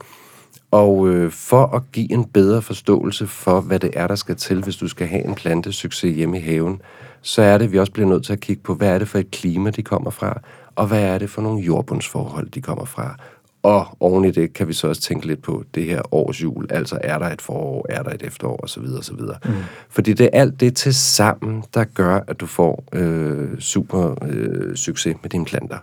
Og 0.71 1.09
øh, 1.09 1.31
for 1.31 1.67
at 1.77 1.83
give 1.93 2.13
en 2.13 2.25
bedre 2.25 2.63
forståelse 2.63 3.27
for, 3.27 3.61
hvad 3.61 3.79
det 3.79 3.91
er, 3.95 4.07
der 4.07 4.15
skal 4.15 4.37
til, 4.37 4.63
hvis 4.63 4.77
du 4.77 4.89
skal 4.89 5.07
have 5.07 5.25
en 5.25 5.35
plantesucces 5.35 6.17
hjemme 6.17 6.39
i 6.39 6.43
haven, 6.43 6.81
så 7.23 7.43
er 7.43 7.59
det, 7.59 7.65
at 7.65 7.73
vi 7.73 7.79
også 7.79 7.93
bliver 7.93 8.09
nødt 8.09 8.25
til 8.25 8.33
at 8.33 8.41
kigge 8.41 8.63
på, 8.63 8.75
hvad 8.75 8.89
er 8.89 8.99
det 8.99 9.09
for 9.09 9.19
et 9.19 9.31
klima, 9.31 9.71
de 9.71 9.83
kommer 9.83 10.11
fra, 10.11 10.41
og 10.75 10.87
hvad 10.87 11.03
er 11.03 11.19
det 11.19 11.31
for 11.31 11.43
nogle 11.43 11.61
jordbundsforhold, 11.61 12.51
de 12.51 12.63
kommer 12.63 12.85
fra. 12.85 13.17
Og 13.63 13.87
oven 14.01 14.25
i 14.25 14.31
det 14.31 14.53
kan 14.53 14.69
vi 14.69 14.73
så 14.73 14.89
også 14.89 15.03
tænke 15.03 15.27
lidt 15.27 15.43
på 15.43 15.65
det 15.75 15.85
her 15.85 16.15
års 16.15 16.43
jul, 16.43 16.67
altså 16.71 16.99
er 17.01 17.19
der 17.19 17.27
et 17.27 17.43
forår, 17.43 17.87
er 17.89 18.03
der 18.03 18.11
et 18.11 18.23
efterår 18.23 18.61
osv. 18.63 18.83
osv. 18.99 19.21
Mm. 19.45 19.55
Fordi 19.89 20.13
det 20.13 20.25
er 20.33 20.41
alt 20.41 20.61
det 20.61 20.77
til 20.77 20.95
sammen, 20.95 21.65
der 21.75 21.85
gør, 21.85 22.21
at 22.29 22.41
du 22.41 22.47
får 22.47 22.85
øh, 22.93 23.59
super 23.59 24.25
øh, 24.25 24.77
succes 24.77 25.17
med 25.23 25.31
dine 25.31 25.45
planter. 25.45 25.79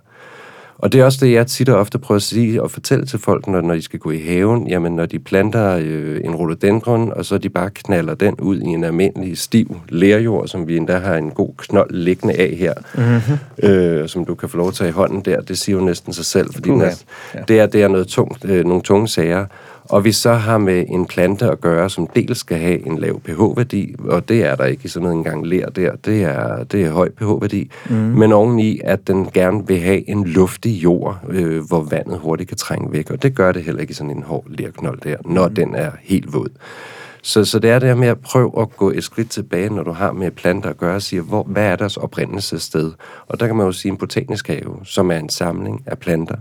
Og 0.77 0.91
det 0.91 1.01
er 1.01 1.05
også 1.05 1.25
det, 1.25 1.33
jeg 1.33 1.47
tit 1.47 1.69
og 1.69 1.79
ofte 1.79 1.99
prøver 1.99 2.15
at 2.15 2.21
sige 2.21 2.63
og 2.63 2.71
fortælle 2.71 3.05
til 3.05 3.19
folk, 3.19 3.47
når, 3.47 3.61
når 3.61 3.73
de 3.73 3.81
skal 3.81 3.99
gå 3.99 4.11
i 4.11 4.19
haven. 4.19 4.67
Jamen, 4.67 4.95
når 4.95 5.05
de 5.05 5.19
planter 5.19 5.77
øh, 5.81 6.21
en 6.23 6.35
rhododendron, 6.35 7.13
og 7.15 7.25
så 7.25 7.37
de 7.37 7.49
bare 7.49 7.69
knaller 7.69 8.13
den 8.13 8.35
ud 8.39 8.59
i 8.59 8.65
en 8.65 8.83
almindelig 8.83 9.37
stiv 9.37 9.77
lerjord, 9.89 10.47
som 10.47 10.67
vi 10.67 10.77
endda 10.77 10.97
har 10.97 11.15
en 11.15 11.31
god 11.31 11.53
knold 11.57 11.91
liggende 11.91 12.35
af 12.35 12.55
her, 12.59 12.73
mm-hmm. 12.95 13.69
øh, 13.69 14.09
som 14.09 14.25
du 14.25 14.35
kan 14.35 14.49
få 14.49 14.57
lov 14.57 14.67
at 14.67 14.73
tage 14.73 14.89
i 14.89 14.91
hånden 14.91 15.21
der, 15.21 15.41
det 15.41 15.57
siger 15.57 15.77
jo 15.77 15.83
næsten 15.85 16.13
sig 16.13 16.25
selv, 16.25 16.53
fordi 16.53 16.69
uh, 16.69 16.81
ja. 16.81 17.39
det, 17.47 17.59
er, 17.59 17.65
det 17.65 17.83
er 17.83 17.87
noget 17.87 18.07
tungt, 18.07 18.45
øh, 18.45 18.65
nogle 18.65 18.81
tunge 18.81 19.07
sager 19.07 19.45
og 19.83 20.05
vi 20.05 20.11
så 20.11 20.33
har 20.33 20.57
med 20.57 20.85
en 20.89 21.05
plante 21.05 21.51
at 21.51 21.61
gøre, 21.61 21.89
som 21.89 22.07
dels 22.07 22.37
skal 22.37 22.57
have 22.57 22.87
en 22.87 22.97
lav 22.97 23.21
pH-værdi, 23.21 23.95
og 23.99 24.29
det 24.29 24.43
er 24.43 24.55
der 24.55 24.65
ikke 24.65 24.85
i 24.85 24.87
sådan 24.87 25.03
noget 25.03 25.17
engang 25.17 25.47
ler 25.47 25.69
der, 25.69 25.95
det 25.95 26.23
er, 26.23 26.63
det 26.63 26.83
er 26.83 26.91
høj 26.91 27.09
pH-værdi, 27.09 27.71
mm. 27.89 27.95
men 27.95 28.31
oveni, 28.31 28.79
at 28.83 29.07
den 29.07 29.25
gerne 29.33 29.67
vil 29.67 29.79
have 29.79 30.09
en 30.09 30.27
luftig 30.27 30.83
jord, 30.83 31.19
øh, 31.29 31.67
hvor 31.67 31.81
vandet 31.81 32.19
hurtigt 32.19 32.47
kan 32.47 32.57
trænge 32.57 32.91
væk, 32.91 33.11
og 33.11 33.23
det 33.23 33.35
gør 33.35 33.51
det 33.51 33.63
heller 33.63 33.81
ikke 33.81 33.91
i 33.91 33.93
sådan 33.93 34.17
en 34.17 34.23
hård 34.23 34.45
lerknold 34.47 34.99
der, 35.01 35.15
når 35.25 35.47
mm. 35.47 35.55
den 35.55 35.75
er 35.75 35.91
helt 36.01 36.33
våd. 36.33 36.49
Så, 37.25 37.45
så 37.45 37.59
det 37.59 37.69
er 37.69 37.79
det 37.79 37.87
her 37.87 37.95
med 37.95 38.07
at 38.07 38.19
prøve 38.19 38.51
at 38.61 38.77
gå 38.77 38.91
et 38.91 39.03
skridt 39.03 39.29
tilbage, 39.29 39.69
når 39.69 39.83
du 39.83 39.91
har 39.91 40.11
med 40.11 40.31
planter 40.31 40.69
at 40.69 40.77
gøre, 40.77 40.95
og 40.95 41.01
sige, 41.01 41.21
hvor, 41.21 41.43
hvad 41.43 41.65
er 41.65 41.75
deres 41.75 41.97
oprindelsessted? 41.97 42.91
Og 43.27 43.39
der 43.39 43.47
kan 43.47 43.55
man 43.55 43.65
jo 43.65 43.71
sige 43.71 43.91
en 43.91 43.97
botanisk 43.97 44.47
have, 44.47 44.79
som 44.83 45.11
er 45.11 45.15
en 45.15 45.29
samling 45.29 45.83
af 45.85 45.97
planter, 45.97 46.35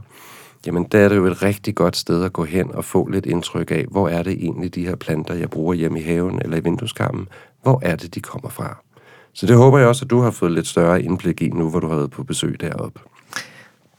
jamen 0.67 0.85
der 0.85 0.99
er 0.99 1.09
det 1.09 1.17
jo 1.17 1.27
et 1.27 1.43
rigtig 1.43 1.75
godt 1.75 1.97
sted 1.97 2.25
at 2.25 2.33
gå 2.33 2.45
hen 2.45 2.75
og 2.75 2.85
få 2.85 3.09
lidt 3.09 3.27
indtryk 3.27 3.71
af, 3.71 3.85
hvor 3.91 4.09
er 4.09 4.23
det 4.23 4.33
egentlig 4.33 4.75
de 4.75 4.87
her 4.87 4.97
planter, 4.97 5.35
jeg 5.35 5.51
bruger 5.51 5.75
hjemme 5.75 6.01
i 6.01 6.03
haven 6.03 6.41
eller 6.43 6.57
i 6.57 6.65
vindueskarmen, 6.65 7.29
hvor 7.63 7.81
er 7.83 7.97
det, 7.97 8.15
de 8.15 8.21
kommer 8.21 8.49
fra. 8.49 8.77
Så 9.33 9.47
det 9.47 9.57
håber 9.57 9.79
jeg 9.79 9.89
også, 9.89 10.05
at 10.05 10.11
du 10.11 10.21
har 10.21 10.31
fået 10.31 10.53
lidt 10.53 10.67
større 10.67 11.03
indblik 11.03 11.43
i 11.43 11.49
nu, 11.49 11.71
hvor 11.71 11.81
du 11.81 11.89
har 11.89 11.97
været 11.97 12.11
på 12.11 12.25
besøg 12.25 12.61
deroppe. 12.61 13.01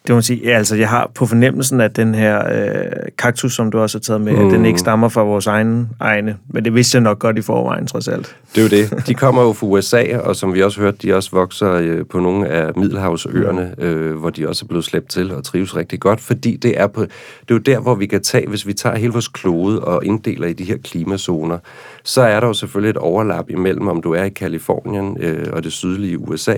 Det 0.07 0.15
må 0.15 0.21
sige, 0.21 0.41
ja, 0.43 0.57
altså 0.57 0.75
jeg 0.75 0.89
har 0.89 1.11
på 1.15 1.25
fornemmelsen, 1.25 1.81
at 1.81 1.95
den 1.95 2.15
her 2.15 2.47
øh, 2.51 2.91
kaktus, 3.17 3.55
som 3.55 3.71
du 3.71 3.79
også 3.79 3.97
har 3.97 4.01
taget 4.01 4.21
med, 4.21 4.33
mm. 4.33 4.49
den 4.49 4.65
ikke 4.65 4.79
stammer 4.79 5.09
fra 5.09 5.23
vores 5.23 5.47
egen 5.47 5.89
egne. 5.99 6.37
Men 6.47 6.65
det 6.65 6.75
vidste 6.75 6.95
jeg 6.95 7.01
nok 7.01 7.19
godt 7.19 7.37
i 7.37 7.41
forvejen, 7.41 7.87
trods 7.87 8.07
alt. 8.07 8.35
Det 8.55 8.73
er 8.73 8.77
jo 8.77 8.83
det. 8.83 9.07
De 9.07 9.13
kommer 9.13 9.41
jo 9.41 9.53
fra 9.53 9.67
USA, 9.67 10.17
og 10.17 10.35
som 10.35 10.53
vi 10.53 10.63
også 10.63 10.81
hørte, 10.81 10.97
de 10.97 11.13
også 11.13 11.29
vokser 11.31 11.71
øh, 11.71 12.05
på 12.05 12.19
nogle 12.19 12.47
af 12.47 12.71
Middelhavsøerne, 12.75 13.75
øh, 13.77 14.15
hvor 14.15 14.29
de 14.29 14.47
også 14.47 14.65
er 14.65 14.67
blevet 14.67 14.85
slæbt 14.85 15.09
til 15.09 15.33
og 15.33 15.43
trives 15.43 15.75
rigtig 15.75 15.99
godt, 15.99 16.21
fordi 16.21 16.55
det 16.55 16.79
er, 16.79 16.87
på, 16.87 17.01
det 17.01 17.11
er 17.49 17.55
jo 17.55 17.57
der, 17.57 17.79
hvor 17.79 17.95
vi 17.95 18.05
kan 18.05 18.23
tage, 18.23 18.47
hvis 18.47 18.67
vi 18.67 18.73
tager 18.73 18.95
hele 18.95 19.11
vores 19.11 19.27
klode 19.27 19.81
og 19.81 20.05
inddeler 20.05 20.47
i 20.47 20.53
de 20.53 20.63
her 20.63 20.77
klimazoner, 20.77 21.57
så 22.03 22.21
er 22.21 22.39
der 22.39 22.47
jo 22.47 22.53
selvfølgelig 22.53 22.89
et 22.89 22.97
overlap 22.97 23.49
imellem, 23.49 23.87
om 23.87 24.01
du 24.01 24.13
er 24.13 24.23
i 24.23 24.29
Kalifornien 24.29 25.17
øh, 25.19 25.47
og 25.53 25.63
det 25.63 25.71
sydlige 25.71 26.19
USA, 26.19 26.55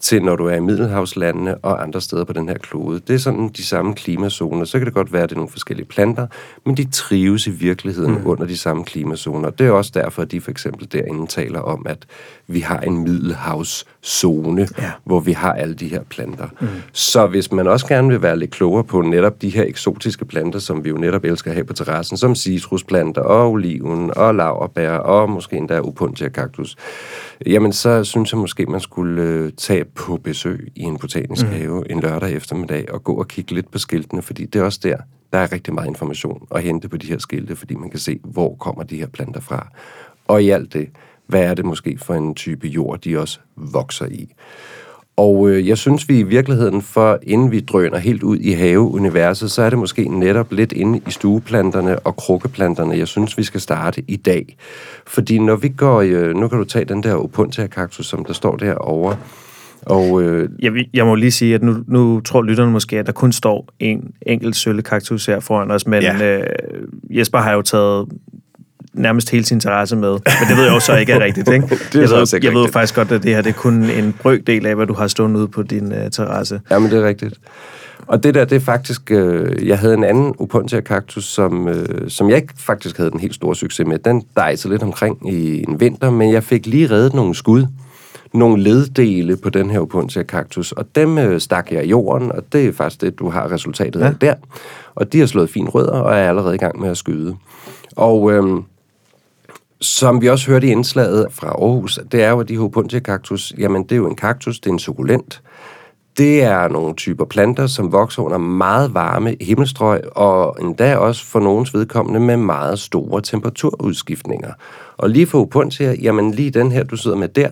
til 0.00 0.22
når 0.22 0.36
du 0.36 0.46
er 0.46 0.54
i 0.54 0.60
Middelhavslandene 0.60 1.56
og 1.56 1.82
andre 1.82 2.00
steder 2.00 2.24
på 2.24 2.32
den 2.32 2.48
her 2.48 2.58
klode. 2.58 2.83
Det 2.92 3.10
er 3.10 3.18
sådan 3.18 3.48
de 3.48 3.64
samme 3.64 3.94
klimazoner. 3.94 4.64
Så 4.64 4.78
kan 4.78 4.86
det 4.86 4.94
godt 4.94 5.12
være, 5.12 5.22
at 5.22 5.28
det 5.28 5.34
er 5.34 5.38
nogle 5.38 5.50
forskellige 5.50 5.86
planter, 5.86 6.26
men 6.66 6.76
de 6.76 6.84
trives 6.90 7.46
i 7.46 7.50
virkeligheden 7.50 8.14
mm. 8.14 8.26
under 8.26 8.46
de 8.46 8.56
samme 8.56 8.84
klimazoner. 8.84 9.50
Det 9.50 9.66
er 9.66 9.70
også 9.70 9.90
derfor, 9.94 10.22
at 10.22 10.30
de 10.30 10.40
for 10.40 10.50
eksempel 10.50 10.92
derinde 10.92 11.26
taler 11.26 11.60
om, 11.60 11.86
at 11.88 12.06
vi 12.46 12.60
har 12.60 12.78
en 12.80 12.98
middelhavszone, 12.98 14.68
ja. 14.78 14.90
hvor 15.04 15.20
vi 15.20 15.32
har 15.32 15.52
alle 15.52 15.74
de 15.74 15.88
her 15.88 16.02
planter. 16.02 16.48
Mm. 16.60 16.66
Så 16.92 17.26
hvis 17.26 17.52
man 17.52 17.66
også 17.66 17.86
gerne 17.86 18.08
vil 18.08 18.22
være 18.22 18.38
lidt 18.38 18.50
klogere 18.50 18.84
på 18.84 19.02
netop 19.02 19.42
de 19.42 19.48
her 19.48 19.64
eksotiske 19.64 20.24
planter, 20.24 20.58
som 20.58 20.84
vi 20.84 20.88
jo 20.88 20.96
netop 20.96 21.24
elsker 21.24 21.50
at 21.50 21.54
have 21.54 21.64
på 21.64 21.72
terrassen, 21.72 22.16
som 22.16 22.34
citrusplanter 22.34 23.22
og 23.22 23.50
oliven 23.50 24.10
og 24.16 24.34
laverbær 24.34 24.90
og 24.90 25.30
måske 25.30 25.56
endda 25.56 25.80
upuntia 25.80 26.28
kaktus, 26.28 26.76
jamen 27.46 27.72
så 27.72 28.04
synes 28.04 28.32
jeg 28.32 28.38
måske, 28.40 28.66
man 28.66 28.80
skulle 28.80 29.22
øh, 29.22 29.52
tage 29.52 29.84
på 29.84 30.16
besøg 30.16 30.72
i 30.76 30.82
en 30.82 30.98
botanisk 30.98 31.46
mm. 31.46 31.52
have 31.52 31.90
en 31.90 32.00
lørdag 32.00 32.32
eftermiddag 32.32 32.92
og 32.92 33.04
gå 33.04 33.14
og 33.14 33.28
kigge 33.28 33.54
lidt 33.54 33.70
på 33.70 33.78
skiltene, 33.78 34.22
fordi 34.22 34.44
det 34.44 34.60
er 34.60 34.64
også 34.64 34.80
der, 34.82 34.96
der 35.32 35.38
er 35.38 35.52
rigtig 35.52 35.74
meget 35.74 35.88
information 35.88 36.46
at 36.54 36.62
hente 36.62 36.88
på 36.88 36.96
de 36.96 37.06
her 37.06 37.18
skilte, 37.18 37.56
fordi 37.56 37.74
man 37.74 37.90
kan 37.90 37.98
se, 37.98 38.20
hvor 38.24 38.54
kommer 38.54 38.82
de 38.82 38.96
her 38.96 39.06
planter 39.06 39.40
fra. 39.40 39.68
Og 40.28 40.42
i 40.42 40.50
alt 40.50 40.72
det, 40.72 40.88
hvad 41.26 41.42
er 41.42 41.54
det 41.54 41.64
måske 41.64 41.98
for 42.02 42.14
en 42.14 42.34
type 42.34 42.68
jord, 42.68 43.00
de 43.00 43.18
også 43.18 43.38
vokser 43.56 44.06
i. 44.06 44.34
Og 45.16 45.50
øh, 45.50 45.68
jeg 45.68 45.78
synes, 45.78 46.08
vi 46.08 46.18
i 46.18 46.22
virkeligheden, 46.22 46.82
for 46.82 47.18
inden 47.22 47.50
vi 47.50 47.60
drøner 47.60 47.98
helt 47.98 48.22
ud 48.22 48.38
i 48.38 48.52
haveuniverset, 48.52 49.50
så 49.50 49.62
er 49.62 49.70
det 49.70 49.78
måske 49.78 50.18
netop 50.18 50.52
lidt 50.52 50.72
inde 50.72 51.00
i 51.06 51.10
stueplanterne 51.10 51.98
og 51.98 52.16
krukkeplanterne, 52.16 52.98
jeg 52.98 53.08
synes, 53.08 53.38
vi 53.38 53.42
skal 53.42 53.60
starte 53.60 54.02
i 54.08 54.16
dag. 54.16 54.56
Fordi 55.06 55.38
når 55.38 55.56
vi 55.56 55.68
går, 55.68 56.00
øh, 56.00 56.34
nu 56.34 56.48
kan 56.48 56.58
du 56.58 56.64
tage 56.64 56.84
den 56.84 57.02
der 57.02 57.14
opuntia-kaktus, 57.14 58.06
som 58.06 58.24
der 58.24 58.32
står 58.32 58.56
derovre, 58.56 59.16
og, 59.86 60.22
øh, 60.22 60.48
jeg, 60.62 60.72
jeg 60.94 61.06
må 61.06 61.14
lige 61.14 61.30
sige, 61.30 61.54
at 61.54 61.62
nu, 61.62 61.76
nu 61.86 62.20
tror 62.20 62.42
lytterne 62.42 62.72
måske, 62.72 62.98
at 62.98 63.06
der 63.06 63.12
kun 63.12 63.32
står 63.32 63.68
en 63.78 64.10
enkelt 64.26 64.56
sølvekaktus 64.56 65.26
her 65.26 65.40
foran 65.40 65.70
os, 65.70 65.86
men 65.86 66.02
ja. 66.02 66.38
øh, 66.38 66.46
Jesper 67.10 67.38
har 67.38 67.52
jo 67.52 67.62
taget 67.62 68.08
nærmest 68.94 69.30
hele 69.30 69.44
sin 69.44 69.60
terrasse 69.60 69.96
med. 69.96 70.10
Men 70.10 70.48
det 70.48 70.56
ved 70.56 70.64
jeg 70.64 70.72
også 70.72 70.86
så 70.86 70.96
ikke 70.96 71.12
er 71.12 71.20
rigtigt, 71.20 71.48
ikke? 71.48 71.66
det 71.68 71.94
er 71.94 72.00
jeg, 72.00 72.10
ved, 72.10 72.16
også 72.16 72.36
ikke 72.36 72.46
jeg 72.46 72.50
rigtigt. 72.50 72.66
ved 72.66 72.72
faktisk 72.72 72.94
godt, 72.94 73.12
at 73.12 73.22
det 73.22 73.34
her 73.34 73.42
det 73.42 73.50
er 73.50 73.54
kun 73.54 73.84
en 73.84 74.14
brøkdel 74.22 74.66
af, 74.66 74.74
hvad 74.74 74.86
du 74.86 74.94
har 74.94 75.06
stående 75.06 75.40
ude 75.40 75.48
på 75.48 75.62
din 75.62 75.92
uh, 75.92 75.98
terrasse. 76.12 76.60
Jamen, 76.70 76.90
det 76.90 76.98
er 76.98 77.06
rigtigt. 77.06 77.34
Og 78.06 78.22
det 78.22 78.34
der, 78.34 78.44
det 78.44 78.56
er 78.56 78.60
faktisk... 78.60 79.10
Øh, 79.10 79.68
jeg 79.68 79.78
havde 79.78 79.94
en 79.94 80.04
anden 80.04 80.34
Upontia 80.38 80.80
kaktus, 80.80 81.24
som, 81.24 81.68
øh, 81.68 82.10
som 82.10 82.28
jeg 82.28 82.36
ikke 82.36 82.54
faktisk 82.58 82.96
havde 82.96 83.10
den 83.10 83.20
helt 83.20 83.34
store 83.34 83.56
succes 83.56 83.86
med. 83.86 83.98
Den 83.98 84.22
dejsede 84.36 84.74
lidt 84.74 84.82
omkring 84.82 85.32
i 85.32 85.64
en 85.68 85.80
vinter, 85.80 86.10
men 86.10 86.32
jeg 86.32 86.44
fik 86.44 86.66
lige 86.66 86.90
reddet 86.90 87.14
nogle 87.14 87.34
skud 87.34 87.66
nogle 88.34 88.62
leddele 88.62 89.36
på 89.36 89.50
den 89.50 89.70
her 89.70 89.80
Opuntia 89.80 90.22
kaktus, 90.22 90.72
og 90.72 90.86
dem 90.94 91.18
øh, 91.18 91.40
stak 91.40 91.72
jeg 91.72 91.84
i 91.84 91.88
jorden, 91.88 92.32
og 92.32 92.42
det 92.52 92.66
er 92.66 92.72
faktisk 92.72 93.00
det, 93.00 93.18
du 93.18 93.30
har 93.30 93.52
resultatet 93.52 94.00
ja. 94.00 94.06
af 94.06 94.14
der. 94.20 94.34
Og 94.94 95.12
de 95.12 95.18
har 95.18 95.26
slået 95.26 95.50
fine 95.50 95.70
rødder, 95.70 96.00
og 96.00 96.14
er 96.14 96.28
allerede 96.28 96.54
i 96.54 96.58
gang 96.58 96.80
med 96.80 96.90
at 96.90 96.96
skyde. 96.96 97.36
Og 97.96 98.32
øh, 98.32 98.62
som 99.84 100.22
vi 100.22 100.28
også 100.28 100.50
hørte 100.50 100.66
i 100.66 100.70
indslaget 100.70 101.26
fra 101.30 101.46
Aarhus, 101.46 101.98
det 102.12 102.22
er 102.22 102.30
jo, 102.30 102.40
at 102.40 102.48
de 102.48 102.58
Hopuntia 102.58 103.00
kaktus, 103.00 103.52
jamen 103.58 103.82
det 103.82 103.92
er 103.92 103.96
jo 103.96 104.06
en 104.06 104.16
kaktus, 104.16 104.60
det 104.60 104.70
er 104.70 104.72
en 104.72 104.78
sukulent. 104.78 105.42
Det 106.18 106.42
er 106.42 106.68
nogle 106.68 106.94
typer 106.94 107.24
planter, 107.24 107.66
som 107.66 107.92
vokser 107.92 108.22
under 108.22 108.38
meget 108.38 108.94
varme 108.94 109.36
himmelstrøg, 109.40 110.16
og 110.16 110.56
endda 110.60 110.96
også 110.96 111.24
for 111.24 111.40
nogens 111.40 111.74
vedkommende 111.74 112.20
med 112.20 112.36
meget 112.36 112.78
store 112.78 113.20
temperaturudskiftninger. 113.20 114.52
Og 114.96 115.10
lige 115.10 115.26
for 115.26 115.40
Opuntia, 115.40 115.94
jamen 116.02 116.30
lige 116.30 116.50
den 116.50 116.72
her, 116.72 116.82
du 116.82 116.96
sidder 116.96 117.16
med 117.16 117.28
der, 117.28 117.48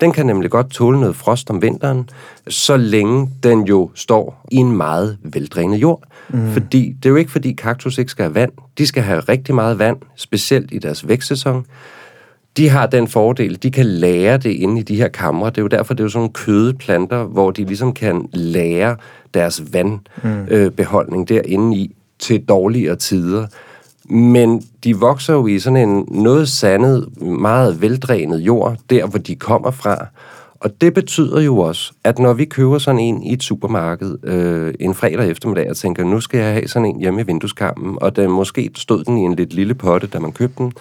den 0.00 0.12
kan 0.12 0.26
nemlig 0.26 0.50
godt 0.50 0.70
tåle 0.70 1.00
noget 1.00 1.16
frost 1.16 1.50
om 1.50 1.62
vinteren, 1.62 2.10
så 2.48 2.76
længe 2.76 3.30
den 3.42 3.64
jo 3.64 3.90
står 3.94 4.44
i 4.50 4.56
en 4.56 4.76
meget 4.76 5.18
veldrænet 5.22 5.76
jord. 5.76 6.02
Mm. 6.28 6.52
Fordi 6.52 6.96
det 7.02 7.08
er 7.08 7.10
jo 7.10 7.16
ikke, 7.16 7.30
fordi 7.30 7.52
kaktus 7.52 7.98
ikke 7.98 8.10
skal 8.10 8.22
have 8.22 8.34
vand. 8.34 8.52
De 8.78 8.86
skal 8.86 9.02
have 9.02 9.20
rigtig 9.20 9.54
meget 9.54 9.78
vand, 9.78 9.96
specielt 10.16 10.72
i 10.72 10.78
deres 10.78 11.08
vækstsæson. 11.08 11.66
De 12.56 12.68
har 12.68 12.86
den 12.86 13.08
fordel, 13.08 13.62
de 13.62 13.70
kan 13.70 13.86
lære 13.86 14.36
det 14.36 14.50
inde 14.50 14.80
i 14.80 14.82
de 14.82 14.96
her 14.96 15.08
kamre. 15.08 15.50
Det 15.50 15.58
er 15.58 15.62
jo 15.62 15.68
derfor, 15.68 15.94
det 15.94 16.00
er 16.00 16.04
jo 16.04 16.08
sådan 16.08 16.18
nogle 16.18 16.32
kødeplanter, 16.32 17.24
hvor 17.24 17.50
de 17.50 17.64
ligesom 17.64 17.92
kan 17.92 18.28
lære 18.32 18.96
deres 19.34 19.62
vandbeholdning 19.72 21.26
mm. 21.30 21.36
øh, 21.36 21.42
derinde 21.42 21.76
i 21.76 21.94
til 22.18 22.44
dårligere 22.44 22.96
tider. 22.96 23.46
Men 24.08 24.62
de 24.84 24.96
vokser 24.96 25.34
jo 25.34 25.46
i 25.46 25.58
sådan 25.58 25.88
en 25.88 26.08
noget 26.10 26.48
sandet, 26.48 27.22
meget 27.22 27.82
veldrænet 27.82 28.38
jord, 28.38 28.76
der 28.90 29.06
hvor 29.06 29.18
de 29.18 29.34
kommer 29.34 29.70
fra. 29.70 30.06
Og 30.60 30.80
det 30.80 30.94
betyder 30.94 31.40
jo 31.40 31.58
også, 31.58 31.92
at 32.04 32.18
når 32.18 32.32
vi 32.32 32.44
køber 32.44 32.78
sådan 32.78 33.00
en 33.00 33.22
i 33.22 33.32
et 33.32 33.42
supermarked 33.42 34.16
øh, 34.24 34.74
en 34.80 34.94
fredag 34.94 35.30
eftermiddag 35.30 35.70
og 35.70 35.76
tænker, 35.76 36.04
nu 36.04 36.20
skal 36.20 36.40
jeg 36.40 36.52
have 36.52 36.68
sådan 36.68 36.86
en 36.86 37.00
hjemme 37.00 37.20
i 37.20 37.24
vindueskampen, 37.26 37.98
og 38.00 38.16
den, 38.16 38.30
måske 38.30 38.70
stod 38.74 39.04
den 39.04 39.18
i 39.18 39.20
en 39.20 39.34
lidt 39.34 39.54
lille 39.54 39.74
potte, 39.74 40.06
da 40.06 40.18
man 40.18 40.32
købte 40.32 40.62
den, 40.62 40.72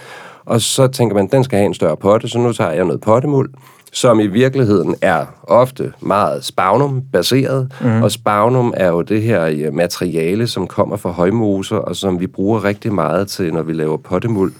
og 0.46 0.62
så 0.62 0.88
tænker 0.88 1.16
man, 1.16 1.28
den 1.28 1.44
skal 1.44 1.58
have 1.58 1.66
en 1.66 1.74
større 1.74 1.98
potte, 1.98 2.28
så 2.28 2.40
nu 2.40 2.54
tager 2.54 2.72
jeg 2.72 2.86
noget 2.86 3.02
pottemuld, 3.02 3.50
som 3.94 4.20
i 4.20 4.28
virkeligheden 4.28 4.96
er 5.02 5.26
ofte 5.44 5.94
meget 6.00 6.46
spagnum-baseret, 6.46 7.72
mm. 7.82 8.02
og 8.04 8.12
spagnum 8.12 8.74
er 8.78 8.88
jo 8.88 9.02
det 9.02 9.22
her 9.22 9.72
materiale, 9.72 10.48
som 10.48 10.68
kommer 10.68 10.98
fra 10.98 11.12
højmoser, 11.12 11.78
og 11.78 11.96
som 11.96 12.20
vi 12.20 12.28
bruger 12.28 12.64
rigtig 12.64 12.94
meget 12.94 13.28
til, 13.28 13.54
når 13.54 13.62
vi 13.62 13.74
laver 13.74 13.98
pottemuld. 13.98 14.54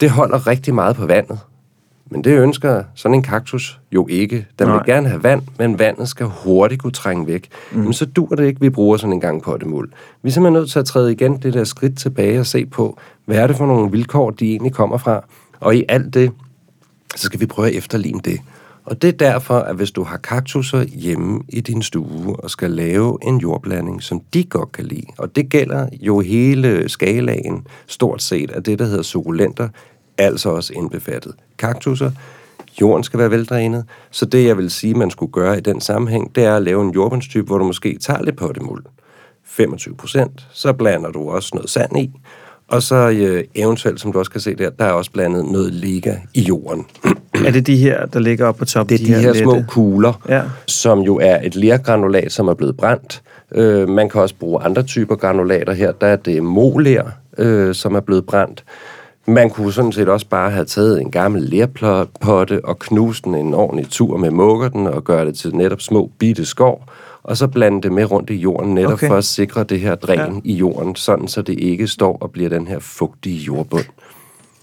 Det 0.00 0.10
holder 0.10 0.46
rigtig 0.46 0.74
meget 0.74 0.96
på 0.96 1.06
vandet. 1.06 1.38
Men 2.14 2.24
det 2.24 2.38
ønsker 2.38 2.82
sådan 2.94 3.14
en 3.14 3.22
kaktus 3.22 3.80
jo 3.92 4.06
ikke. 4.10 4.46
Den 4.58 4.66
Nej. 4.66 4.76
vil 4.76 4.86
gerne 4.86 5.08
have 5.08 5.22
vand, 5.22 5.42
men 5.58 5.78
vandet 5.78 6.08
skal 6.08 6.26
hurtigt 6.26 6.82
kunne 6.82 6.92
trænge 6.92 7.26
væk. 7.26 7.48
Mm. 7.72 7.78
Men 7.78 7.92
så 7.92 8.06
dur 8.06 8.28
det 8.28 8.46
ikke, 8.46 8.60
vi 8.60 8.70
bruger 8.70 8.96
sådan 8.96 9.12
en 9.12 9.20
gang 9.20 9.42
pottemuld. 9.42 9.90
Vi 10.22 10.28
er 10.28 10.32
simpelthen 10.32 10.60
nødt 10.60 10.70
til 10.70 10.78
at 10.78 10.84
træde 10.84 11.12
igen 11.12 11.36
det 11.36 11.54
der 11.54 11.64
skridt 11.64 11.98
tilbage 11.98 12.40
og 12.40 12.46
se 12.46 12.66
på, 12.66 12.98
hvad 13.24 13.36
er 13.36 13.46
det 13.46 13.56
for 13.56 13.66
nogle 13.66 13.90
vilkår, 13.90 14.30
de 14.30 14.50
egentlig 14.50 14.72
kommer 14.72 14.98
fra. 14.98 15.24
Og 15.60 15.76
i 15.76 15.84
alt 15.88 16.14
det, 16.14 16.32
så 17.16 17.22
skal 17.22 17.40
vi 17.40 17.46
prøve 17.46 17.68
at 17.68 17.74
efterligne 17.74 18.20
det. 18.24 18.40
Og 18.84 19.02
det 19.02 19.08
er 19.08 19.30
derfor, 19.30 19.58
at 19.58 19.76
hvis 19.76 19.90
du 19.90 20.02
har 20.02 20.16
kaktusser 20.16 20.82
hjemme 20.82 21.42
i 21.48 21.60
din 21.60 21.82
stue 21.82 22.36
og 22.36 22.50
skal 22.50 22.70
lave 22.70 23.18
en 23.22 23.38
jordblanding, 23.38 24.02
som 24.02 24.20
de 24.34 24.44
godt 24.44 24.72
kan 24.72 24.84
lide, 24.84 25.06
og 25.18 25.36
det 25.36 25.48
gælder 25.48 25.88
jo 26.00 26.20
hele 26.20 26.88
skalaen 26.88 27.66
stort 27.86 28.22
set 28.22 28.50
af 28.50 28.62
det, 28.62 28.78
der 28.78 28.84
hedder 28.84 29.02
sukulenter, 29.02 29.68
altså 30.18 30.48
også 30.48 30.72
indbefattet 30.72 31.34
kaktusser, 31.58 32.10
jorden 32.80 33.04
skal 33.04 33.18
være 33.18 33.30
veldrænet, 33.30 33.84
så 34.10 34.26
det, 34.26 34.46
jeg 34.46 34.58
vil 34.58 34.70
sige, 34.70 34.94
man 34.94 35.10
skulle 35.10 35.32
gøre 35.32 35.58
i 35.58 35.60
den 35.60 35.80
sammenhæng, 35.80 36.34
det 36.34 36.44
er 36.44 36.56
at 36.56 36.62
lave 36.62 36.82
en 36.82 36.90
jordbundstype, 36.90 37.46
hvor 37.46 37.58
du 37.58 37.64
måske 37.64 37.98
tager 38.00 38.22
lidt 38.22 38.36
pottemuld, 38.36 38.84
25 39.44 39.94
procent, 39.96 40.46
så 40.52 40.72
blander 40.72 41.10
du 41.10 41.30
også 41.30 41.50
noget 41.54 41.70
sand 41.70 41.98
i, 41.98 42.10
og 42.68 42.82
så 42.82 43.10
øh, 43.10 43.44
eventuelt, 43.54 44.00
som 44.00 44.12
du 44.12 44.18
også 44.18 44.30
kan 44.30 44.40
se 44.40 44.54
der, 44.54 44.70
der 44.70 44.84
er 44.84 44.92
også 44.92 45.10
blandet 45.10 45.44
noget 45.44 45.72
ligger 45.72 46.16
i 46.34 46.40
jorden. 46.40 46.86
er 47.46 47.50
det 47.50 47.66
de 47.66 47.76
her, 47.76 48.06
der 48.06 48.20
ligger 48.20 48.46
oppe 48.46 48.58
på 48.58 48.64
toppen? 48.64 48.98
Det 48.98 49.02
er 49.02 49.06
de, 49.06 49.14
de 49.14 49.20
her, 49.20 49.34
her 49.34 49.42
små 49.42 49.62
kugler, 49.68 50.22
ja. 50.28 50.42
som 50.66 51.00
jo 51.00 51.18
er 51.22 51.38
et 51.42 51.56
lergranulat, 51.56 52.32
som 52.32 52.48
er 52.48 52.54
blevet 52.54 52.76
brændt. 52.76 53.22
Øh, 53.54 53.88
man 53.88 54.08
kan 54.08 54.20
også 54.20 54.34
bruge 54.34 54.62
andre 54.62 54.82
typer 54.82 55.16
granulater 55.16 55.72
her. 55.72 55.92
Der 55.92 56.06
er 56.06 56.16
det 56.16 56.42
moler, 56.42 57.04
øh, 57.38 57.74
som 57.74 57.94
er 57.94 58.00
blevet 58.00 58.26
brændt. 58.26 58.64
Man 59.26 59.50
kunne 59.50 59.72
sådan 59.72 59.92
set 59.92 60.08
også 60.08 60.26
bare 60.28 60.50
have 60.50 60.64
taget 60.64 61.00
en 61.00 61.10
gammel 61.10 61.42
lerpotte 61.42 62.64
og 62.64 62.78
knust 62.78 63.24
den 63.24 63.34
en 63.34 63.54
ordentlig 63.54 63.90
tur 63.90 64.16
med 64.16 64.30
muggerten 64.30 64.86
og 64.86 65.04
gøre 65.04 65.26
det 65.26 65.38
til 65.38 65.54
netop 65.56 65.80
små 65.80 66.10
bitte 66.18 66.44
skov, 66.44 66.84
og 67.22 67.36
så 67.36 67.48
blande 67.48 67.82
det 67.82 67.92
med 67.92 68.10
rundt 68.10 68.30
i 68.30 68.34
jorden, 68.34 68.74
netop 68.74 68.92
okay. 68.92 69.08
for 69.08 69.16
at 69.16 69.24
sikre 69.24 69.64
det 69.64 69.80
her 69.80 69.94
dræn 69.94 70.18
ja. 70.18 70.40
i 70.44 70.52
jorden, 70.52 70.96
sådan 70.96 71.28
så 71.28 71.42
det 71.42 71.58
ikke 71.58 71.86
står 71.86 72.18
og 72.20 72.30
bliver 72.30 72.48
den 72.48 72.66
her 72.66 72.78
fugtige 72.78 73.36
jordbund. 73.36 73.84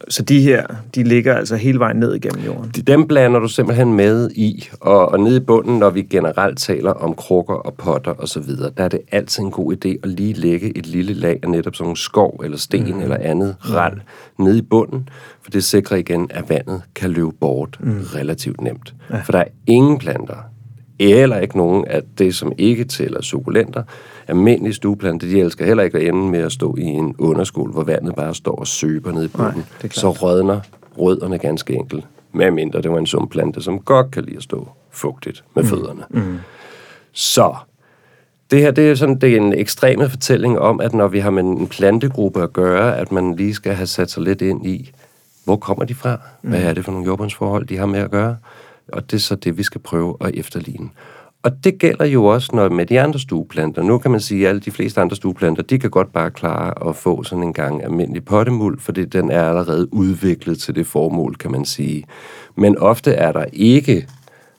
Så 0.07 0.23
de 0.23 0.41
her, 0.41 0.65
de 0.95 1.03
ligger 1.03 1.35
altså 1.35 1.55
hele 1.55 1.79
vejen 1.79 1.97
ned 1.97 2.15
igennem 2.15 2.45
jorden? 2.45 2.71
De, 2.75 2.81
dem 2.81 3.07
blander 3.07 3.39
du 3.39 3.47
simpelthen 3.47 3.93
med 3.93 4.31
i, 4.31 4.69
og, 4.79 5.09
og 5.09 5.19
nede 5.19 5.37
i 5.37 5.39
bunden, 5.39 5.79
når 5.79 5.89
vi 5.89 6.01
generelt 6.01 6.59
taler 6.59 6.91
om 6.91 7.13
krukker 7.15 7.53
og 7.53 7.73
potter 7.73 8.11
og 8.11 8.27
så 8.27 8.39
videre, 8.39 8.71
der 8.77 8.83
er 8.83 8.87
det 8.87 8.99
altid 9.11 9.43
en 9.43 9.51
god 9.51 9.73
idé 9.73 9.89
at 10.03 10.09
lige 10.09 10.33
lægge 10.33 10.77
et 10.77 10.87
lille 10.87 11.13
lag 11.13 11.39
af 11.43 11.49
netop 11.49 11.75
sådan 11.75 11.89
en 11.89 11.95
skov 11.95 12.41
eller 12.43 12.57
sten 12.57 12.93
mm. 12.93 13.01
eller 13.01 13.17
andet 13.17 13.55
rand 13.61 13.95
mm. 14.39 14.45
nede 14.45 14.57
i 14.57 14.61
bunden, 14.61 15.09
for 15.41 15.51
det 15.51 15.63
sikrer 15.63 15.97
igen, 15.97 16.27
at 16.29 16.49
vandet 16.49 16.81
kan 16.95 17.09
løbe 17.09 17.31
bort 17.31 17.77
mm. 17.79 17.99
relativt 18.15 18.61
nemt. 18.61 18.93
Ja. 19.09 19.21
For 19.21 19.31
der 19.31 19.39
er 19.39 19.47
ingen 19.67 19.97
planter, 19.97 20.37
eller 20.99 21.37
ikke 21.37 21.57
nogen 21.57 21.85
af 21.87 22.01
det, 22.17 22.35
som 22.35 22.51
ikke 22.57 22.83
tæller 22.83 23.21
sukulenter. 23.21 23.83
Almindelige 24.31 24.73
stueplanter, 24.73 25.27
de 25.27 25.39
elsker 25.39 25.65
heller 25.65 25.83
ikke 25.83 25.97
at 25.97 26.07
ende 26.07 26.29
med 26.29 26.39
at 26.39 26.51
stå 26.51 26.75
i 26.77 26.83
en 26.83 27.15
underskål, 27.17 27.71
hvor 27.71 27.83
vandet 27.83 28.15
bare 28.15 28.35
står 28.35 28.55
og 28.55 28.67
søber 28.67 29.11
ned 29.11 29.23
i 29.23 29.27
bunden. 29.27 29.65
Så 29.91 30.11
rødner 30.11 30.59
rødderne 30.97 31.37
ganske 31.37 31.73
enkelt. 31.73 32.05
Med 32.33 32.51
mindre 32.51 32.81
det 32.81 32.91
var 32.91 32.97
en 32.97 33.05
sumplante, 33.05 33.61
som 33.61 33.79
godt 33.79 34.11
kan 34.11 34.23
lide 34.23 34.37
at 34.37 34.43
stå 34.43 34.67
fugtigt 34.89 35.43
med 35.55 35.63
mm. 35.63 35.69
fødderne. 35.69 36.03
Mm. 36.09 36.37
Så 37.11 37.55
det 38.51 38.61
her 38.61 38.71
det 38.71 38.91
er, 38.91 38.95
sådan, 38.95 39.19
det 39.19 39.33
er 39.33 39.37
en 39.37 39.53
ekstreme 39.53 40.09
fortælling 40.09 40.59
om, 40.59 40.81
at 40.81 40.93
når 40.93 41.07
vi 41.07 41.19
har 41.19 41.29
med 41.29 41.43
en 41.43 41.67
plantegruppe 41.67 42.43
at 42.43 42.53
gøre, 42.53 42.97
at 42.97 43.11
man 43.11 43.35
lige 43.35 43.53
skal 43.53 43.73
have 43.73 43.87
sat 43.87 44.11
sig 44.11 44.23
lidt 44.23 44.41
ind 44.41 44.65
i, 44.65 44.91
hvor 45.45 45.55
kommer 45.55 45.85
de 45.85 45.95
fra? 45.95 46.19
Hvad 46.41 46.59
mm. 46.59 46.65
er 46.65 46.73
det 46.73 46.85
for 46.85 46.91
nogle 46.91 47.05
jordbundsforhold, 47.05 47.65
de 47.65 47.77
har 47.77 47.85
med 47.85 47.99
at 47.99 48.11
gøre? 48.11 48.35
og 48.91 49.11
det 49.11 49.17
er 49.17 49.21
så 49.21 49.35
det, 49.35 49.57
vi 49.57 49.63
skal 49.63 49.81
prøve 49.81 50.17
at 50.21 50.31
efterligne. 50.35 50.89
Og 51.43 51.63
det 51.63 51.77
gælder 51.79 52.05
jo 52.05 52.25
også 52.25 52.49
når 52.53 52.69
med 52.69 52.85
de 52.85 53.01
andre 53.01 53.19
stueplanter. 53.19 53.83
Nu 53.83 53.97
kan 53.97 54.11
man 54.11 54.19
sige, 54.19 54.43
at 54.43 54.49
alle 54.49 54.61
de 54.61 54.71
fleste 54.71 55.01
andre 55.01 55.15
stueplanter, 55.15 55.63
de 55.63 55.79
kan 55.79 55.89
godt 55.89 56.13
bare 56.13 56.31
klare 56.31 56.89
at 56.89 56.95
få 56.95 57.23
sådan 57.23 57.43
en 57.43 57.53
gang 57.53 57.83
almindelig 57.83 58.25
pottemuld, 58.25 58.79
fordi 58.79 59.05
den 59.05 59.31
er 59.31 59.49
allerede 59.49 59.93
udviklet 59.93 60.59
til 60.59 60.75
det 60.75 60.87
formål, 60.87 61.35
kan 61.35 61.51
man 61.51 61.65
sige. 61.65 62.03
Men 62.55 62.77
ofte 62.77 63.11
er 63.11 63.31
der 63.31 63.45
ikke 63.53 64.07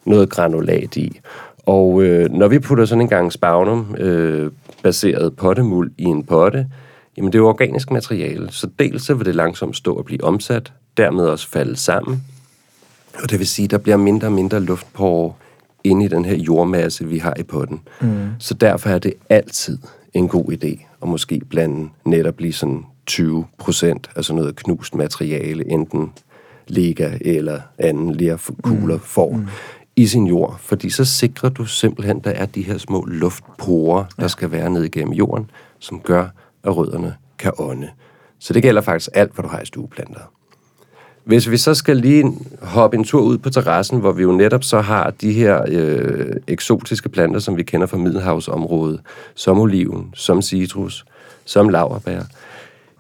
noget 0.05 0.30
granulat 0.30 0.97
i. 0.97 1.20
Og 1.66 2.03
øh, 2.03 2.30
når 2.30 2.49
vi 2.49 2.59
putter 2.59 2.85
sådan 2.85 3.03
en 3.03 3.09
gang 3.09 3.33
spagnum 3.33 3.95
øh, 3.99 4.51
baseret 4.83 5.37
pottemuld 5.37 5.93
i 5.99 6.05
en 6.05 6.24
potte, 6.24 6.66
jamen 7.16 7.33
det 7.33 7.39
er 7.39 7.43
jo 7.43 7.49
organisk 7.49 7.91
materiale, 7.91 8.53
så 8.53 8.68
dels 8.78 9.05
så 9.05 9.14
vil 9.14 9.26
det 9.26 9.35
langsomt 9.35 9.76
stå 9.76 9.95
og 9.95 10.05
blive 10.05 10.24
omsat, 10.24 10.72
dermed 10.97 11.24
også 11.24 11.49
falde 11.49 11.76
sammen, 11.76 12.24
og 13.22 13.30
det 13.30 13.39
vil 13.39 13.47
sige, 13.47 13.64
at 13.64 13.70
der 13.70 13.78
bliver 13.78 13.97
mindre 13.97 14.28
og 14.28 14.33
mindre 14.33 14.61
luft 14.61 14.87
på 14.93 15.35
inde 15.85 16.05
i 16.05 16.09
den 16.09 16.24
her 16.24 16.37
jordmasse, 16.37 17.09
vi 17.09 17.18
har 17.18 17.35
i 17.39 17.43
potten. 17.43 17.80
Mm. 18.01 18.28
Så 18.39 18.55
derfor 18.55 18.91
er 18.91 18.99
det 18.99 19.14
altid 19.28 19.78
en 20.14 20.28
god 20.28 20.53
idé 20.53 20.87
at 21.03 21.09
måske 21.09 21.41
blande 21.49 21.89
netop 22.05 22.41
lige 22.41 22.53
sådan 22.53 22.85
20 23.07 23.47
procent 23.59 24.11
af 24.16 24.24
sådan 24.24 24.41
noget 24.41 24.57
knust 24.57 24.95
materiale, 24.95 25.70
enten 25.70 26.12
lega 26.66 27.11
eller 27.20 27.61
anden 27.78 28.14
lerkugler 28.14 28.95
mm. 28.95 29.01
får, 29.01 29.33
mm. 29.33 29.47
i 29.97 30.07
sin 30.07 30.26
jord. 30.26 30.57
Fordi 30.61 30.91
så 30.91 31.05
sikrer 31.05 31.49
du 31.49 31.64
simpelthen, 31.64 32.16
at 32.16 32.24
der 32.24 32.30
er 32.30 32.47
de 32.47 32.62
her 32.62 32.78
små 32.78 33.05
luftporer, 33.05 34.05
der 34.16 34.22
ja. 34.22 34.28
skal 34.28 34.51
være 34.51 34.70
ned 34.70 34.83
igennem 34.83 35.12
jorden, 35.12 35.51
som 35.78 36.01
gør, 36.01 36.28
at 36.64 36.76
rødderne 36.76 37.14
kan 37.39 37.53
ånde. 37.59 37.91
Så 38.39 38.53
det 38.53 38.62
gælder 38.62 38.80
faktisk 38.80 39.11
alt, 39.14 39.35
hvad 39.35 39.43
du 39.43 39.49
har 39.49 39.61
i 39.61 39.66
stueplanter. 39.66 40.20
Hvis 41.25 41.51
vi 41.51 41.57
så 41.57 41.75
skal 41.75 41.97
lige 41.97 42.33
hoppe 42.62 42.97
en 42.97 43.05
tur 43.05 43.20
ud 43.20 43.39
på 43.39 43.51
terrassen, 43.51 44.01
hvor 44.01 44.12
vi 44.12 44.23
jo 44.23 44.33
netop 44.33 44.64
så 44.64 44.81
har 44.81 45.11
de 45.20 45.33
her 45.33 45.62
øh, 45.68 46.37
eksotiske 46.49 47.09
planter, 47.09 47.41
som 47.41 47.57
vi 47.57 47.62
kender 47.62 47.87
fra 47.87 47.97
Middelhavsområdet, 47.97 49.01
som 49.35 49.59
oliven, 49.59 50.11
som 50.14 50.43
citrus, 50.43 51.05
som 51.45 51.68
laverbær, 51.68 52.20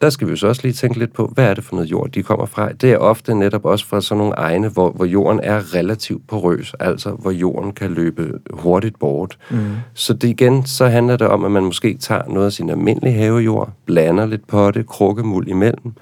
der 0.02 0.10
skal 0.10 0.26
vi 0.26 0.30
jo 0.30 0.36
så 0.36 0.46
også 0.46 0.62
lige 0.64 0.72
tænke 0.72 0.98
lidt 0.98 1.12
på, 1.12 1.32
hvad 1.34 1.44
er 1.44 1.54
det 1.54 1.64
for 1.64 1.74
noget 1.74 1.90
jord, 1.90 2.10
de 2.10 2.22
kommer 2.22 2.46
fra. 2.46 2.72
Det 2.72 2.92
er 2.92 2.96
ofte 2.96 3.34
netop 3.34 3.64
også 3.64 3.86
fra 3.86 4.00
sådan 4.00 4.18
nogle 4.18 4.34
egne, 4.34 4.68
hvor, 4.68 4.90
hvor 4.90 5.04
jorden 5.04 5.40
er 5.42 5.74
relativt 5.74 6.26
porøs, 6.28 6.74
altså 6.80 7.10
hvor 7.10 7.30
jorden 7.30 7.72
kan 7.72 7.90
løbe 7.90 8.32
hurtigt 8.50 8.98
bort. 8.98 9.38
Mm. 9.50 9.58
Så 9.94 10.12
det 10.12 10.28
igen, 10.28 10.66
så 10.66 10.86
handler 10.86 11.16
det 11.16 11.26
om, 11.26 11.44
at 11.44 11.50
man 11.50 11.64
måske 11.64 11.96
tager 12.00 12.22
noget 12.28 12.46
af 12.46 12.52
sin 12.52 12.70
almindelige 12.70 13.14
havejord, 13.14 13.70
blander 13.86 14.26
lidt 14.26 14.46
potte, 14.46 14.82
krukkemuld 14.82 15.48
imellem, 15.48 15.92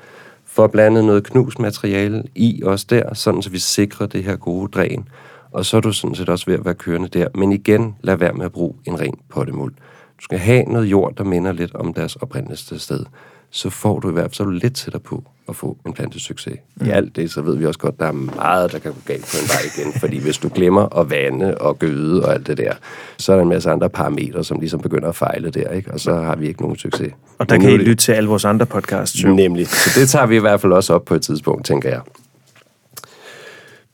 får 0.60 0.66
blandet 0.66 1.04
noget 1.04 1.24
knusmateriale 1.24 2.24
i 2.34 2.62
os 2.64 2.84
der, 2.84 3.14
sådan 3.14 3.42
så 3.42 3.50
vi 3.50 3.58
sikrer 3.58 4.06
det 4.06 4.24
her 4.24 4.36
gode 4.36 4.70
dræn. 4.70 5.08
Og 5.50 5.66
så 5.66 5.76
er 5.76 5.80
du 5.80 5.92
sådan 5.92 6.14
set 6.14 6.28
også 6.28 6.46
ved 6.46 6.54
at 6.54 6.64
være 6.64 6.74
kørende 6.74 7.08
der. 7.08 7.28
Men 7.34 7.52
igen, 7.52 7.94
lad 8.02 8.16
være 8.16 8.32
med 8.32 8.44
at 8.44 8.52
bruge 8.52 8.74
en 8.86 9.00
ren 9.00 9.14
pottemuld. 9.28 9.72
Du 10.18 10.24
skal 10.24 10.38
have 10.38 10.62
noget 10.64 10.86
jord, 10.86 11.16
der 11.16 11.24
minder 11.24 11.52
lidt 11.52 11.74
om 11.74 11.94
deres 11.94 12.16
oprindeligste 12.16 12.78
sted. 12.78 13.04
Så 13.50 13.70
får 13.70 13.98
du 13.98 14.10
i 14.10 14.12
hvert 14.12 14.36
fald 14.36 14.60
lidt 14.60 14.74
tættere 14.74 15.00
på 15.00 15.24
at 15.50 15.56
få 15.56 15.76
en 15.86 15.92
plantesucces. 15.92 16.54
Mm. 16.76 16.86
I 16.86 16.90
alt 16.90 17.16
det, 17.16 17.30
så 17.30 17.42
ved 17.42 17.56
vi 17.56 17.66
også 17.66 17.78
godt, 17.78 17.94
at 17.94 18.00
der 18.00 18.06
er 18.06 18.12
meget, 18.12 18.72
der 18.72 18.78
kan 18.78 18.92
gå 18.92 18.98
galt 19.06 19.22
på 19.22 19.36
en 19.42 19.48
vej 19.48 19.60
igen. 19.76 20.00
fordi 20.00 20.18
hvis 20.18 20.38
du 20.38 20.48
glemmer 20.48 20.98
at 20.98 21.10
vande 21.10 21.58
og 21.58 21.78
gøde 21.78 22.24
og 22.24 22.34
alt 22.34 22.46
det 22.46 22.58
der, 22.58 22.72
så 23.18 23.32
er 23.32 23.36
der 23.36 23.42
en 23.42 23.48
masse 23.48 23.70
andre 23.70 23.90
parametre, 23.90 24.44
som 24.44 24.60
ligesom 24.60 24.80
begynder 24.80 25.08
at 25.08 25.16
fejle 25.16 25.50
der, 25.50 25.70
ikke? 25.70 25.92
og 25.92 26.00
så 26.00 26.14
har 26.14 26.36
vi 26.36 26.48
ikke 26.48 26.62
nogen 26.62 26.76
succes. 26.76 27.12
Og 27.38 27.48
der 27.48 27.58
kan 27.58 27.70
I 27.70 27.76
lytte 27.76 27.94
til 27.94 28.12
alle 28.12 28.28
vores 28.28 28.44
andre 28.44 28.66
podcasts. 28.66 29.24
Jo. 29.24 29.34
Nemlig. 29.34 29.68
Så 29.68 30.00
det 30.00 30.08
tager 30.08 30.26
vi 30.26 30.36
i 30.36 30.40
hvert 30.40 30.60
fald 30.60 30.72
også 30.72 30.94
op 30.94 31.04
på 31.04 31.14
et 31.14 31.22
tidspunkt, 31.22 31.66
tænker 31.66 31.88
jeg. 31.88 32.00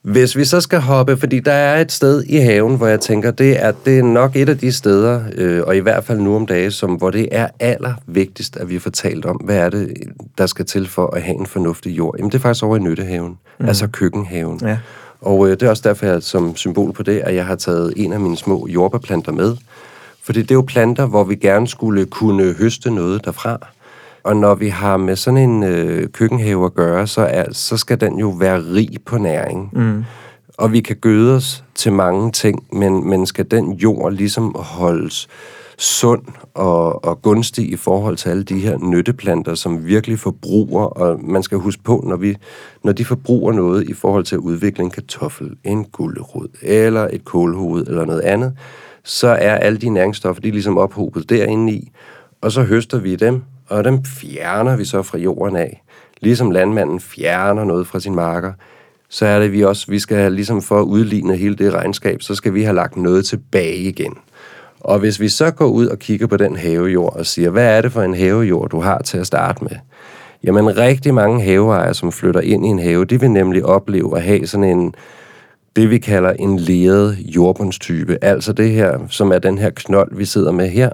Hvis 0.07 0.36
vi 0.36 0.44
så 0.44 0.61
skal 0.61 0.80
hoppe, 0.80 1.16
fordi 1.16 1.40
der 1.40 1.52
er 1.52 1.80
et 1.80 1.92
sted 1.92 2.24
i 2.26 2.36
haven, 2.36 2.76
hvor 2.76 2.86
jeg 2.86 3.00
tænker, 3.00 3.30
det 3.30 3.64
er, 3.64 3.72
det 3.84 3.98
er 3.98 4.02
nok 4.02 4.36
et 4.36 4.48
af 4.48 4.59
de 4.59 4.72
steder, 4.72 5.22
øh, 5.34 5.62
og 5.66 5.76
i 5.76 5.78
hvert 5.78 6.04
fald 6.04 6.18
nu 6.18 6.36
om 6.36 6.46
dagen, 6.46 6.70
som, 6.70 6.94
hvor 6.94 7.11
det 7.11 7.28
er 7.32 7.48
allervigtigst, 7.61 8.57
at 8.57 8.68
vi 8.68 8.78
får 8.78 8.90
talt 8.90 9.26
om, 9.26 9.36
hvad 9.36 9.57
er 9.57 9.70
det, 9.70 9.94
der 10.38 10.46
skal 10.46 10.64
til 10.64 10.88
for 10.88 11.07
at 11.07 11.22
have 11.22 11.38
en 11.38 11.46
fornuftig 11.46 11.98
jord. 11.98 12.14
Jamen 12.18 12.30
det 12.30 12.38
er 12.38 12.42
faktisk 12.42 12.64
over 12.64 12.76
i 12.76 12.80
nyttehaven, 12.80 13.38
mm. 13.61 13.66
altså 13.66 13.86
køkkenhaven. 13.86 14.61
Ja. 14.62 14.78
Og 15.20 15.46
øh, 15.46 15.50
det 15.50 15.62
er 15.62 15.70
også 15.70 15.88
derfor, 15.88 16.07
jeg 16.07 16.22
som 16.22 16.57
symbol 16.57 16.92
på 16.92 17.02
det, 17.02 17.18
at 17.18 17.34
jeg 17.34 17.46
har 17.46 17.57
taget 17.57 17.92
en 17.96 18.12
af 18.12 18.20
mine 18.20 18.36
små 18.36 18.66
jordbærplanter 18.70 19.32
med. 19.32 19.57
Fordi 20.22 20.42
det 20.42 20.50
er 20.50 20.54
jo 20.54 20.64
planter, 20.66 21.07
hvor 21.07 21.24
vi 21.24 21.34
gerne 21.34 21.68
skulle 21.68 22.07
kunne 22.07 22.52
høste 22.52 22.90
noget 22.90 23.24
derfra. 23.24 23.66
Og 24.27 24.37
når 24.37 24.55
vi 24.55 24.68
har 24.68 24.97
med 24.97 25.16
sådan 25.16 25.51
en 25.51 25.62
øh, 25.62 26.09
køkkenhave 26.09 26.64
at 26.64 26.74
gøre, 26.74 27.07
så, 27.07 27.20
er, 27.20 27.45
så 27.53 27.77
skal 27.77 28.01
den 28.01 28.18
jo 28.18 28.29
være 28.29 28.59
rig 28.59 28.89
på 29.05 29.18
næring. 29.18 29.70
Mm. 29.72 30.05
Og 30.59 30.72
vi 30.72 30.81
kan 30.81 30.97
gøde 30.97 31.37
os 31.37 31.64
til 31.74 31.93
mange 31.93 32.33
ting, 32.33 32.66
men, 32.72 33.09
men 33.11 33.27
skal 33.27 33.51
den 33.51 33.72
jord 33.72 34.12
ligesom 34.12 34.55
holdes 34.59 35.29
sund 35.79 36.22
og, 36.55 37.05
og 37.05 37.22
gunstig 37.22 37.72
i 37.72 37.77
forhold 37.77 38.16
til 38.16 38.29
alle 38.29 38.43
de 38.43 38.59
her 38.59 38.79
nytteplanter, 38.79 39.55
som 39.55 39.87
virkelig 39.87 40.18
forbruger, 40.18 40.85
og 40.85 41.24
man 41.24 41.43
skal 41.43 41.59
huske 41.59 41.83
på, 41.83 42.05
når, 42.07 42.16
vi, 42.16 42.37
når 42.85 42.93
de 42.93 43.05
forbruger 43.05 43.53
noget 43.53 43.89
i 43.89 43.93
forhold 43.93 44.24
til 44.24 44.35
at 44.35 44.41
udvikle 44.41 44.85
en 44.85 44.91
kartoffel, 44.91 45.57
en 45.64 45.85
gulerod, 45.85 46.49
eller 46.62 47.09
et 47.12 47.24
kålhoved, 47.24 47.87
eller 47.87 48.05
noget 48.05 48.20
andet, 48.20 48.53
så 49.05 49.29
er 49.29 49.55
alle 49.55 49.79
de 49.79 49.89
næringsstoffer, 49.89 50.43
de 50.43 50.49
er 50.49 50.53
ligesom 50.53 50.79
ophobet 50.79 51.31
derinde 51.31 51.72
i, 51.72 51.93
og 52.41 52.53
så 52.53 52.62
høster 52.62 52.99
vi 52.99 53.16
dem, 53.16 53.43
og 53.68 53.84
dem 53.84 54.04
fjerner 54.04 54.76
vi 54.76 54.84
så 54.84 55.02
fra 55.02 55.18
jorden 55.18 55.56
af. 55.56 55.82
Ligesom 56.20 56.50
landmanden 56.50 57.00
fjerner 57.00 57.64
noget 57.64 57.86
fra 57.86 58.00
sin 58.00 58.14
marker, 58.14 58.52
så 59.08 59.26
er 59.26 59.38
det 59.38 59.52
vi 59.52 59.64
også, 59.64 59.86
vi 59.88 59.98
skal 59.98 60.16
have, 60.16 60.34
ligesom 60.34 60.62
for 60.62 60.80
at 60.80 60.84
udligne 60.84 61.36
hele 61.36 61.56
det 61.56 61.74
regnskab, 61.74 62.22
så 62.22 62.34
skal 62.34 62.54
vi 62.54 62.62
have 62.62 62.74
lagt 62.74 62.96
noget 62.96 63.26
tilbage 63.26 63.76
igen. 63.76 64.18
Og 64.80 64.98
hvis 64.98 65.20
vi 65.20 65.28
så 65.28 65.50
går 65.50 65.66
ud 65.66 65.86
og 65.86 65.98
kigger 65.98 66.26
på 66.26 66.36
den 66.36 66.56
havejord 66.56 67.16
og 67.16 67.26
siger, 67.26 67.50
hvad 67.50 67.76
er 67.76 67.80
det 67.80 67.92
for 67.92 68.02
en 68.02 68.14
havejord, 68.14 68.70
du 68.70 68.80
har 68.80 69.02
til 69.02 69.18
at 69.18 69.26
starte 69.26 69.64
med? 69.64 69.76
Jamen 70.44 70.76
rigtig 70.76 71.14
mange 71.14 71.42
haveejere, 71.42 71.94
som 71.94 72.12
flytter 72.12 72.40
ind 72.40 72.66
i 72.66 72.68
en 72.68 72.78
have, 72.78 73.04
de 73.04 73.20
vil 73.20 73.30
nemlig 73.30 73.64
opleve 73.64 74.16
at 74.16 74.22
have 74.22 74.46
sådan 74.46 74.64
en, 74.64 74.94
det 75.77 75.91
vi 75.91 75.99
kalder 75.99 76.33
en 76.33 76.59
leret 76.59 77.18
jordbundstype. 77.18 78.18
Altså 78.22 78.53
det 78.53 78.70
her, 78.70 78.99
som 79.09 79.33
er 79.33 79.39
den 79.39 79.59
her 79.59 79.70
knold, 79.70 80.16
vi 80.16 80.24
sidder 80.24 80.53
med 80.53 80.68
her, 80.68 80.91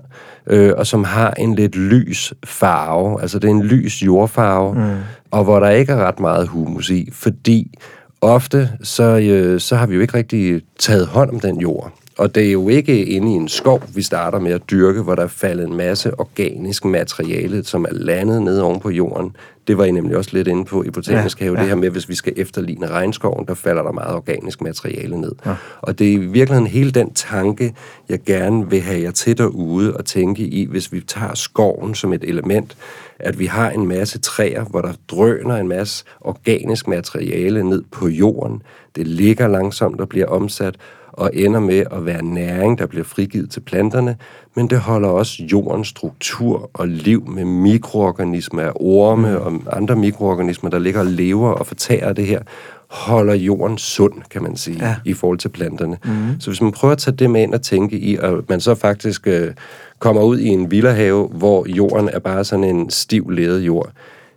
øh, 0.47 0.72
og 0.76 0.87
som 0.87 1.05
har 1.05 1.30
en 1.30 1.55
lidt 1.55 1.76
lys 1.76 2.35
farve. 2.45 3.22
Altså 3.22 3.39
det 3.39 3.49
er 3.49 3.55
en 3.55 3.62
lys 3.62 4.03
jordfarve, 4.03 4.74
mm. 4.74 4.97
og 5.30 5.45
hvor 5.45 5.61
der 5.61 5.68
ikke 5.68 5.93
er 5.93 5.97
ret 5.97 6.20
meget 6.20 6.49
humus 6.49 6.91
i, 6.91 7.09
fordi 7.12 7.78
ofte 8.20 8.70
så, 8.83 9.18
øh, 9.18 9.61
så 9.61 9.76
har 9.76 9.87
vi 9.87 9.95
jo 9.95 10.01
ikke 10.01 10.14
rigtig 10.14 10.62
taget 10.78 11.07
hånd 11.07 11.30
om 11.30 11.41
den 11.41 11.61
jord. 11.61 11.93
Og 12.18 12.34
det 12.34 12.46
er 12.46 12.52
jo 12.52 12.68
ikke 12.68 13.04
inde 13.04 13.32
i 13.32 13.34
en 13.34 13.48
skov, 13.48 13.82
vi 13.94 14.02
starter 14.02 14.38
med 14.38 14.52
at 14.52 14.62
dyrke, 14.70 15.02
hvor 15.02 15.14
der 15.14 15.22
er 15.22 15.28
faldet 15.28 15.68
en 15.68 15.76
masse 15.76 16.20
organisk 16.20 16.84
materiale, 16.84 17.64
som 17.64 17.84
er 17.84 17.92
landet 17.92 18.42
nede 18.42 18.62
oven 18.62 18.80
på 18.80 18.90
jorden. 18.90 19.36
Det 19.66 19.78
var 19.78 19.84
I 19.84 19.90
nemlig 19.90 20.16
også 20.16 20.30
lidt 20.32 20.48
inde 20.48 20.64
på 20.64 20.84
i 20.84 20.90
Botanisk 20.90 21.40
ja, 21.40 21.44
Have, 21.44 21.54
ja. 21.54 21.60
det 21.60 21.68
her 21.68 21.76
med, 21.76 21.90
hvis 21.90 22.08
vi 22.08 22.14
skal 22.14 22.32
efterligne 22.36 22.86
regnskoven, 22.86 23.46
der 23.46 23.54
falder 23.54 23.82
der 23.82 23.92
meget 23.92 24.14
organisk 24.14 24.60
materiale 24.62 25.20
ned. 25.20 25.32
Ja. 25.46 25.54
Og 25.80 25.98
det 25.98 26.08
er 26.08 26.12
i 26.12 26.16
virkeligheden 26.16 26.66
hele 26.66 26.90
den 26.90 27.14
tanke, 27.14 27.74
jeg 28.08 28.18
gerne 28.26 28.70
vil 28.70 28.80
have 28.80 29.02
jer 29.02 29.10
til 29.10 29.38
derude 29.38 29.96
og 29.96 30.04
tænke 30.04 30.42
i, 30.42 30.66
hvis 30.66 30.92
vi 30.92 31.00
tager 31.00 31.34
skoven 31.34 31.94
som 31.94 32.12
et 32.12 32.24
element, 32.24 32.76
at 33.18 33.38
vi 33.38 33.46
har 33.46 33.70
en 33.70 33.86
masse 33.86 34.18
træer, 34.18 34.64
hvor 34.64 34.80
der 34.80 34.92
drøner 35.08 35.56
en 35.56 35.68
masse 35.68 36.04
organisk 36.20 36.88
materiale 36.88 37.64
ned 37.64 37.82
på 37.90 38.08
jorden. 38.08 38.62
Det 38.96 39.06
ligger 39.06 39.48
langsomt 39.48 40.00
og 40.00 40.08
bliver 40.08 40.26
omsat, 40.26 40.76
og 41.12 41.30
ender 41.34 41.60
med 41.60 41.84
at 41.90 42.06
være 42.06 42.22
næring, 42.22 42.78
der 42.78 42.86
bliver 42.86 43.04
frigivet 43.04 43.50
til 43.50 43.60
planterne, 43.60 44.16
men 44.56 44.70
det 44.70 44.78
holder 44.78 45.08
også 45.08 45.42
jordens 45.52 45.88
struktur 45.88 46.70
og 46.74 46.88
liv 46.88 47.28
med 47.28 47.44
mikroorganismer, 47.44 48.82
orme 48.82 49.28
mm. 49.28 49.36
og 49.36 49.76
andre 49.76 49.96
mikroorganismer, 49.96 50.70
der 50.70 50.78
ligger 50.78 51.00
og 51.00 51.06
lever 51.06 51.50
og 51.50 51.66
fortærer 51.66 52.12
det 52.12 52.26
her, 52.26 52.40
holder 52.88 53.34
jorden 53.34 53.78
sund, 53.78 54.14
kan 54.30 54.42
man 54.42 54.56
sige, 54.56 54.86
ja. 54.86 54.96
i 55.04 55.12
forhold 55.12 55.38
til 55.38 55.48
planterne. 55.48 55.98
Mm. 56.04 56.40
Så 56.40 56.50
hvis 56.50 56.62
man 56.62 56.72
prøver 56.72 56.92
at 56.92 56.98
tage 56.98 57.16
det 57.16 57.30
med 57.30 57.42
ind 57.42 57.54
og 57.54 57.62
tænke 57.62 57.98
i, 57.98 58.16
og 58.16 58.44
man 58.48 58.60
så 58.60 58.74
faktisk 58.74 59.26
øh, 59.26 59.54
kommer 59.98 60.22
ud 60.22 60.38
i 60.38 60.48
en 60.48 60.70
villahave, 60.70 61.28
hvor 61.28 61.66
jorden 61.68 62.08
er 62.12 62.18
bare 62.18 62.44
sådan 62.44 62.64
en 62.64 62.90
stiv 62.90 63.30
ledet 63.30 63.60
jord, 63.60 63.90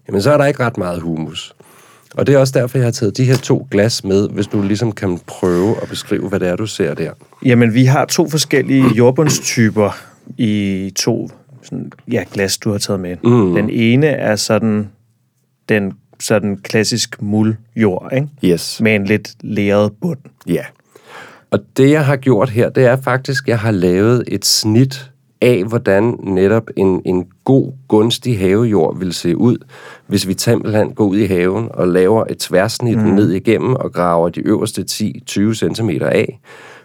jamen 0.08 0.22
så 0.22 0.32
er 0.32 0.38
der 0.38 0.46
ikke 0.46 0.64
ret 0.64 0.78
meget 0.78 1.02
humus. 1.02 1.56
Og 2.14 2.28
det 2.28 2.36
er 2.36 2.40
også 2.40 2.60
derfor, 2.60 2.78
jeg 2.78 2.86
har 2.86 2.92
taget 2.92 3.18
de 3.18 3.24
her 3.24 3.38
to 3.38 3.68
glas 3.72 4.04
med, 4.04 4.30
hvis 4.30 4.48
du 4.48 4.62
ligesom 4.62 4.92
kan 4.92 5.20
prøve 5.28 5.82
at 5.82 5.90
beskrive, 5.90 6.30
hvad 6.30 6.40
det 6.40 6.48
er, 6.48 6.56
du 6.56 6.66
ser 6.66 6.94
der. 6.94 7.12
Jamen, 7.46 7.74
vi 7.74 7.86
har 7.86 8.06
to 8.06 8.30
forskellige 8.30 8.86
jordbundstyper 8.96 9.98
i 10.38 10.92
to 10.96 11.30
sådan, 11.62 11.92
ja, 12.12 12.24
glas, 12.34 12.58
du 12.58 12.72
har 12.72 12.78
taget 12.78 13.00
med. 13.00 13.16
Mm. 13.24 13.56
Den 13.56 13.70
ene 13.70 14.08
er 14.08 14.36
sådan 14.36 14.90
den 15.70 15.94
sådan 16.20 16.58
klassisk 16.58 17.22
muldjord, 17.22 18.12
ikke? 18.16 18.28
Yes. 18.44 18.82
Med 18.82 18.96
en 18.96 19.06
lidt 19.06 19.30
læret 19.42 19.92
bund. 20.02 20.20
Ja. 20.48 20.64
Og 21.52 21.60
det, 21.78 21.92
jeg 21.92 22.06
har 22.06 22.16
gjort 22.16 22.50
her, 22.50 22.70
det 22.70 22.86
er 22.86 22.96
faktisk, 23.02 23.44
at 23.44 23.48
jeg 23.48 23.60
har 23.60 23.72
lavet 23.72 24.24
et 24.28 24.46
snit 24.46 25.12
af, 25.42 25.64
hvordan 25.64 26.20
netop 26.24 26.70
en, 26.76 27.02
en 27.06 27.28
god, 27.44 27.72
gunstig 27.88 28.40
havejord 28.40 29.00
vil 29.00 29.14
se 29.14 29.38
ud, 29.38 29.58
hvis 30.08 30.28
vi 30.28 30.36
simpelthen 30.38 30.94
går 30.94 31.06
ud 31.06 31.18
i 31.18 31.26
haven 31.26 31.70
og 31.74 31.88
laver 31.88 32.24
et 32.30 32.38
tværsnit 32.38 32.98
mm. 32.98 33.04
ned 33.04 33.32
igennem 33.32 33.74
og 33.76 33.94
graver 33.94 34.30
de 34.30 34.40
øverste 34.40 34.86
10-20 34.92 35.54
cm 35.54 35.90
af. 36.02 36.40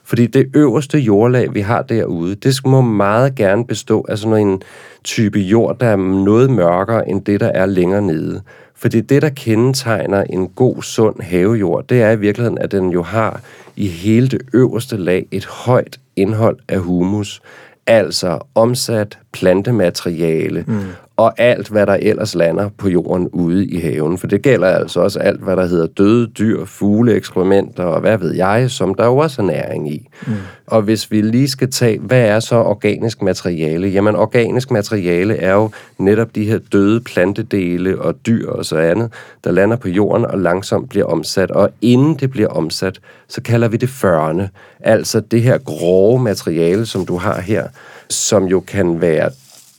Fordi 0.05 0.27
det 0.27 0.51
øverste 0.55 0.99
jordlag, 0.99 1.55
vi 1.55 1.61
har 1.61 1.83
derude, 1.83 2.35
det 2.35 2.61
må 2.65 2.81
meget 2.81 3.35
gerne 3.35 3.67
bestå 3.67 4.07
af 4.09 4.19
sådan 4.19 4.47
en 4.49 4.63
type 5.05 5.39
jord, 5.39 5.79
der 5.79 5.87
er 5.87 5.97
noget 5.97 6.51
mørkere 6.51 7.09
end 7.09 7.25
det, 7.25 7.41
der 7.41 7.49
er 7.49 7.67
længere 7.67 8.03
nede. 8.03 8.43
Fordi 8.75 9.01
det, 9.01 9.23
der 9.23 9.29
kendetegner 9.29 10.23
en 10.23 10.49
god, 10.49 10.83
sund 10.83 11.21
havejord, 11.21 11.89
det 11.89 12.03
er 12.03 12.11
i 12.11 12.19
virkeligheden, 12.19 12.59
at 12.59 12.73
den 12.73 12.91
jo 12.91 13.03
har 13.03 13.41
i 13.77 13.89
hele 13.89 14.29
det 14.29 14.41
øverste 14.53 14.97
lag 14.97 15.27
et 15.31 15.47
højt 15.47 16.01
indhold 16.17 16.59
af 16.69 16.79
humus 16.79 17.43
altså 17.91 18.39
omsat 18.55 19.19
plantemateriale 19.33 20.65
mm 20.67 20.81
og 21.21 21.35
alt, 21.39 21.69
hvad 21.69 21.87
der 21.87 21.99
ellers 22.03 22.35
lander 22.35 22.69
på 22.79 22.89
jorden 22.89 23.29
ude 23.29 23.67
i 23.67 23.81
haven. 23.81 24.19
For 24.19 24.27
det 24.27 24.43
gælder 24.43 24.69
altså 24.69 25.01
også 25.01 25.19
alt, 25.19 25.41
hvad 25.41 25.57
der 25.57 25.67
hedder 25.67 25.87
døde 25.87 26.27
dyr, 26.27 26.65
fugle, 26.65 27.15
ekskrementer 27.15 27.85
og 27.85 28.01
hvad 28.01 28.19
ved 28.19 28.35
jeg, 28.35 28.71
som 28.71 28.95
der 28.95 29.07
jo 29.07 29.17
også 29.17 29.43
er 29.43 29.47
næring 29.47 29.93
i. 29.93 30.09
Mm. 30.27 30.33
Og 30.67 30.83
hvis 30.83 31.11
vi 31.11 31.21
lige 31.21 31.49
skal 31.49 31.71
tage, 31.71 31.99
hvad 31.99 32.21
er 32.21 32.41
så 32.41 32.57
organisk 32.57 33.23
materiale? 33.23 33.89
Jamen, 33.89 34.17
organisk 34.17 34.71
materiale 34.71 35.37
er 35.37 35.53
jo 35.53 35.71
netop 35.99 36.35
de 36.35 36.45
her 36.45 36.59
døde 36.73 37.01
plantedele 37.01 38.01
og 38.01 38.27
dyr 38.27 38.51
og 38.51 38.65
så 38.65 38.77
andet, 38.77 39.13
der 39.45 39.51
lander 39.53 39.77
på 39.77 39.89
jorden 39.89 40.27
og 40.27 40.39
langsomt 40.39 40.91
bliver 40.91 41.07
omsat. 41.07 41.51
Og 41.51 41.71
inden 41.83 42.15
det 42.15 42.31
bliver 42.31 42.49
omsat, 42.49 43.01
så 43.29 43.43
kalder 43.43 43.69
vi 43.69 43.77
det 43.77 43.89
førne. 43.89 44.51
Altså 44.81 45.21
det 45.21 45.43
her 45.43 45.59
grove 45.59 46.23
materiale, 46.23 46.87
som 46.87 47.07
du 47.07 47.17
har 47.17 47.41
her, 47.41 47.69
som 48.11 48.45
jo 48.45 48.61
kan 48.61 49.01
være 49.01 49.31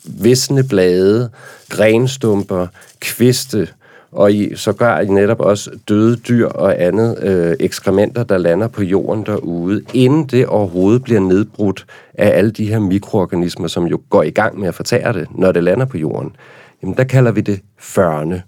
visne 0.03 0.63
blade, 0.63 1.29
grenstumper, 1.69 2.67
kviste, 2.99 3.67
og 4.11 4.33
i, 4.33 4.55
sågar 4.55 4.99
I 4.99 5.05
netop 5.05 5.39
også 5.39 5.71
døde 5.89 6.15
dyr 6.15 6.47
og 6.47 6.81
andet 6.81 7.23
øh, 7.23 7.55
ekskrementer, 7.59 8.23
der 8.23 8.37
lander 8.37 8.67
på 8.67 8.83
jorden 8.83 9.25
derude, 9.25 9.81
inden 9.93 10.25
det 10.25 10.45
overhovedet 10.45 11.03
bliver 11.03 11.19
nedbrudt 11.19 11.85
af 12.13 12.37
alle 12.37 12.51
de 12.51 12.65
her 12.65 12.79
mikroorganismer, 12.79 13.67
som 13.67 13.85
jo 13.85 14.01
går 14.09 14.23
i 14.23 14.29
gang 14.29 14.59
med 14.59 14.67
at 14.67 14.75
fortære 14.75 15.13
det, 15.13 15.27
når 15.35 15.51
det 15.51 15.63
lander 15.63 15.85
på 15.85 15.97
jorden. 15.97 16.35
Jamen, 16.81 16.97
der 16.97 17.03
kalder 17.03 17.31
vi 17.31 17.41
det 17.41 17.59
førne. 17.79 18.43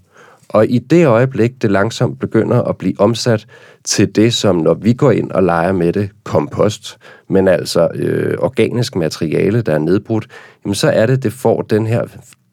Og 0.54 0.70
i 0.70 0.80
det 0.80 1.08
øjeblik, 1.08 1.62
det 1.62 1.72
langsomt 1.72 2.20
begynder 2.20 2.62
at 2.62 2.78
blive 2.78 2.94
omsat 3.00 3.46
til 3.84 4.16
det, 4.16 4.34
som 4.34 4.56
når 4.56 4.74
vi 4.74 4.94
går 4.94 5.12
ind 5.12 5.32
og 5.32 5.44
leger 5.44 5.72
med 5.72 5.94
det, 5.94 6.10
kompost, 6.24 6.98
men 7.30 7.48
altså 7.48 7.88
øh, 7.96 8.38
organisk 8.40 8.96
materiale, 8.96 9.62
der 9.62 9.74
er 9.74 9.78
nedbrudt, 9.78 10.28
jamen 10.66 10.76
så 10.76 10.90
er 10.90 11.06
det, 11.06 11.24
det 11.24 11.34
får 11.34 11.62
den 11.62 11.88
her 11.88 12.02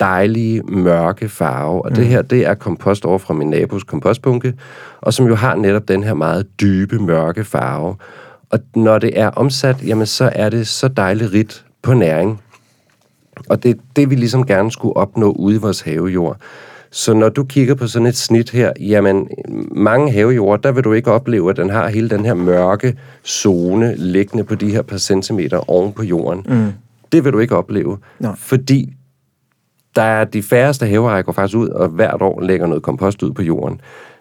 dejlige 0.00 0.62
mørke 0.62 1.28
farve. 1.28 1.84
Og 1.84 1.90
mm. 1.90 1.96
det 1.96 2.06
her, 2.06 2.22
det 2.22 2.46
er 2.46 2.54
kompost 2.54 3.04
over 3.04 3.18
fra 3.18 3.34
min 3.34 3.50
nabos 3.50 3.84
kompostbunke, 3.84 4.54
og 5.00 5.14
som 5.14 5.26
jo 5.26 5.34
har 5.34 5.54
netop 5.54 5.88
den 5.88 6.02
her 6.02 6.14
meget 6.14 6.46
dybe 6.60 6.98
mørke 6.98 7.44
farve. 7.44 7.96
Og 8.50 8.58
når 8.76 8.98
det 8.98 9.20
er 9.20 9.28
omsat, 9.28 9.76
jamen 9.86 10.06
så 10.06 10.32
er 10.34 10.48
det 10.48 10.68
så 10.68 10.88
dejligt 10.88 11.32
rigt 11.32 11.64
på 11.82 11.94
næring. 11.94 12.40
Og 13.48 13.62
det 13.62 13.70
er 13.70 13.80
det, 13.96 14.10
vi 14.10 14.14
ligesom 14.14 14.46
gerne 14.46 14.72
skulle 14.72 14.96
opnå 14.96 15.32
ude 15.32 15.56
i 15.56 15.58
vores 15.58 15.80
havejord. 15.80 16.36
Så 16.90 17.14
når 17.14 17.28
du 17.28 17.44
kigger 17.44 17.74
på 17.74 17.86
sådan 17.86 18.06
et 18.06 18.16
snit 18.16 18.50
her, 18.50 18.72
jamen 18.80 19.28
mange 19.70 20.12
havejord, 20.12 20.62
der 20.62 20.72
vil 20.72 20.84
du 20.84 20.92
ikke 20.92 21.12
opleve, 21.12 21.50
at 21.50 21.56
den 21.56 21.70
har 21.70 21.88
hele 21.88 22.10
den 22.10 22.24
her 22.24 22.34
mørke 22.34 22.98
zone 23.26 23.94
liggende 23.96 24.44
på 24.44 24.54
de 24.54 24.70
her 24.70 24.82
par 24.82 24.98
centimeter 24.98 25.70
oven 25.70 25.92
på 25.92 26.02
jorden. 26.02 26.44
Mm. 26.48 26.72
Det 27.12 27.24
vil 27.24 27.32
du 27.32 27.38
ikke 27.38 27.56
opleve, 27.56 27.98
no. 28.18 28.32
fordi 28.36 28.94
der 29.96 30.02
er 30.02 30.24
de 30.24 30.42
færreste 30.42 30.86
haveejere 30.86 31.22
går 31.22 31.32
faktisk 31.32 31.56
ud 31.56 31.68
og 31.68 31.88
hvert 31.88 32.22
år 32.22 32.40
lægger 32.40 32.66
noget 32.66 32.82
kompost 32.82 33.22
ud 33.22 33.32
på 33.32 33.42
jorden. 33.42 33.80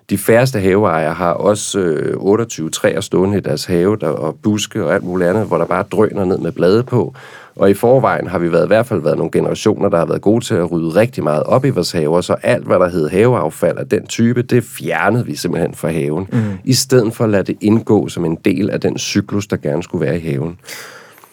De 0.09 0.17
færreste 0.17 0.59
haveejere 0.59 1.13
har 1.13 1.31
også 1.31 1.79
øh, 1.79 2.17
28 2.17 2.69
træer 2.69 3.01
stående 3.01 3.37
i 3.37 3.41
deres 3.41 3.65
have, 3.65 3.97
der, 4.01 4.07
og 4.07 4.35
buske 4.43 4.85
og 4.85 4.93
alt 4.93 5.03
muligt 5.03 5.29
andet, 5.29 5.47
hvor 5.47 5.57
der 5.57 5.65
bare 5.65 5.83
drøner 5.91 6.25
ned 6.25 6.37
med 6.37 6.51
blade 6.51 6.83
på. 6.83 7.13
Og 7.55 7.69
i 7.69 7.73
forvejen 7.73 8.27
har 8.27 8.39
vi 8.39 8.51
været, 8.51 8.65
i 8.65 8.67
hvert 8.67 8.85
fald 8.85 9.01
været 9.01 9.17
nogle 9.17 9.31
generationer, 9.31 9.89
der 9.89 9.97
har 9.97 10.05
været 10.05 10.21
gode 10.21 10.45
til 10.45 10.55
at 10.55 10.71
rydde 10.71 10.89
rigtig 10.89 11.23
meget 11.23 11.43
op 11.43 11.65
i 11.65 11.69
vores 11.69 11.91
haver, 11.91 12.21
så 12.21 12.35
alt, 12.43 12.65
hvad 12.65 12.79
der 12.79 12.89
hed 12.89 13.09
haveaffald 13.09 13.77
af 13.77 13.87
den 13.87 14.07
type, 14.07 14.41
det 14.41 14.63
fjernede 14.63 15.25
vi 15.25 15.35
simpelthen 15.35 15.73
fra 15.73 15.89
haven, 15.89 16.27
mm. 16.31 16.39
i 16.63 16.73
stedet 16.73 17.13
for 17.13 17.23
at 17.23 17.29
lade 17.29 17.43
det 17.43 17.57
indgå 17.61 18.07
som 18.07 18.25
en 18.25 18.37
del 18.45 18.69
af 18.69 18.81
den 18.81 18.97
cyklus, 18.97 19.47
der 19.47 19.57
gerne 19.57 19.83
skulle 19.83 20.05
være 20.05 20.17
i 20.17 20.19
haven. 20.19 20.57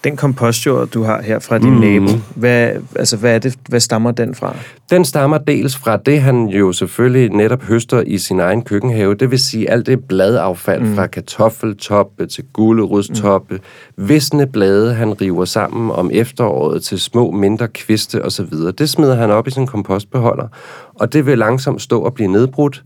Den 0.07 0.17
kompostjord, 0.17 0.89
du 0.89 1.03
har 1.03 1.23
her 1.23 1.39
fra 1.39 1.59
din 1.59 1.75
mm. 1.75 1.81
nabo, 1.81 2.09
hvad, 2.35 2.71
altså, 2.97 3.17
hvad, 3.17 3.35
er 3.35 3.39
det, 3.39 3.55
hvad 3.69 3.81
stammer 3.81 4.11
den 4.11 4.35
fra? 4.35 4.57
Den 4.91 5.05
stammer 5.05 5.39
dels 5.39 5.77
fra 5.77 5.97
det, 5.97 6.21
han 6.21 6.47
jo 6.49 6.73
selvfølgelig 6.73 7.31
netop 7.31 7.63
høster 7.63 8.01
i 8.01 8.19
sin 8.19 8.41
egen 8.41 8.63
køkkenhave. 8.63 9.15
Det 9.15 9.31
vil 9.31 9.39
sige 9.39 9.71
alt 9.71 9.87
det 9.87 10.05
bladaffald 10.05 10.83
mm. 10.83 10.95
fra 10.95 11.07
kartoffeltoppe 11.07 12.27
til 12.27 12.45
gulerodstoppe. 12.53 13.55
Mm. 13.55 14.09
Visne 14.09 14.47
blade, 14.47 14.95
han 14.95 15.21
river 15.21 15.45
sammen 15.45 15.91
om 15.91 16.11
efteråret 16.13 16.83
til 16.83 17.01
små, 17.01 17.31
mindre 17.31 17.69
kviste 17.69 18.25
osv. 18.25 18.53
Det 18.79 18.89
smider 18.89 19.15
han 19.15 19.31
op 19.31 19.47
i 19.47 19.51
sin 19.51 19.67
kompostbeholder, 19.67 20.49
og 20.95 21.13
det 21.13 21.27
vil 21.27 21.39
langsomt 21.39 21.83
stå 21.83 22.01
og 22.01 22.15
blive 22.15 22.29
nedbrudt. 22.29 22.83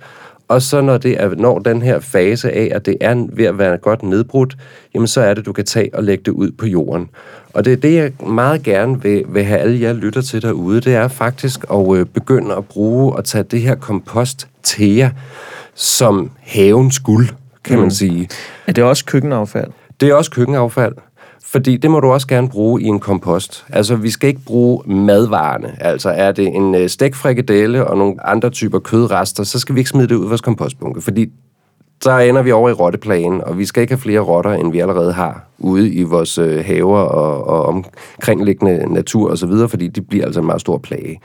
Og 0.51 0.63
så 0.63 0.81
når 0.81 0.99
det 0.99 1.23
er, 1.23 1.35
når 1.35 1.59
den 1.59 1.83
her 1.83 2.01
fase 2.01 2.53
af, 2.53 2.69
at 2.75 2.87
det 2.87 2.97
er 3.01 3.27
ved 3.33 3.45
at 3.45 3.59
være 3.59 3.77
godt 3.77 4.03
nedbrudt, 4.03 4.57
jamen 4.95 5.07
så 5.07 5.21
er 5.21 5.35
det, 5.35 5.47
du 5.47 5.53
kan 5.53 5.65
tage 5.65 5.95
og 5.95 6.05
lægge 6.05 6.25
det 6.25 6.33
ud 6.33 6.51
på 6.51 6.67
jorden. 6.67 7.09
Og 7.55 7.65
det 7.65 7.73
er 7.73 7.77
det, 7.77 7.95
jeg 7.95 8.13
meget 8.27 8.63
gerne 8.63 9.03
vil, 9.03 9.25
vil 9.29 9.45
have 9.45 9.61
alle 9.61 9.81
jer 9.81 9.93
lytter 9.93 10.23
til 10.23 10.43
derude, 10.43 10.81
det 10.81 10.95
er 10.95 11.09
faktisk 11.09 11.65
at 11.73 11.97
øh, 11.97 12.07
begynde 12.07 12.55
at 12.55 12.65
bruge 12.65 13.13
og 13.13 13.25
tage 13.25 13.45
det 13.45 13.61
her 13.61 13.75
kompost 13.75 14.49
til 14.63 14.95
jer 14.95 15.11
som 15.75 16.31
havens 16.41 16.99
guld, 16.99 17.29
kan 17.65 17.77
mm. 17.77 17.83
man 17.83 17.91
sige. 17.91 18.29
Er 18.67 18.73
det 18.73 18.85
også 18.85 19.05
køkkenaffald? 19.05 19.71
Det 20.01 20.09
er 20.09 20.15
også 20.15 20.31
køkkenaffald, 20.31 20.95
fordi 21.53 21.77
det 21.77 21.91
må 21.91 22.01
du 22.01 22.13
også 22.13 22.27
gerne 22.27 22.49
bruge 22.49 22.83
i 22.83 22.85
en 22.85 23.01
kompost. 23.01 23.67
Altså, 23.69 23.97
vi 23.97 24.11
skal 24.11 24.29
ikke 24.29 24.41
bruge 24.47 24.83
madvarerne. 24.87 25.77
Altså, 25.81 26.11
er 26.11 26.33
det 26.33 26.47
en 26.47 26.75
øh, 26.75 26.89
stegfrikadelle 26.89 27.87
og 27.87 27.99
nogle 27.99 28.27
andre 28.27 28.51
typer 28.51 28.79
kødrester, 28.79 29.45
så 29.45 29.59
skal 29.59 29.75
vi 29.75 29.81
ikke 29.81 29.91
smide 29.91 30.09
det 30.09 30.15
ud 30.15 30.25
i 30.25 30.29
vores 30.29 30.41
kompostbunke, 30.41 31.01
fordi 31.01 31.31
så 32.03 32.19
ender 32.19 32.43
vi 32.43 32.53
over 32.53 32.71
i 32.71 32.73
rotteplanen, 32.73 33.41
og 33.41 33.59
vi 33.59 33.65
skal 33.65 33.81
ikke 33.81 33.95
have 33.95 34.01
flere 34.01 34.21
rotter, 34.21 34.53
end 34.53 34.73
vi 34.73 34.79
allerede 34.81 35.13
har 35.13 35.45
ude 35.59 35.93
i 35.93 36.03
vores 36.03 36.39
øh, 36.39 36.65
haver 36.65 36.99
og, 36.99 37.47
og 37.47 37.67
omkringliggende 37.67 38.93
natur 38.93 39.31
osv., 39.31 39.53
fordi 39.69 39.89
de 39.89 40.01
bliver 40.01 40.25
altså 40.25 40.41
en 40.41 40.47
meget 40.47 40.61
stor 40.61 40.79
plage. 40.79 41.21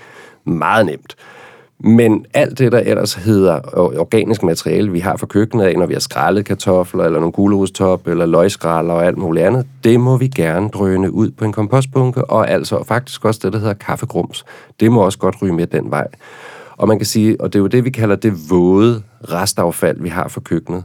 Meget 0.45 0.85
nemt. 0.85 1.15
Men 1.79 2.25
alt 2.33 2.59
det, 2.59 2.71
der 2.71 2.79
ellers 2.79 3.13
hedder 3.13 3.59
organisk 3.99 4.43
materiale, 4.43 4.91
vi 4.91 4.99
har 4.99 5.17
fra 5.17 5.25
køkkenet 5.25 5.65
af, 5.65 5.77
når 5.77 5.85
vi 5.85 5.93
har 5.93 5.99
skrællet 5.99 6.45
kartofler, 6.45 7.03
eller 7.03 7.19
nogle 7.19 7.31
gulerodstop, 7.31 8.07
eller 8.07 8.25
løgskralder 8.25 8.93
og 8.93 9.05
alt 9.05 9.17
muligt 9.17 9.45
andet, 9.45 9.67
det 9.83 9.99
må 9.99 10.17
vi 10.17 10.27
gerne 10.27 10.69
drøne 10.69 11.11
ud 11.11 11.31
på 11.31 11.45
en 11.45 11.51
kompostbunke, 11.53 12.25
og 12.25 12.49
altså 12.49 12.83
faktisk 12.83 13.25
også 13.25 13.39
det, 13.43 13.53
der 13.53 13.59
hedder 13.59 13.73
kaffegrums. 13.73 14.45
Det 14.79 14.91
må 14.91 15.01
også 15.01 15.17
godt 15.17 15.35
ryge 15.41 15.53
med 15.53 15.67
den 15.67 15.91
vej. 15.91 16.07
Og 16.77 16.87
man 16.87 16.99
kan 16.99 17.05
sige, 17.05 17.41
og 17.41 17.53
det 17.53 17.59
er 17.59 17.61
jo 17.61 17.67
det, 17.67 17.85
vi 17.85 17.89
kalder 17.89 18.15
det 18.15 18.33
våde 18.49 19.01
restaffald, 19.23 20.01
vi 20.01 20.09
har 20.09 20.27
fra 20.27 20.41
køkkenet. 20.41 20.83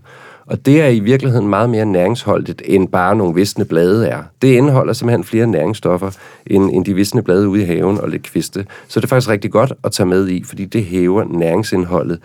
Og 0.51 0.67
det 0.67 0.83
er 0.83 0.89
i 0.89 1.01
virkeligheden 1.01 1.49
meget 1.49 1.71
mere 1.71 1.87
næringsholdigt, 1.87 2.63
end 2.65 2.89
bare 2.89 3.17
nogle 3.17 3.35
visne 3.35 3.65
blade 3.65 4.07
er. 4.09 4.23
Det 4.43 4.49
indeholder 4.49 4.93
simpelthen 4.93 5.25
flere 5.25 5.47
næringsstoffer, 5.47 6.11
end, 6.47 6.71
end 6.71 6.85
de 6.85 6.95
visne 6.95 7.23
blade 7.23 7.49
ude 7.49 7.63
i 7.63 7.65
haven 7.65 8.01
og 8.01 8.09
lidt 8.09 8.23
kviste. 8.23 8.67
Så 8.89 9.01
det 9.01 9.05
er 9.05 9.09
faktisk 9.09 9.31
rigtig 9.31 9.51
godt 9.51 9.73
at 9.85 9.93
tage 9.93 10.07
med 10.07 10.29
i, 10.29 10.45
fordi 10.45 10.65
det 10.65 10.85
hæver 10.85 11.25
næringsindholdet 11.25 12.19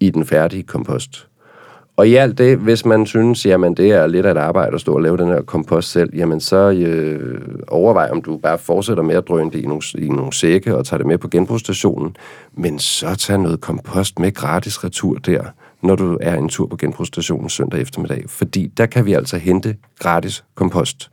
i 0.00 0.10
den 0.10 0.26
færdige 0.26 0.62
kompost. 0.62 1.26
Og 1.96 2.08
i 2.08 2.14
alt 2.14 2.38
det, 2.38 2.58
hvis 2.58 2.84
man 2.84 3.06
synes, 3.06 3.46
jamen 3.46 3.74
det 3.74 3.90
er 3.92 4.06
lidt 4.06 4.26
af 4.26 4.30
et 4.30 4.36
arbejde 4.36 4.74
at 4.74 4.80
stå 4.80 4.94
og 4.94 5.02
lave 5.02 5.16
den 5.16 5.28
her 5.28 5.42
kompost 5.42 5.90
selv, 5.90 6.10
jamen 6.16 6.40
så 6.40 6.70
øh, 6.70 7.40
overvej, 7.68 8.08
om 8.12 8.22
du 8.22 8.36
bare 8.36 8.58
fortsætter 8.58 9.02
med 9.02 9.14
at 9.14 9.28
drøne 9.28 9.50
det 9.50 9.58
i 9.58 9.66
nogle, 9.66 9.82
i 9.98 10.08
nogle 10.08 10.32
sække 10.32 10.76
og 10.76 10.86
tager 10.86 10.98
det 10.98 11.06
med 11.06 11.18
på 11.18 11.28
genbrugsstationen, 11.28 12.16
men 12.54 12.78
så 12.78 13.14
tag 13.14 13.38
noget 13.38 13.60
kompost 13.60 14.18
med 14.18 14.34
gratis 14.34 14.84
retur 14.84 15.18
der, 15.18 15.42
når 15.82 15.96
du 15.96 16.18
er 16.20 16.34
en 16.34 16.48
tur 16.48 16.66
på 16.66 16.76
genbrugsstationen 16.76 17.48
søndag 17.48 17.80
eftermiddag, 17.80 18.24
fordi 18.28 18.66
der 18.76 18.86
kan 18.86 19.06
vi 19.06 19.12
altså 19.12 19.38
hente 19.38 19.76
gratis 19.98 20.44
kompost. 20.54 21.10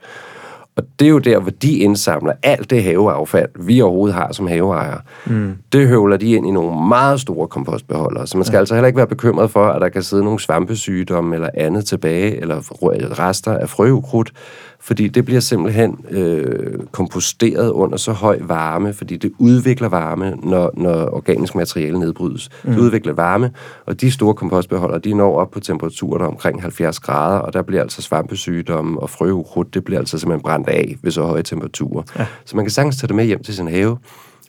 Og 0.78 0.84
det 1.00 1.06
er 1.06 1.10
jo 1.10 1.20
der, 1.20 1.40
hvor 1.40 1.52
de 1.52 1.78
indsamler 1.78 2.34
alt 2.44 2.70
det 2.70 2.84
haveaffald, 2.84 3.50
vi 3.60 3.82
overhovedet 3.82 4.16
har 4.16 4.34
som 4.34 4.48
haveejere. 4.48 5.02
Mm. 5.26 5.56
Det 5.72 5.88
høvler 5.88 6.18
de 6.18 6.32
ind 6.32 6.48
i 6.48 6.52
nogle 6.52 6.88
meget 6.88 7.22
store 7.22 7.48
kompostbeholdere. 7.48 8.28
Så 8.28 8.38
man 8.38 8.46
skal 8.46 8.56
ja. 8.56 8.60
altså 8.60 8.76
heller 8.76 8.88
ikke 8.88 8.98
være 8.98 9.08
bekymret 9.08 9.52
for, 9.52 9.68
at 9.68 9.82
der 9.82 9.90
kan 9.90 10.04
sidde 10.04 10.24
nogle 10.24 10.40
svampesygdomme 10.40 11.36
eller 11.36 11.50
andet 11.54 11.86
tilbage, 11.86 12.42
eller 12.42 13.20
rester 13.20 13.54
af 13.54 13.70
frøukrudt, 13.70 14.32
fordi 14.80 15.08
det 15.08 15.26
bliver 15.26 15.40
simpelthen 15.40 16.06
øh, 16.10 16.80
komposteret 16.92 17.70
under 17.70 17.98
så 17.98 18.12
høj 18.12 18.40
varme, 18.42 18.94
fordi 18.94 19.18
det 19.18 19.32
udvikler 19.40 19.90
varme, 19.90 20.36
når, 20.44 20.72
når 20.74 21.16
organisk 21.16 21.56
materiale 21.56 22.00
nedbrydes. 22.00 22.50
Mm. 22.64 22.72
Det 22.72 22.80
udvikler 22.80 23.14
varme, 23.14 23.52
og 23.86 24.02
de 24.02 24.12
store 24.12 24.34
kompostbeholdere, 24.34 25.00
de 25.00 25.14
når 25.14 25.40
op 25.40 25.52
på 25.52 25.60
temperaturer 25.60 26.18
der 26.18 26.26
er 26.26 26.30
omkring 26.30 26.62
70 26.62 27.00
grader, 27.00 27.40
og 27.40 27.54
der 27.54 27.62
bliver 27.62 27.82
altså 27.82 28.02
svampesygdomme 28.02 29.00
og 29.00 29.10
frøukrudt, 29.10 29.74
det 29.74 29.84
bliver 29.84 30.00
altså 30.00 30.20
simpelthen 30.20 30.44
brændt 30.44 30.70
af 30.70 30.96
ved 31.02 31.12
så 31.12 31.24
høje 31.24 31.44
temperaturer. 31.44 32.04
Ja. 32.20 32.26
Så 32.46 32.56
man 32.56 32.66
kan 32.66 32.72
sagtens 32.72 32.98
tage 32.98 33.08
det 33.08 33.16
med 33.16 33.26
hjem 33.26 33.44
til 33.44 33.56
sin 33.56 33.68
have, 33.68 33.98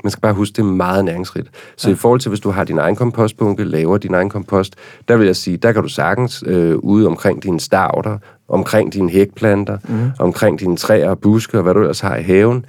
man 0.05 0.11
skal 0.11 0.21
bare 0.21 0.35
huske, 0.35 0.57
det 0.57 0.63
er 0.63 0.67
meget 0.67 1.05
næringsrigt. 1.05 1.49
Så 1.77 1.89
ja. 1.89 1.95
i 1.95 1.97
forhold 1.97 2.21
til, 2.21 2.29
hvis 2.29 2.41
du 2.41 2.51
har 2.51 2.65
din 2.65 2.79
egen 2.79 2.97
kompostbunke, 2.97 3.65
laver 3.65 3.99
din 3.99 4.15
egen 4.15 4.31
kompost, 4.31 4.75
der 5.09 5.17
vil 5.17 5.27
jeg 5.27 5.37
sige, 5.37 5.57
der 5.57 5.73
kan 5.73 5.83
du 5.83 5.89
sagtens 5.89 6.45
øh, 6.47 6.77
ude 6.77 7.07
omkring 7.07 7.43
dine 7.43 7.61
stavter, 7.61 8.19
omkring 8.49 8.93
dine 8.93 9.11
hækplanter, 9.11 9.79
mm. 9.89 10.11
omkring 10.19 10.61
dine 10.61 10.77
træer 10.77 11.11
og 11.11 11.19
buske 11.19 11.59
og 11.59 11.63
hvad 11.63 11.75
du 11.75 11.81
ellers 11.81 12.01
har 12.01 12.17
i 12.17 12.23
haven, 12.23 12.67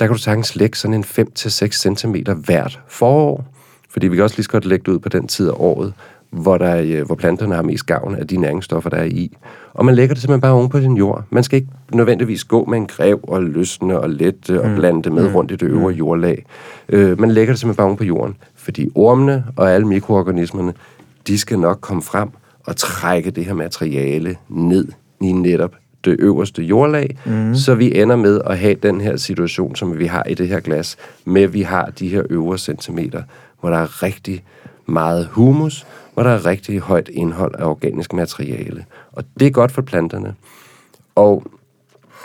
der 0.00 0.06
kan 0.06 0.16
du 0.16 0.22
sagtens 0.22 0.56
lægge 0.56 0.78
sådan 0.78 0.94
en 0.94 1.04
5-6 1.04 1.96
cm 1.96 2.16
hvert 2.44 2.80
forår. 2.88 3.44
Fordi 3.90 4.08
vi 4.08 4.16
kan 4.16 4.24
også 4.24 4.36
lige 4.36 4.44
så 4.44 4.50
godt 4.50 4.64
lægge 4.64 4.82
det 4.86 4.92
ud 4.92 4.98
på 4.98 5.08
den 5.08 5.26
tid 5.26 5.48
af 5.48 5.54
året, 5.56 5.92
hvor, 6.34 6.58
der, 6.58 6.82
øh, 6.84 7.06
hvor 7.06 7.14
planterne 7.14 7.54
har 7.54 7.62
mest 7.62 7.86
gavn 7.86 8.14
af 8.14 8.26
de 8.26 8.36
næringsstoffer, 8.36 8.90
der 8.90 8.96
er 8.96 9.04
i. 9.04 9.36
Og 9.74 9.84
man 9.84 9.94
lægger 9.94 10.14
det 10.14 10.22
simpelthen 10.22 10.40
bare 10.40 10.52
oven 10.52 10.68
på 10.68 10.80
din 10.80 10.96
jord. 10.96 11.24
Man 11.30 11.42
skal 11.44 11.56
ikke 11.56 11.68
nødvendigvis 11.92 12.44
gå 12.44 12.64
med 12.64 12.78
en 12.78 12.86
grev 12.86 13.20
og 13.22 13.42
løsne 13.42 14.00
og 14.00 14.10
lette 14.10 14.62
og 14.62 14.70
blande 14.76 15.02
det 15.02 15.12
med 15.12 15.34
rundt 15.34 15.50
i 15.50 15.56
det 15.56 15.66
øvre 15.66 15.92
jordlag. 15.92 16.44
Øh, 16.88 17.20
man 17.20 17.30
lægger 17.30 17.52
det 17.52 17.60
simpelthen 17.60 17.76
bare 17.76 17.86
oven 17.86 17.96
på 17.96 18.04
jorden. 18.04 18.36
Fordi 18.54 18.88
ormene 18.94 19.44
og 19.56 19.72
alle 19.72 19.86
mikroorganismerne, 19.86 20.72
de 21.26 21.38
skal 21.38 21.58
nok 21.58 21.78
komme 21.80 22.02
frem 22.02 22.28
og 22.66 22.76
trække 22.76 23.30
det 23.30 23.44
her 23.44 23.54
materiale 23.54 24.36
ned 24.48 24.88
i 25.20 25.32
netop 25.32 25.74
det 26.04 26.16
øverste 26.18 26.62
jordlag, 26.62 27.18
mm. 27.24 27.54
så 27.54 27.74
vi 27.74 28.00
ender 28.00 28.16
med 28.16 28.40
at 28.46 28.58
have 28.58 28.74
den 28.74 29.00
her 29.00 29.16
situation, 29.16 29.76
som 29.76 29.98
vi 29.98 30.06
har 30.06 30.24
i 30.24 30.34
det 30.34 30.48
her 30.48 30.60
glas, 30.60 30.96
med 31.24 31.42
at 31.42 31.52
vi 31.52 31.62
har 31.62 31.86
de 31.98 32.08
her 32.08 32.22
øvre 32.30 32.58
centimeter, 32.58 33.22
hvor 33.60 33.70
der 33.70 33.78
er 33.78 34.02
rigtig 34.02 34.44
meget 34.86 35.26
humus, 35.26 35.86
hvor 36.14 36.22
der 36.22 36.30
er 36.30 36.46
rigtig 36.46 36.80
højt 36.80 37.08
indhold 37.08 37.54
af 37.58 37.64
organisk 37.64 38.12
materiale. 38.12 38.84
Og 39.12 39.24
det 39.38 39.46
er 39.46 39.50
godt 39.50 39.72
for 39.72 39.82
planterne. 39.82 40.34
Og 41.14 41.44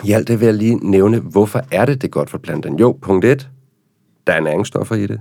i 0.04 0.12
alt 0.12 0.28
det 0.28 0.40
vil 0.40 0.46
jeg 0.46 0.54
lige 0.54 0.90
nævne, 0.90 1.18
hvorfor 1.18 1.62
er 1.70 1.84
det 1.84 2.02
det 2.02 2.10
godt 2.10 2.30
for 2.30 2.38
planterne? 2.38 2.76
Jo, 2.80 2.98
punkt 3.02 3.24
1, 3.24 3.48
der 4.26 4.32
er 4.32 4.40
næringsstoffer 4.40 4.94
i 4.94 5.06
det. 5.06 5.20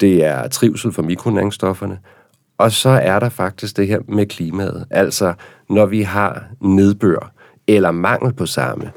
Det 0.00 0.24
er 0.24 0.48
trivsel 0.48 0.92
for 0.92 1.02
mikronæringsstofferne. 1.02 1.98
Og 2.58 2.72
så 2.72 2.88
er 2.88 3.18
der 3.18 3.28
faktisk 3.28 3.76
det 3.76 3.86
her 3.86 3.98
med 4.08 4.26
klimaet. 4.26 4.86
Altså, 4.90 5.34
når 5.70 5.86
vi 5.86 6.02
har 6.02 6.44
nedbør 6.60 7.32
eller 7.66 7.90
mangel 7.90 8.32
på 8.32 8.46
samme. 8.46 8.90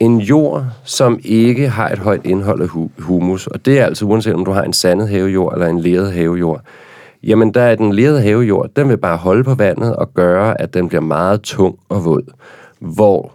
En 0.00 0.20
jord, 0.20 0.66
som 0.84 1.20
ikke 1.24 1.68
har 1.68 1.88
et 1.88 1.98
højt 1.98 2.20
indhold 2.24 2.62
af 2.62 2.68
humus, 2.98 3.46
og 3.46 3.64
det 3.64 3.78
er 3.78 3.84
altså 3.84 4.04
uanset 4.04 4.34
om 4.34 4.44
du 4.44 4.50
har 4.50 4.62
en 4.62 4.72
sandet 4.72 5.08
havejord 5.08 5.52
eller 5.52 5.66
en 5.66 5.80
leret 5.80 6.12
havejord, 6.12 6.62
jamen 7.22 7.54
der 7.54 7.60
er 7.60 7.74
den 7.74 7.92
lerede 7.92 8.22
havejord, 8.22 8.70
den 8.76 8.88
vil 8.88 8.96
bare 8.96 9.16
holde 9.16 9.44
på 9.44 9.54
vandet 9.54 9.96
og 9.96 10.14
gøre, 10.14 10.60
at 10.60 10.74
den 10.74 10.88
bliver 10.88 11.02
meget 11.02 11.40
tung 11.40 11.78
og 11.88 12.04
våd. 12.04 12.32
Hvor 12.80 13.32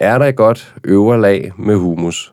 er 0.00 0.18
der 0.18 0.26
et 0.26 0.36
godt 0.36 0.74
øvre 0.84 1.20
lag 1.20 1.52
med 1.56 1.76
humus, 1.76 2.32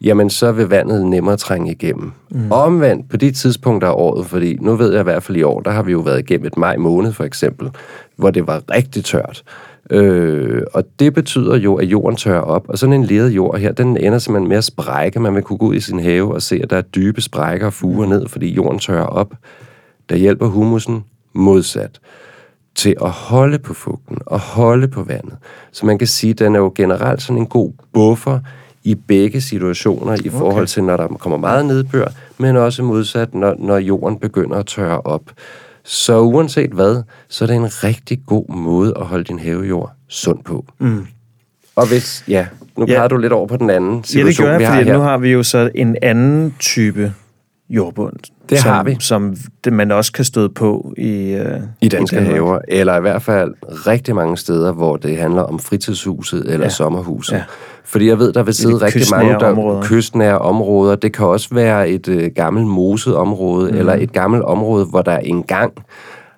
jamen 0.00 0.30
så 0.30 0.52
vil 0.52 0.68
vandet 0.68 1.06
nemmere 1.06 1.36
trænge 1.36 1.72
igennem. 1.72 2.12
Mm. 2.30 2.52
Omvendt 2.52 3.10
på 3.10 3.16
de 3.16 3.30
tidspunkter 3.30 3.88
af 3.88 3.94
året, 3.94 4.26
fordi 4.26 4.56
nu 4.60 4.76
ved 4.76 4.92
jeg 4.92 5.00
i 5.00 5.02
hvert 5.02 5.22
fald 5.22 5.38
i 5.38 5.42
år, 5.42 5.60
der 5.60 5.70
har 5.70 5.82
vi 5.82 5.92
jo 5.92 6.00
været 6.00 6.18
igennem 6.18 6.46
et 6.46 6.56
maj 6.56 6.76
måned 6.76 7.12
for 7.12 7.24
eksempel, 7.24 7.70
hvor 8.16 8.30
det 8.30 8.46
var 8.46 8.62
rigtig 8.70 9.04
tørt. 9.04 9.42
Øh, 9.90 10.62
og 10.72 10.84
det 10.98 11.14
betyder 11.14 11.56
jo, 11.56 11.74
at 11.74 11.86
jorden 11.86 12.16
tørrer 12.16 12.40
op, 12.40 12.68
og 12.68 12.78
sådan 12.78 12.92
en 12.92 13.04
leret 13.04 13.30
jord 13.30 13.58
her, 13.58 13.72
den 13.72 13.96
ender 13.96 14.18
simpelthen 14.18 14.48
med 14.48 14.56
at 14.56 14.64
sprække. 14.64 15.20
Man 15.20 15.34
vil 15.34 15.42
kunne 15.42 15.58
gå 15.58 15.66
ud 15.66 15.74
i 15.74 15.80
sin 15.80 16.00
have 16.00 16.34
og 16.34 16.42
se, 16.42 16.60
at 16.62 16.70
der 16.70 16.76
er 16.76 16.82
dybe 16.82 17.20
sprækker 17.20 17.66
og 17.66 17.72
fuger 17.72 18.06
ned, 18.06 18.28
fordi 18.28 18.54
jorden 18.54 18.78
tørrer 18.78 19.06
op. 19.06 19.34
Der 20.10 20.16
hjælper 20.16 20.46
humusen 20.46 21.04
modsat 21.32 21.98
til 22.74 22.96
at 23.02 23.10
holde 23.10 23.58
på 23.58 23.74
fugten 23.74 24.18
og 24.26 24.38
holde 24.40 24.88
på 24.88 25.02
vandet. 25.02 25.36
Så 25.72 25.86
man 25.86 25.98
kan 25.98 26.06
sige, 26.06 26.30
at 26.30 26.38
den 26.38 26.54
er 26.54 26.58
jo 26.58 26.72
generelt 26.74 27.22
sådan 27.22 27.38
en 27.42 27.46
god 27.46 27.72
buffer 27.92 28.40
i 28.84 28.94
begge 28.94 29.40
situationer 29.40 30.16
i 30.24 30.28
forhold 30.28 30.66
til, 30.66 30.84
når 30.84 30.96
der 30.96 31.08
kommer 31.08 31.38
meget 31.38 31.66
nedbør, 31.66 32.06
men 32.38 32.56
også 32.56 32.82
modsat, 32.82 33.34
når, 33.34 33.54
når 33.58 33.78
jorden 33.78 34.18
begynder 34.18 34.56
at 34.56 34.66
tørre 34.66 35.00
op. 35.00 35.22
Så 35.84 36.20
uanset 36.20 36.70
hvad, 36.70 37.02
så 37.28 37.44
er 37.44 37.46
det 37.46 37.56
en 37.56 37.84
rigtig 37.84 38.20
god 38.26 38.48
måde 38.54 38.94
at 38.96 39.06
holde 39.06 39.24
din 39.24 39.38
havejord 39.38 39.92
sund 40.08 40.44
på. 40.44 40.64
Mm. 40.78 41.06
Og 41.76 41.88
hvis, 41.88 42.24
ja, 42.28 42.46
nu 42.76 42.86
Ja. 42.88 42.94
peger 42.94 43.08
du 43.08 43.16
lidt 43.16 43.32
over 43.32 43.46
på 43.46 43.56
den 43.56 43.70
anden 43.70 43.92
Ja, 43.92 43.96
det 43.98 44.06
situation, 44.06 44.46
gør 44.46 44.56
vi 44.58 44.62
jeg, 44.62 44.70
har 44.70 44.76
fordi 44.78 44.90
her. 44.90 44.96
nu 44.98 45.02
har 45.02 45.18
vi 45.18 45.32
jo 45.32 45.42
så 45.42 45.70
en 45.74 45.96
anden 46.02 46.54
type 46.58 47.12
jordbund. 47.70 48.12
Det 48.50 48.58
som, 48.58 48.70
har 48.70 48.82
vi. 48.84 48.96
Som 49.00 49.36
det, 49.64 49.72
man 49.72 49.90
også 49.90 50.12
kan 50.12 50.24
støde 50.24 50.48
på 50.48 50.94
i, 50.96 51.32
øh, 51.32 51.60
I 51.80 51.88
danske 51.88 52.16
Danmark. 52.16 52.34
haver, 52.34 52.58
eller 52.68 52.96
i 52.96 53.00
hvert 53.00 53.22
fald 53.22 53.54
rigtig 53.86 54.14
mange 54.14 54.36
steder, 54.36 54.72
hvor 54.72 54.96
det 54.96 55.16
handler 55.16 55.42
om 55.42 55.58
fritidshuset 55.58 56.40
eller 56.52 56.66
Ja. 56.66 56.70
sommerhuset. 56.70 57.32
Ja. 57.36 57.42
Fordi 57.84 58.08
jeg 58.08 58.18
ved, 58.18 58.32
der 58.32 58.42
vil 58.42 58.54
sidde 58.54 58.80
de 58.80 58.84
rigtig 58.84 59.02
mange 59.10 59.32
der, 59.32 59.46
områder. 59.46 59.82
kystnære 59.82 60.38
områder. 60.38 60.96
Det 60.96 61.12
kan 61.12 61.26
også 61.26 61.48
være 61.54 61.88
et 61.88 62.08
øh, 62.08 62.30
gammelt 62.34 62.66
moset 62.66 63.16
område, 63.16 63.70
mm. 63.72 63.78
eller 63.78 63.92
et 63.94 64.12
gammelt 64.12 64.42
område, 64.44 64.84
hvor 64.84 65.02
der 65.02 65.18
engang 65.18 65.72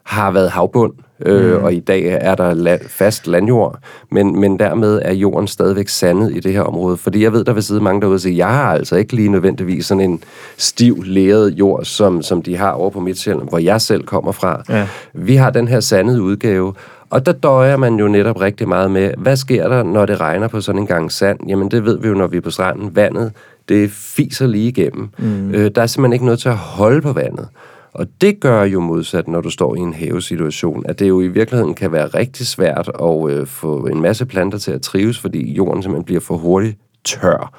har 0.05 0.31
været 0.31 0.51
havbund, 0.51 0.93
øh, 1.27 1.55
Mhm. 1.55 1.65
og 1.65 1.75
i 1.75 1.81
dag 1.81 2.19
er 2.21 2.35
der 2.35 2.55
la- 2.55 2.87
fast 2.89 3.27
landjord, 3.27 3.79
men, 4.11 4.41
men 4.41 4.59
dermed 4.59 5.01
er 5.05 5.13
jorden 5.13 5.49
stadigvæk 5.49 5.89
sandet 5.89 6.37
i 6.37 6.41
det 6.41 6.53
her 6.53 6.61
område. 6.63 6.97
Fordi 6.97 7.23
jeg 7.23 7.33
ved, 7.33 7.45
der 7.45 7.53
vil 7.53 7.63
sidde 7.63 7.81
mange 7.81 8.01
derude 8.01 8.15
og 8.17 8.21
sige, 8.21 8.37
jeg 8.37 8.49
har 8.55 8.73
altså 8.73 8.97
ikke 8.97 9.13
lige 9.17 9.29
nødvendigvis 9.29 9.87
sådan 9.87 10.11
en 10.11 10.23
stiv, 10.57 11.03
leret 11.07 11.51
jord, 11.51 11.85
som, 11.85 12.23
som 12.23 12.43
de 12.43 12.57
har 12.57 12.71
over 12.71 12.91
på 12.91 13.01
Midtjylland, 13.01 13.49
hvor 13.49 13.59
jeg 13.59 13.81
selv 13.81 14.05
kommer 14.05 14.33
fra. 14.33 14.63
Ja. 14.69 14.89
Vi 15.15 15.37
har 15.37 15.51
den 15.51 15.69
her 15.69 15.81
sandede 15.81 16.23
udgave, 16.23 16.75
og 17.11 17.27
der 17.27 17.33
døjer 17.33 17.77
man 17.77 17.95
jo 17.95 18.09
netop 18.09 18.41
rigtig 18.41 18.69
meget 18.69 18.91
med, 18.91 19.11
hvad 19.19 19.37
sker 19.37 19.69
der, 19.69 19.83
når 19.83 20.07
det 20.07 20.21
regner 20.21 20.49
på 20.49 20.61
sådan 20.61 20.81
en 20.81 20.87
gang 20.87 21.13
sand? 21.13 21.39
Jamen 21.49 21.71
det 21.71 21.85
ved 21.85 21.99
vi 21.99 22.09
jo, 22.09 22.15
når 22.15 22.27
vi 22.27 22.37
er 22.37 22.41
på 22.41 22.51
stranden. 22.51 22.97
Vandet, 22.97 23.33
det 23.69 23.91
fiser 23.91 24.47
lige 24.47 24.69
igennem. 24.69 25.09
Mm. 25.19 25.51
Øh, 25.55 25.71
der 25.75 25.83
er 25.83 25.87
simpelthen 25.87 26.13
ikke 26.13 26.25
noget 26.25 26.39
til 26.41 26.49
at 26.49 26.57
holde 26.57 27.01
på 27.03 27.13
vandet. 27.13 27.49
Og 27.95 28.07
det 28.21 28.41
gør 28.41 28.65
jo 28.65 28.81
modsat, 28.81 29.29
når 29.29 29.41
du 29.41 29.51
står 29.51 29.75
i 29.75 29.79
en 29.79 29.95
havesituation, 29.95 30.83
at 30.87 30.99
det 30.99 31.09
jo 31.09 31.21
i 31.21 31.29
virkeligheden 31.29 31.75
kan 31.75 31.93
være 31.93 32.07
rigtig 32.07 32.47
svært 32.47 32.91
at 33.03 33.31
øh, 33.31 33.47
få 33.47 33.87
en 33.87 34.03
masse 34.03 34.27
planter 34.27 34.59
til 34.59 34.73
at 34.73 34.83
trives, 34.83 35.19
fordi 35.19 35.53
jorden 35.53 35.83
simpelthen 35.83 36.05
bliver 36.05 36.21
for 36.21 36.37
hurtigt 36.37 36.79
tør. 37.05 37.53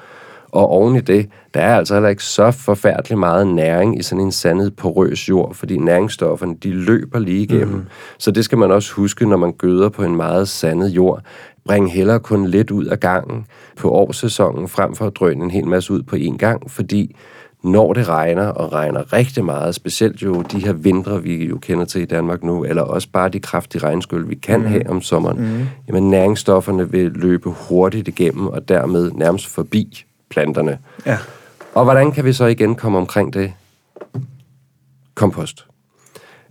Og 0.54 0.68
oven 0.68 0.96
i 0.96 1.00
det, 1.00 1.28
der 1.54 1.60
er 1.60 1.76
altså 1.76 1.94
heller 1.94 2.08
ikke 2.08 2.24
så 2.24 2.50
forfærdelig 2.50 3.18
meget 3.18 3.46
næring 3.46 3.98
i 3.98 4.02
sådan 4.02 4.24
en 4.24 4.32
sandet 4.32 4.76
porøs 4.76 5.28
jord, 5.28 5.54
fordi 5.54 5.78
næringsstofferne, 5.78 6.56
de 6.62 6.70
løber 6.70 7.18
lige 7.18 7.42
igennem. 7.42 7.74
Mm. 7.74 7.84
Så 8.18 8.30
det 8.30 8.44
skal 8.44 8.58
man 8.58 8.70
også 8.70 8.92
huske, 8.92 9.28
når 9.28 9.36
man 9.36 9.52
gøder 9.52 9.88
på 9.88 10.04
en 10.04 10.16
meget 10.16 10.48
sandet 10.48 10.88
jord. 10.88 11.22
Bring 11.64 11.92
hellere 11.92 12.20
kun 12.20 12.46
lidt 12.46 12.70
ud 12.70 12.84
af 12.84 13.00
gangen 13.00 13.46
på 13.76 13.90
årssæsonen, 13.90 14.68
frem 14.68 14.94
for 14.94 15.06
at 15.06 15.16
drøne 15.16 15.44
en 15.44 15.50
hel 15.50 15.66
masse 15.66 15.92
ud 15.92 16.02
på 16.02 16.16
én 16.16 16.36
gang, 16.36 16.70
fordi 16.70 17.16
når 17.64 17.92
det 17.92 18.08
regner, 18.08 18.46
og 18.46 18.72
regner 18.72 19.12
rigtig 19.12 19.44
meget, 19.44 19.74
specielt 19.74 20.22
jo 20.22 20.42
de 20.42 20.64
her 20.64 20.72
vintre, 20.72 21.22
vi 21.22 21.44
jo 21.44 21.58
kender 21.58 21.84
til 21.84 22.02
i 22.02 22.04
Danmark 22.04 22.42
nu, 22.42 22.64
eller 22.64 22.82
også 22.82 23.08
bare 23.12 23.28
de 23.28 23.40
kraftige 23.40 23.82
regnskyld, 23.82 24.26
vi 24.26 24.34
kan 24.34 24.60
mm. 24.60 24.66
have 24.66 24.90
om 24.90 25.02
sommeren, 25.02 25.38
mm. 25.38 25.66
jamen 25.88 26.10
næringsstofferne 26.10 26.90
vil 26.90 27.12
løbe 27.12 27.50
hurtigt 27.50 28.08
igennem, 28.08 28.46
og 28.46 28.68
dermed 28.68 29.10
nærmest 29.10 29.46
forbi 29.46 30.04
planterne. 30.30 30.78
Ja. 31.06 31.18
Og 31.74 31.84
hvordan 31.84 32.12
kan 32.12 32.24
vi 32.24 32.32
så 32.32 32.46
igen 32.46 32.74
komme 32.74 32.98
omkring 32.98 33.34
det? 33.34 33.52
Kompost. 35.14 35.66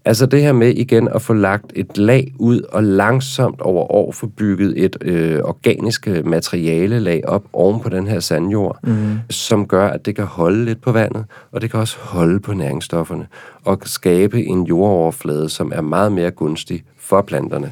Altså 0.06 0.26
det 0.26 0.42
her 0.42 0.54
med 0.54 0.70
igen 0.70 1.08
at 1.08 1.22
få 1.22 1.34
lagt 1.34 1.66
et 1.76 1.98
lag 1.98 2.34
ud 2.40 2.62
og 2.62 2.84
langsomt 2.84 3.62
over 3.62 3.92
år 3.92 4.12
få 4.12 4.28
bygget 4.28 4.86
et 4.86 4.98
øh, 5.02 5.40
organisk 5.44 6.08
materialelag 6.08 7.22
op 7.28 7.44
oven 7.54 7.80
på 7.80 7.90
den 7.90 8.08
her 8.08 8.20
sandjord, 8.20 8.80
mm. 8.84 9.18
som 9.30 9.68
gør, 9.68 9.88
at 9.88 10.06
det 10.06 10.16
kan 10.16 10.26
holde 10.26 10.66
lidt 10.66 10.82
på 10.82 10.92
vandet, 10.92 11.26
og 11.52 11.62
det 11.62 11.72
kan 11.72 11.80
også 11.80 11.98
holde 12.00 12.40
på 12.40 12.54
næringsstofferne, 12.54 13.28
og 13.66 13.80
skabe 13.84 14.46
en 14.46 14.64
jordoverflade, 14.64 15.50
som 15.50 15.72
er 15.76 15.82
meget 15.82 16.12
mere 16.12 16.32
gunstig 16.32 16.84
for 16.98 17.22
planterne. 17.22 17.72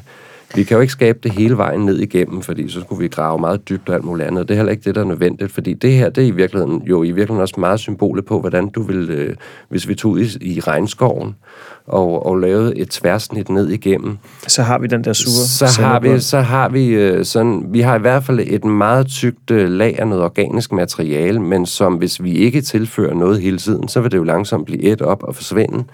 Vi 0.54 0.62
kan 0.62 0.74
jo 0.74 0.80
ikke 0.80 0.92
skabe 0.92 1.18
det 1.22 1.32
hele 1.32 1.56
vejen 1.56 1.80
ned 1.80 1.98
igennem, 1.98 2.42
fordi 2.42 2.68
så 2.68 2.80
skulle 2.80 3.02
vi 3.02 3.08
grave 3.08 3.38
meget 3.38 3.68
dybt 3.68 3.88
og 3.88 3.94
alt 3.94 4.04
muligt 4.04 4.28
andet. 4.28 4.48
Det 4.48 4.54
er 4.54 4.56
heller 4.56 4.70
ikke 4.70 4.84
det, 4.84 4.94
der 4.94 5.00
er 5.00 5.04
nødvendigt, 5.04 5.52
fordi 5.52 5.74
det 5.74 5.92
her, 5.92 6.10
det 6.10 6.24
er 6.24 6.28
i 6.28 6.30
virkeligheden, 6.30 6.82
jo 6.82 7.02
i 7.02 7.06
virkeligheden 7.06 7.40
også 7.40 7.54
meget 7.58 7.80
symbolet 7.80 8.24
på, 8.24 8.40
hvordan 8.40 8.68
du 8.68 8.82
vil, 8.82 9.10
øh, 9.10 9.36
hvis 9.68 9.88
vi 9.88 9.94
tog 9.94 10.10
ud 10.10 10.20
i, 10.40 10.54
i 10.56 10.60
regnskoven 10.60 11.34
og, 11.86 12.26
og 12.26 12.36
lavede 12.36 12.78
et 12.78 12.90
tværsnit 12.90 13.48
ned 13.48 13.68
igennem, 13.68 14.18
Så 14.48 14.62
har 14.62 14.78
vi 14.78 14.86
den 14.86 15.04
der 15.04 15.12
sure 15.12 15.68
så 15.68 15.82
har 15.82 16.00
vi, 16.00 16.20
så 16.20 16.40
har 16.40 16.68
vi 16.68 16.86
øh, 16.86 17.24
sådan, 17.24 17.64
vi 17.68 17.80
har 17.80 17.96
i 17.96 18.00
hvert 18.00 18.24
fald 18.24 18.40
et 18.42 18.64
meget 18.64 19.06
tykt 19.06 19.50
øh, 19.50 19.68
lag 19.68 19.98
af 19.98 20.08
noget 20.08 20.24
organisk 20.24 20.72
materiale, 20.72 21.40
men 21.40 21.66
som 21.66 21.94
hvis 21.94 22.22
vi 22.22 22.32
ikke 22.32 22.60
tilfører 22.60 23.14
noget 23.14 23.40
hele 23.40 23.58
tiden, 23.58 23.88
så 23.88 24.00
vil 24.00 24.10
det 24.10 24.18
jo 24.18 24.24
langsomt 24.24 24.66
blive 24.66 24.82
et 24.82 25.02
op 25.02 25.22
og 25.22 25.34
forsvinde. 25.34 25.84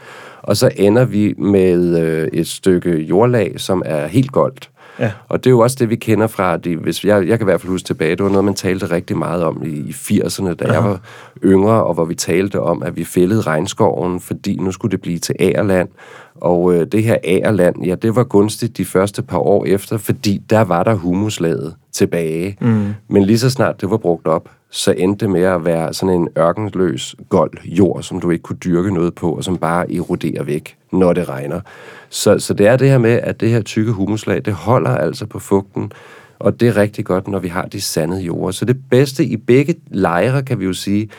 Og 0.42 0.56
så 0.56 0.70
ender 0.76 1.04
vi 1.04 1.34
med 1.38 2.00
øh, 2.00 2.28
et 2.32 2.48
stykke 2.48 2.90
jordlag, 2.90 3.60
som 3.60 3.82
er 3.86 4.06
helt 4.06 4.32
goldt. 4.32 4.70
Ja. 4.98 5.12
Og 5.28 5.44
det 5.44 5.50
er 5.50 5.50
jo 5.50 5.60
også 5.60 5.76
det, 5.80 5.90
vi 5.90 5.96
kender 5.96 6.26
fra, 6.26 6.56
de, 6.56 6.76
hvis 6.76 7.04
jeg, 7.04 7.28
jeg 7.28 7.38
kan 7.38 7.44
i 7.44 7.50
hvert 7.50 7.60
fald 7.60 7.70
huske 7.70 7.86
tilbage, 7.86 8.16
det 8.16 8.24
var 8.24 8.30
noget, 8.30 8.44
man 8.44 8.54
talte 8.54 8.90
rigtig 8.90 9.18
meget 9.18 9.44
om 9.44 9.62
i, 9.64 9.68
i 9.68 9.90
80'erne, 9.90 10.54
da 10.54 10.72
jeg 10.72 10.84
var 10.84 11.00
yngre, 11.44 11.84
og 11.84 11.94
hvor 11.94 12.04
vi 12.04 12.14
talte 12.14 12.60
om, 12.60 12.82
at 12.82 12.96
vi 12.96 13.04
fældede 13.04 13.40
regnskoven, 13.40 14.20
fordi 14.20 14.56
nu 14.56 14.72
skulle 14.72 14.92
det 14.92 15.00
blive 15.00 15.18
til 15.18 15.34
agerland. 15.38 15.88
Og 16.34 16.74
øh, 16.74 16.86
det 16.86 17.02
her 17.02 17.16
agerland, 17.24 17.84
ja, 17.84 17.94
det 17.94 18.16
var 18.16 18.24
gunstigt 18.24 18.76
de 18.76 18.84
første 18.84 19.22
par 19.22 19.38
år 19.38 19.64
efter, 19.64 19.96
fordi 19.96 20.42
der 20.50 20.60
var 20.60 20.82
der 20.82 20.94
humuslaget 20.94 21.74
tilbage. 21.92 22.56
Mm. 22.60 22.94
Men 23.08 23.24
lige 23.24 23.38
så 23.38 23.50
snart 23.50 23.80
det 23.80 23.90
var 23.90 23.96
brugt 23.96 24.26
op, 24.26 24.48
så 24.70 24.92
endte 24.92 25.24
det 25.24 25.32
med 25.32 25.42
at 25.42 25.64
være 25.64 25.94
sådan 25.94 26.14
en 26.14 26.28
ørkenløs, 26.38 27.16
gold 27.28 27.58
jord, 27.64 28.02
som 28.02 28.20
du 28.20 28.30
ikke 28.30 28.42
kunne 28.42 28.58
dyrke 28.64 28.94
noget 28.94 29.14
på, 29.14 29.30
og 29.30 29.44
som 29.44 29.56
bare 29.56 29.94
eroderer 29.94 30.42
væk, 30.42 30.77
når 30.92 31.12
det 31.12 31.28
regner. 31.28 31.60
Så, 32.08 32.38
så 32.38 32.54
det 32.54 32.66
er 32.66 32.76
det 32.76 32.88
her 32.88 32.98
med, 32.98 33.20
at 33.22 33.40
det 33.40 33.50
her 33.50 33.62
tykke 33.62 33.92
humuslag, 33.92 34.44
det 34.44 34.52
holder 34.52 34.90
altså 34.90 35.26
på 35.26 35.38
fugten, 35.38 35.92
og 36.38 36.60
det 36.60 36.68
er 36.68 36.76
rigtig 36.76 37.04
godt, 37.04 37.28
når 37.28 37.38
vi 37.38 37.48
har 37.48 37.64
de 37.64 37.80
sandede 37.80 38.22
jorder. 38.22 38.52
Så 38.52 38.64
det 38.64 38.88
bedste 38.90 39.24
i 39.24 39.36
begge 39.36 39.74
lejre, 39.86 40.42
kan 40.42 40.60
vi 40.60 40.64
jo 40.64 40.72
sige, 40.72 41.10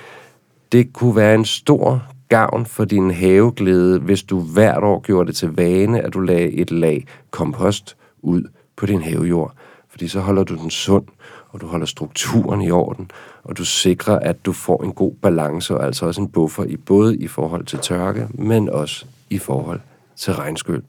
det 0.71 0.93
kunne 0.93 1.15
være 1.15 1.35
en 1.35 1.45
stor 1.45 2.03
gavn 2.29 2.65
for 2.65 2.85
din 2.85 3.11
haveglæde, 3.11 3.99
hvis 3.99 4.23
du 4.23 4.39
hvert 4.39 4.83
år 4.83 5.01
gjorde 5.01 5.27
det 5.27 5.35
til 5.35 5.49
vane, 5.49 6.01
at 6.01 6.13
du 6.13 6.19
lagde 6.19 6.51
et 6.51 6.71
lag 6.71 7.05
kompost 7.31 7.97
ud 8.21 8.43
på 8.75 8.85
din 8.85 9.01
havejord. 9.01 9.53
Fordi 9.89 10.07
så 10.07 10.19
holder 10.19 10.43
du 10.43 10.55
den 10.55 10.69
sund, 10.69 11.05
og 11.49 11.61
du 11.61 11.67
holder 11.67 11.85
strukturen 11.85 12.61
i 12.61 12.71
orden, 12.71 13.11
og 13.43 13.57
du 13.57 13.65
sikrer, 13.65 14.19
at 14.19 14.45
du 14.45 14.53
får 14.53 14.83
en 14.83 14.91
god 14.91 15.13
balance, 15.21 15.77
og 15.77 15.85
altså 15.85 16.05
også 16.05 16.21
en 16.21 16.27
buffer 16.27 16.63
i 16.63 16.77
både 16.77 17.17
i 17.17 17.27
forhold 17.27 17.65
til 17.65 17.79
tørke, 17.79 18.27
men 18.33 18.69
også 18.69 19.05
i 19.29 19.37
forhold 19.37 19.79
til 20.15 20.33
regnskyld. 20.33 20.83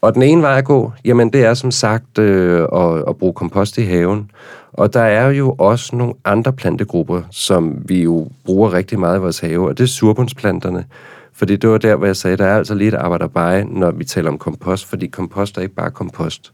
Og 0.00 0.14
den 0.14 0.22
ene 0.22 0.42
vej 0.42 0.58
at 0.58 0.64
gå, 0.64 0.92
jamen 1.04 1.32
det 1.32 1.44
er 1.44 1.54
som 1.54 1.70
sagt 1.70 2.18
øh, 2.18 2.68
at, 2.72 3.04
at 3.08 3.16
bruge 3.16 3.32
kompost 3.32 3.78
i 3.78 3.82
haven. 3.82 4.30
Og 4.72 4.94
der 4.94 5.00
er 5.00 5.30
jo 5.30 5.54
også 5.58 5.96
nogle 5.96 6.14
andre 6.24 6.52
plantegrupper, 6.52 7.22
som 7.30 7.82
vi 7.84 8.02
jo 8.02 8.28
bruger 8.44 8.72
rigtig 8.72 8.98
meget 8.98 9.18
i 9.18 9.20
vores 9.20 9.38
have, 9.38 9.68
og 9.68 9.78
det 9.78 9.84
er 9.84 9.88
surbundsplanterne. 9.88 10.84
Fordi 11.32 11.56
det 11.56 11.70
var 11.70 11.78
der, 11.78 11.96
hvor 11.96 12.06
jeg 12.06 12.16
sagde, 12.16 12.36
der 12.36 12.44
er 12.44 12.56
altså 12.56 12.74
lidt 12.74 12.94
arbejderbej, 12.94 13.64
når 13.64 13.90
vi 13.90 14.04
taler 14.04 14.30
om 14.30 14.38
kompost, 14.38 14.84
fordi 14.84 15.06
kompost 15.06 15.58
er 15.58 15.62
ikke 15.62 15.74
bare 15.74 15.90
kompost. 15.90 16.52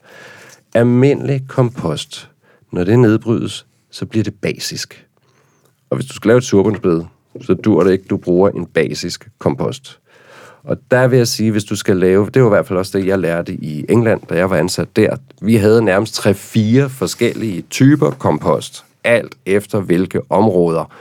Almindelig 0.74 1.42
kompost, 1.48 2.30
når 2.72 2.84
det 2.84 2.98
nedbrydes, 2.98 3.66
så 3.90 4.06
bliver 4.06 4.24
det 4.24 4.34
basisk. 4.34 5.06
Og 5.90 5.96
hvis 5.96 6.06
du 6.06 6.14
skal 6.14 6.28
lave 6.28 6.38
et 6.38 6.44
surbundsbed, 6.44 7.02
så 7.40 7.54
dur 7.54 7.82
det 7.82 7.92
ikke, 7.92 8.04
du 8.10 8.16
bruger 8.16 8.50
en 8.50 8.66
basisk 8.66 9.28
kompost. 9.38 10.00
Og 10.64 10.76
der 10.90 11.08
vil 11.08 11.16
jeg 11.16 11.28
sige, 11.28 11.50
hvis 11.50 11.64
du 11.64 11.76
skal 11.76 11.96
lave, 11.96 12.30
det 12.34 12.42
var 12.42 12.48
i 12.48 12.50
hvert 12.50 12.66
fald 12.66 12.78
også 12.78 12.98
det, 12.98 13.06
jeg 13.06 13.18
lærte 13.18 13.52
i 13.52 13.84
England, 13.88 14.20
da 14.30 14.34
jeg 14.34 14.50
var 14.50 14.56
ansat 14.56 14.96
der. 14.96 15.16
Vi 15.42 15.56
havde 15.56 15.84
nærmest 15.84 16.26
3-4 16.26 16.86
forskellige 16.86 17.62
typer 17.70 18.10
kompost, 18.10 18.84
alt 19.04 19.34
efter 19.46 19.80
hvilke 19.80 20.20
områder 20.30 20.92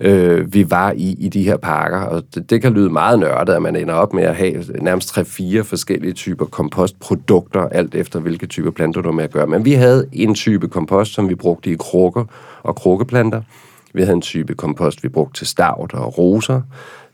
øh, 0.00 0.54
vi 0.54 0.70
var 0.70 0.92
i 0.92 1.16
i 1.18 1.28
de 1.28 1.42
her 1.42 1.56
parker. 1.56 2.00
Og 2.00 2.22
det, 2.34 2.50
det 2.50 2.62
kan 2.62 2.72
lyde 2.72 2.90
meget 2.90 3.18
nørdet, 3.18 3.52
at 3.52 3.62
man 3.62 3.76
ender 3.76 3.94
op 3.94 4.14
med 4.14 4.22
at 4.22 4.36
have 4.36 4.64
nærmest 4.80 5.18
3-4 5.18 5.60
forskellige 5.60 6.12
typer 6.12 6.44
kompostprodukter, 6.44 7.68
alt 7.68 7.94
efter 7.94 8.20
hvilke 8.20 8.46
typer 8.46 8.70
planter 8.70 9.00
du 9.00 9.08
er 9.08 9.12
med 9.12 9.24
at 9.24 9.32
gøre. 9.32 9.46
Men 9.46 9.64
vi 9.64 9.72
havde 9.72 10.06
en 10.12 10.34
type 10.34 10.68
kompost, 10.68 11.14
som 11.14 11.28
vi 11.28 11.34
brugte 11.34 11.70
i 11.70 11.76
krukker 11.78 12.24
og 12.62 12.76
krukkeplanter. 12.76 13.42
Vi 13.94 14.02
havde 14.02 14.14
en 14.14 14.22
type 14.22 14.54
kompost, 14.54 15.02
vi 15.02 15.08
brugte 15.08 15.40
til 15.40 15.46
stavt 15.46 15.94
og 15.94 16.18
roser. 16.18 16.60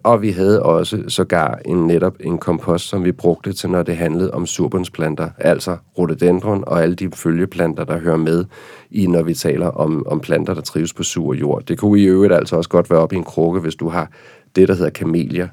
Og 0.03 0.23
vi 0.23 0.31
havde 0.31 0.63
også 0.63 1.03
sågar 1.09 1.59
en, 1.65 1.87
netop 1.87 2.15
en 2.21 2.39
kompost, 2.39 2.89
som 2.89 3.05
vi 3.05 3.13
brugte 3.13 3.53
til, 3.53 3.71
når 3.71 3.83
det 3.83 3.97
handlede 3.97 4.31
om 4.35 4.47
surbundsplanter, 4.47 5.31
altså 5.39 5.77
rhododendron 5.99 6.65
og 6.67 6.83
alle 6.83 6.95
de 6.95 7.11
følgeplanter, 7.15 7.85
der 7.85 7.99
hører 7.99 8.17
med 8.17 8.45
i, 8.91 9.07
når 9.07 9.23
vi 9.23 9.35
taler 9.35 9.67
om, 9.67 10.07
om 10.07 10.21
planter, 10.21 10.55
der 10.55 10.61
trives 10.61 10.93
på 10.93 11.03
sur 11.03 11.35
jord. 11.35 11.63
Det 11.63 11.79
kunne 11.79 12.01
i 12.01 12.05
øvrigt 12.05 12.33
altså 12.33 12.57
også 12.57 12.71
godt 12.71 12.91
være 12.91 13.01
op 13.01 13.13
i 13.13 13.17
en 13.17 13.25
krukke, 13.25 13.61
hvis 13.61 13.75
du 13.75 13.89
har 13.89 14.11
det, 14.57 14.69
der 14.69 14.75
hedder 14.75 14.91
kamelia, 14.91 15.49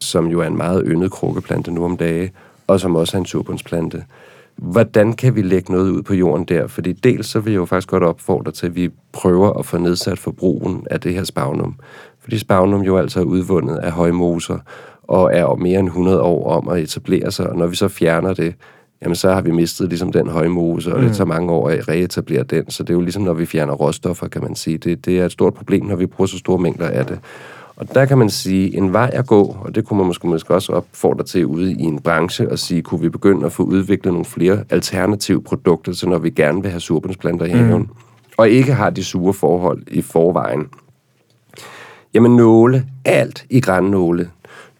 som 0.00 0.26
jo 0.26 0.40
er 0.40 0.46
en 0.46 0.56
meget 0.56 0.82
yndet 0.86 1.10
krukkeplante 1.10 1.70
nu 1.70 1.84
om 1.84 1.96
dage, 1.96 2.32
og 2.66 2.80
som 2.80 2.96
også 2.96 3.16
er 3.16 3.20
en 3.20 3.26
surbundsplante. 3.26 4.04
Hvordan 4.56 5.12
kan 5.12 5.34
vi 5.36 5.42
lægge 5.42 5.72
noget 5.72 5.90
ud 5.90 6.02
på 6.02 6.14
jorden 6.14 6.44
der? 6.44 6.66
Fordi 6.66 6.92
dels 6.92 7.26
så 7.26 7.40
vil 7.40 7.52
jeg 7.52 7.58
jo 7.58 7.64
faktisk 7.64 7.88
godt 7.88 8.02
opfordre 8.02 8.52
til, 8.52 8.66
at 8.66 8.76
vi 8.76 8.90
prøver 9.12 9.52
at 9.52 9.66
få 9.66 9.78
nedsat 9.78 10.18
forbrugen 10.18 10.86
af 10.90 11.00
det 11.00 11.14
her 11.14 11.24
spagnum. 11.24 11.74
Fordi 12.22 12.38
spagnum 12.38 12.80
jo 12.80 12.96
altså 12.96 13.20
er 13.20 13.24
udvundet 13.24 13.76
af 13.76 13.92
højmoser 13.92 14.58
og 15.02 15.34
er 15.34 15.40
jo 15.40 15.54
mere 15.54 15.78
end 15.80 15.88
100 15.88 16.20
år 16.20 16.50
om 16.50 16.68
at 16.68 16.82
etablere 16.82 17.30
sig. 17.30 17.50
Og 17.50 17.56
når 17.56 17.66
vi 17.66 17.76
så 17.76 17.88
fjerner 17.88 18.34
det, 18.34 18.54
jamen 19.02 19.16
så 19.16 19.32
har 19.32 19.40
vi 19.40 19.50
mistet 19.50 19.88
ligesom 19.88 20.12
den 20.12 20.28
højmose, 20.28 20.94
og 20.94 21.02
det 21.02 21.16
tager 21.16 21.26
mange 21.26 21.52
år 21.52 21.68
at 21.68 21.88
reetablere 21.88 22.42
den. 22.42 22.70
Så 22.70 22.82
det 22.82 22.90
er 22.90 22.94
jo 22.94 23.00
ligesom, 23.00 23.22
når 23.22 23.32
vi 23.32 23.46
fjerner 23.46 23.72
råstoffer, 23.72 24.28
kan 24.28 24.42
man 24.42 24.54
sige. 24.54 24.78
Det, 24.78 25.04
det 25.04 25.20
er 25.20 25.24
et 25.24 25.32
stort 25.32 25.54
problem, 25.54 25.84
når 25.84 25.96
vi 25.96 26.06
bruger 26.06 26.26
så 26.26 26.38
store 26.38 26.58
mængder 26.58 26.88
af 26.88 27.06
det. 27.06 27.18
Og 27.76 27.94
der 27.94 28.04
kan 28.04 28.18
man 28.18 28.30
sige, 28.30 28.76
en 28.76 28.92
vej 28.92 29.10
at 29.12 29.26
gå, 29.26 29.56
og 29.60 29.74
det 29.74 29.84
kunne 29.84 29.98
man 29.98 30.06
måske, 30.06 30.26
måske 30.26 30.54
også 30.54 30.72
opfordre 30.72 31.24
til 31.24 31.46
ude 31.46 31.72
i 31.72 31.82
en 31.82 32.00
branche, 32.00 32.50
og 32.50 32.58
sige, 32.58 32.82
kunne 32.82 33.00
vi 33.00 33.08
begynde 33.08 33.46
at 33.46 33.52
få 33.52 33.62
udviklet 33.62 34.12
nogle 34.12 34.24
flere 34.24 34.64
alternative 34.70 35.42
produkter, 35.42 35.92
så 35.92 36.08
når 36.08 36.18
vi 36.18 36.30
gerne 36.30 36.62
vil 36.62 36.70
have 36.70 36.80
surbundsplanter 36.80 37.46
i 37.46 37.50
haven, 37.50 37.82
mm. 37.82 37.88
og 38.36 38.50
ikke 38.50 38.72
har 38.72 38.90
de 38.90 39.04
sure 39.04 39.32
forhold 39.32 39.82
i 39.90 40.02
forvejen. 40.02 40.66
Jamen 42.14 42.36
nåle, 42.36 42.86
alt 43.04 43.44
i 43.50 43.60
grænnåle. 43.60 44.30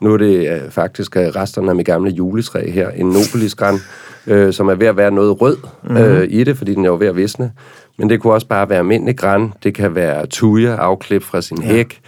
Nu 0.01 0.13
er 0.13 0.17
det 0.17 0.53
øh, 0.53 0.71
faktisk 0.71 1.17
øh, 1.17 1.23
resterne 1.23 1.71
af 1.71 1.77
mit 1.77 1.87
gamle 1.87 2.11
juletræ 2.11 2.71
her, 2.71 2.91
en 2.91 3.07
nobelisgræn, 3.07 3.79
øh, 4.27 4.53
som 4.53 4.69
er 4.69 4.75
ved 4.75 4.87
at 4.87 4.97
være 4.97 5.11
noget 5.11 5.41
rød 5.41 5.57
mm. 5.83 5.97
øh, 5.97 6.27
i 6.31 6.45
det, 6.45 6.59
fordi 6.59 6.75
den 6.75 6.85
er 6.85 6.89
jo 6.89 6.97
ved 6.97 7.07
at 7.07 7.17
visne. 7.17 7.53
Men 7.99 8.11
det 8.11 8.21
kunne 8.21 8.33
også 8.33 8.47
bare 8.47 8.69
være 8.69 8.79
almindelig 8.79 9.17
græn. 9.19 9.53
Det 9.63 9.75
kan 9.75 9.95
være 9.95 10.27
tuja, 10.27 10.77
afklip 10.77 11.23
fra 11.23 11.41
sin 11.41 11.63
ja. 11.63 11.69
hæk. 11.69 12.01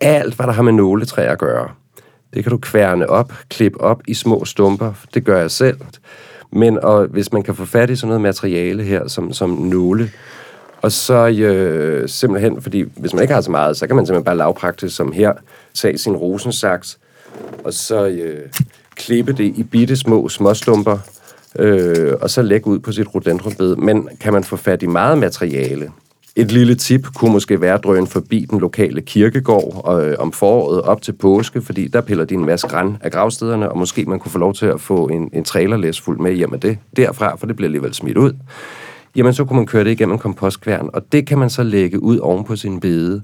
Alt, 0.00 0.34
hvad 0.34 0.46
der 0.46 0.52
har 0.52 0.62
med 0.62 0.72
nåletræ 0.72 1.22
at 1.22 1.38
gøre. 1.38 1.68
Det 2.34 2.42
kan 2.42 2.50
du 2.50 2.58
kværne 2.58 3.10
op, 3.10 3.32
klippe 3.50 3.80
op 3.80 4.02
i 4.08 4.14
små 4.14 4.44
stumper. 4.44 4.92
Det 5.14 5.24
gør 5.24 5.40
jeg 5.40 5.50
selv. 5.50 5.76
Men 6.52 6.78
og 6.78 7.06
hvis 7.06 7.32
man 7.32 7.42
kan 7.42 7.54
få 7.54 7.64
fat 7.64 7.90
i 7.90 7.96
sådan 7.96 8.08
noget 8.08 8.20
materiale 8.20 8.82
her, 8.82 9.08
som, 9.08 9.32
som 9.32 9.50
nåle, 9.50 10.10
og 10.86 10.92
så 10.92 11.28
øh, 11.28 12.08
simpelthen, 12.08 12.62
fordi 12.62 12.84
hvis 12.96 13.14
man 13.14 13.22
ikke 13.22 13.34
har 13.34 13.40
så 13.40 13.50
meget, 13.50 13.76
så 13.76 13.86
kan 13.86 13.96
man 13.96 14.06
simpelthen 14.06 14.24
bare 14.24 14.36
lavpraktisk 14.36 14.96
som 14.96 15.12
her, 15.12 15.32
tage 15.74 15.98
sin 15.98 16.16
rosensaks, 16.16 16.98
og 17.64 17.72
så 17.72 18.06
øh, 18.06 18.48
klippe 18.94 19.32
det 19.32 19.44
i 19.56 19.62
bitte 19.62 19.96
små 19.96 20.28
småstumper, 20.28 20.98
øh, 21.58 22.14
og 22.20 22.30
så 22.30 22.42
lægge 22.42 22.66
ud 22.66 22.78
på 22.78 22.92
sit 22.92 23.14
rhododendronbed. 23.14 23.76
Men 23.76 24.08
kan 24.20 24.32
man 24.32 24.44
få 24.44 24.56
fat 24.56 24.82
i 24.82 24.86
meget 24.86 25.18
materiale, 25.18 25.90
et 26.36 26.52
lille 26.52 26.74
tip 26.74 27.06
kunne 27.14 27.32
måske 27.32 27.60
være 27.60 27.74
at 27.74 27.84
drøne 27.84 28.06
forbi 28.06 28.46
den 28.50 28.60
lokale 28.60 29.02
kirkegård 29.02 29.80
og, 29.84 30.06
øh, 30.06 30.16
om 30.18 30.32
foråret 30.32 30.82
op 30.82 31.02
til 31.02 31.12
påske, 31.12 31.62
fordi 31.62 31.86
der 31.88 32.00
piller 32.00 32.24
de 32.24 32.34
en 32.34 32.44
masse 32.44 32.68
græn 32.68 32.96
af 33.00 33.12
gravstederne, 33.12 33.68
og 33.68 33.78
måske 33.78 34.04
man 34.04 34.18
kunne 34.18 34.32
få 34.32 34.38
lov 34.38 34.54
til 34.54 34.66
at 34.66 34.80
få 34.80 35.06
en, 35.06 35.30
en 35.32 35.44
trailerlæs 35.44 36.00
fuld 36.00 36.18
med 36.18 36.32
hjem 36.32 36.54
af 36.54 36.60
det 36.60 36.78
derfra, 36.96 37.36
for 37.36 37.46
det 37.46 37.56
bliver 37.56 37.66
alligevel 37.66 37.94
smidt 37.94 38.16
ud. 38.16 38.32
Jamen, 39.16 39.34
så 39.34 39.44
kunne 39.44 39.56
man 39.56 39.66
køre 39.66 39.84
det 39.84 39.90
igennem 39.90 40.18
kompostkværn, 40.18 40.90
og 40.92 41.12
det 41.12 41.26
kan 41.26 41.38
man 41.38 41.50
så 41.50 41.62
lægge 41.62 42.02
ud 42.02 42.18
oven 42.18 42.44
på 42.44 42.56
sin 42.56 42.80
bede. 42.80 43.22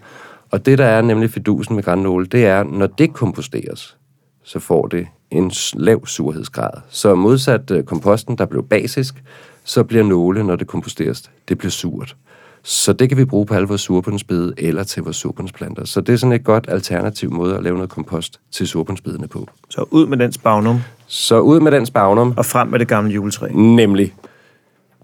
Og 0.50 0.66
det, 0.66 0.78
der 0.78 0.84
er 0.84 1.02
nemlig 1.02 1.30
fidusen 1.30 1.74
med 1.74 1.82
grænnåle, 1.82 2.26
det 2.26 2.46
er, 2.46 2.62
når 2.62 2.86
det 2.86 3.12
komposteres, 3.12 3.96
så 4.42 4.58
får 4.58 4.86
det 4.86 5.06
en 5.30 5.52
lav 5.74 6.06
surhedsgrad. 6.06 6.70
Så 6.88 7.14
modsat 7.14 7.70
øh, 7.70 7.84
komposten, 7.84 8.38
der 8.38 8.46
blev 8.46 8.68
basisk, 8.68 9.22
så 9.64 9.84
bliver 9.84 10.04
nåle, 10.04 10.44
når 10.44 10.56
det 10.56 10.66
komposteres, 10.66 11.30
det 11.48 11.58
bliver 11.58 11.70
surt. 11.70 12.16
Så 12.62 12.92
det 12.92 13.08
kan 13.08 13.18
vi 13.18 13.24
bruge 13.24 13.46
på 13.46 13.54
alle 13.54 13.68
vores 13.68 13.80
surbundsbede 13.80 14.54
eller 14.58 14.82
til 14.82 15.02
vores 15.02 15.16
surbundsplanter. 15.16 15.84
Så 15.84 16.00
det 16.00 16.12
er 16.12 16.16
sådan 16.16 16.32
et 16.32 16.44
godt 16.44 16.66
alternativ 16.68 17.30
måde 17.30 17.56
at 17.56 17.62
lave 17.62 17.74
noget 17.74 17.90
kompost 17.90 18.40
til 18.52 18.68
surbundsbedene 18.68 19.28
på. 19.28 19.48
Så 19.70 19.84
ud 19.90 20.06
med 20.06 20.16
den 20.16 20.32
spagnum. 20.32 20.80
Så 21.06 21.40
ud 21.40 21.60
med 21.60 21.72
den 21.72 21.86
spagnum. 21.86 22.34
Og 22.36 22.46
frem 22.46 22.68
med 22.68 22.78
det 22.78 22.88
gamle 22.88 23.12
juletræ. 23.12 23.48
Nemlig. 23.52 24.14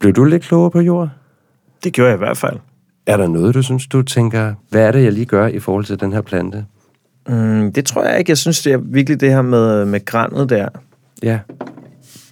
Blev 0.01 0.13
du 0.13 0.25
lidt 0.25 0.43
klogere 0.43 0.71
på 0.71 0.81
jord? 0.81 1.09
Det 1.85 1.93
gjorde 1.93 2.09
jeg 2.09 2.17
i 2.17 2.19
hvert 2.19 2.37
fald. 2.37 2.57
Er 3.07 3.17
der 3.17 3.29
noget, 3.29 3.55
du 3.55 3.63
synes, 3.63 3.87
du 3.87 4.03
tænker, 4.03 4.55
hvad 4.71 4.83
er 4.83 4.93
det, 4.93 5.05
jeg 5.05 5.13
lige 5.13 5.27
gør 5.27 5.47
i 5.47 5.59
forhold 5.59 5.85
til 5.85 6.01
den 6.01 6.13
her 6.13 6.21
plante? 6.21 6.65
Mm, 7.29 7.73
det 7.73 7.87
tror 7.87 8.05
jeg 8.05 8.19
ikke. 8.19 8.31
Jeg 8.31 8.39
synes, 8.39 8.63
det 8.63 8.73
er 8.73 8.79
virkelig 8.83 9.21
det 9.21 9.31
her 9.31 9.43
med, 9.43 9.85
med 9.85 10.05
grænet 10.05 10.51
der. 10.51 10.69
Ja. 11.23 11.39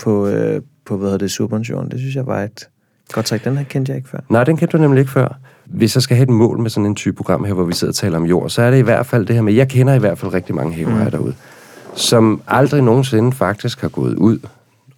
På, 0.00 0.26
øh, 0.26 0.60
på 0.84 0.96
hvad 0.96 1.06
hedder 1.06 1.18
det, 1.18 1.30
surbundsjorden. 1.30 1.90
Det 1.90 1.98
synes 1.98 2.16
jeg 2.16 2.26
var 2.26 2.42
et 2.42 2.68
godt 3.12 3.28
sagt. 3.28 3.44
Den 3.44 3.56
her 3.56 3.64
kendte 3.64 3.90
jeg 3.90 3.96
ikke 3.96 4.08
før. 4.08 4.18
Nej, 4.28 4.44
den 4.44 4.56
kendte 4.56 4.76
du 4.76 4.82
nemlig 4.82 5.00
ikke 5.00 5.12
før. 5.12 5.38
Hvis 5.64 5.96
jeg 5.96 6.02
skal 6.02 6.16
have 6.16 6.22
et 6.22 6.30
mål 6.30 6.58
med 6.58 6.70
sådan 6.70 6.86
en 6.86 6.94
type 6.94 7.16
program 7.16 7.44
her, 7.44 7.54
hvor 7.54 7.64
vi 7.64 7.72
sidder 7.72 7.90
og 7.90 7.94
taler 7.94 8.16
om 8.16 8.24
jord, 8.24 8.50
så 8.50 8.62
er 8.62 8.70
det 8.70 8.78
i 8.78 8.82
hvert 8.82 9.06
fald 9.06 9.26
det 9.26 9.34
her 9.34 9.42
med, 9.42 9.52
jeg 9.52 9.68
kender 9.68 9.94
i 9.94 9.98
hvert 9.98 10.18
fald 10.18 10.34
rigtig 10.34 10.54
mange 10.54 10.72
hæver 10.72 11.04
mm. 11.04 11.10
derude, 11.10 11.34
som 11.94 12.42
aldrig 12.46 12.82
nogensinde 12.82 13.32
faktisk 13.32 13.80
har 13.80 13.88
gået 13.88 14.14
ud 14.14 14.38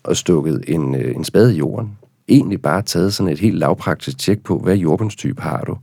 og 0.03 0.16
stukket 0.16 0.64
en, 0.69 0.95
øh, 0.95 1.16
en 1.16 1.25
spade 1.25 1.55
i 1.55 1.59
jorden. 1.59 1.99
Egentlig 2.29 2.62
bare 2.62 2.83
taget 2.83 3.14
sådan 3.14 3.33
et 3.33 3.39
helt 3.39 3.59
lavpraktisk 3.59 4.18
tjek 4.18 4.45
på, 4.45 4.59
hvad 4.59 4.76
jordbundstype 4.76 5.43
har 5.43 5.64
du. 5.66 5.76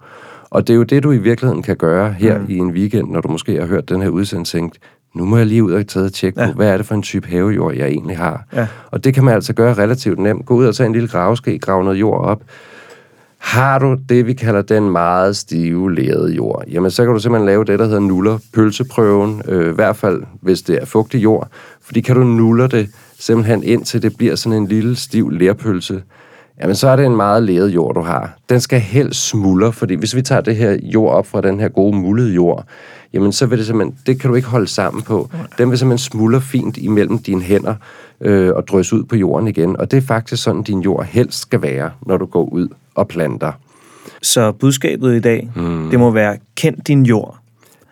Og 0.49 0.67
det 0.67 0.73
er 0.73 0.77
jo 0.77 0.83
det, 0.83 1.03
du 1.03 1.11
i 1.11 1.17
virkeligheden 1.17 1.63
kan 1.63 1.75
gøre 1.75 2.13
her 2.13 2.39
mm. 2.39 2.45
i 2.49 2.57
en 2.57 2.71
weekend, 2.71 3.11
når 3.11 3.21
du 3.21 3.27
måske 3.27 3.59
har 3.59 3.67
hørt 3.67 3.89
den 3.89 4.01
her 4.01 4.09
udsendelse, 4.09 4.57
tænkt, 4.57 4.79
nu 5.15 5.25
må 5.25 5.37
jeg 5.37 5.45
lige 5.45 5.63
ud 5.63 5.71
og 5.71 5.87
tage 5.87 6.05
et 6.05 6.13
tjek 6.13 6.35
på, 6.35 6.41
ja. 6.41 6.53
hvad 6.53 6.69
er 6.69 6.77
det 6.77 6.85
for 6.85 6.95
en 6.95 7.01
type 7.01 7.27
havejord, 7.27 7.73
jeg 7.75 7.87
egentlig 7.87 8.17
har. 8.17 8.43
Ja. 8.53 8.67
Og 8.91 9.03
det 9.03 9.13
kan 9.13 9.23
man 9.23 9.33
altså 9.33 9.53
gøre 9.53 9.73
relativt 9.73 10.19
nemt. 10.19 10.45
Gå 10.45 10.55
ud 10.55 10.65
og 10.65 10.75
tage 10.75 10.87
en 10.87 10.93
lille 10.93 11.07
gravske, 11.07 11.59
grave 11.59 11.83
noget 11.83 11.99
jord 11.99 12.21
op. 12.21 12.43
Har 13.37 13.79
du 13.79 13.97
det, 14.09 14.27
vi 14.27 14.33
kalder 14.33 14.61
den 14.61 14.89
meget 14.89 15.35
stive 15.35 15.95
lærede 15.95 16.33
jord, 16.33 16.63
jamen 16.67 16.91
så 16.91 17.03
kan 17.03 17.13
du 17.13 17.19
simpelthen 17.19 17.45
lave 17.45 17.65
det, 17.65 17.79
der 17.79 17.85
hedder 17.85 17.99
nuller 17.99 18.37
pølseprøven, 18.53 19.41
øh, 19.47 19.71
i 19.71 19.73
hvert 19.73 19.95
fald 19.95 20.23
hvis 20.41 20.61
det 20.61 20.81
er 20.81 20.85
fugtig 20.85 21.23
jord, 21.23 21.47
fordi 21.81 22.01
kan 22.01 22.15
du 22.15 22.23
nuller 22.23 22.67
det 22.67 22.89
simpelthen 23.19 23.63
ind 23.63 23.85
til 23.85 24.01
det 24.01 24.17
bliver 24.17 24.35
sådan 24.35 24.61
en 24.61 24.67
lille 24.67 24.95
stiv 24.95 25.29
lærpølse, 25.29 26.03
jamen 26.61 26.75
så 26.75 26.87
er 26.87 26.95
det 26.95 27.05
en 27.05 27.15
meget 27.15 27.43
læret 27.43 27.69
jord, 27.69 27.95
du 27.95 28.01
har. 28.01 28.37
Den 28.49 28.61
skal 28.61 28.79
helst 28.79 29.27
smuldre, 29.27 29.73
fordi 29.73 29.95
hvis 29.95 30.15
vi 30.15 30.21
tager 30.21 30.41
det 30.41 30.55
her 30.55 30.77
jord 30.83 31.13
op 31.13 31.27
fra 31.27 31.41
den 31.41 31.59
her 31.59 31.69
gode 31.69 31.97
mullede 31.97 32.33
jord, 32.33 32.65
jamen 33.13 33.31
så 33.31 33.45
vil 33.45 33.57
det 33.57 33.65
simpelthen, 33.65 33.97
det 34.05 34.19
kan 34.19 34.29
du 34.29 34.35
ikke 34.35 34.47
holde 34.47 34.67
sammen 34.67 35.03
på. 35.03 35.29
Den 35.57 35.69
vil 35.69 35.77
simpelthen 35.77 36.11
smuldre 36.11 36.41
fint 36.41 36.77
imellem 36.77 37.17
dine 37.17 37.41
hænder 37.41 37.75
øh, 38.21 38.51
og 38.55 38.67
drysse 38.67 38.95
ud 38.95 39.03
på 39.03 39.15
jorden 39.15 39.47
igen. 39.47 39.77
Og 39.79 39.91
det 39.91 39.97
er 39.97 40.01
faktisk 40.01 40.43
sådan, 40.43 40.63
din 40.63 40.79
jord 40.79 41.05
helst 41.05 41.39
skal 41.39 41.61
være, 41.61 41.91
når 42.05 42.17
du 42.17 42.25
går 42.25 42.43
ud 42.43 42.67
og 42.95 43.07
planter. 43.07 43.51
Så 44.21 44.51
budskabet 44.51 45.15
i 45.15 45.19
dag, 45.19 45.49
mm. 45.55 45.89
det 45.89 45.99
må 45.99 46.11
være, 46.11 46.37
kend 46.55 46.77
din 46.87 47.05
jord. 47.05 47.37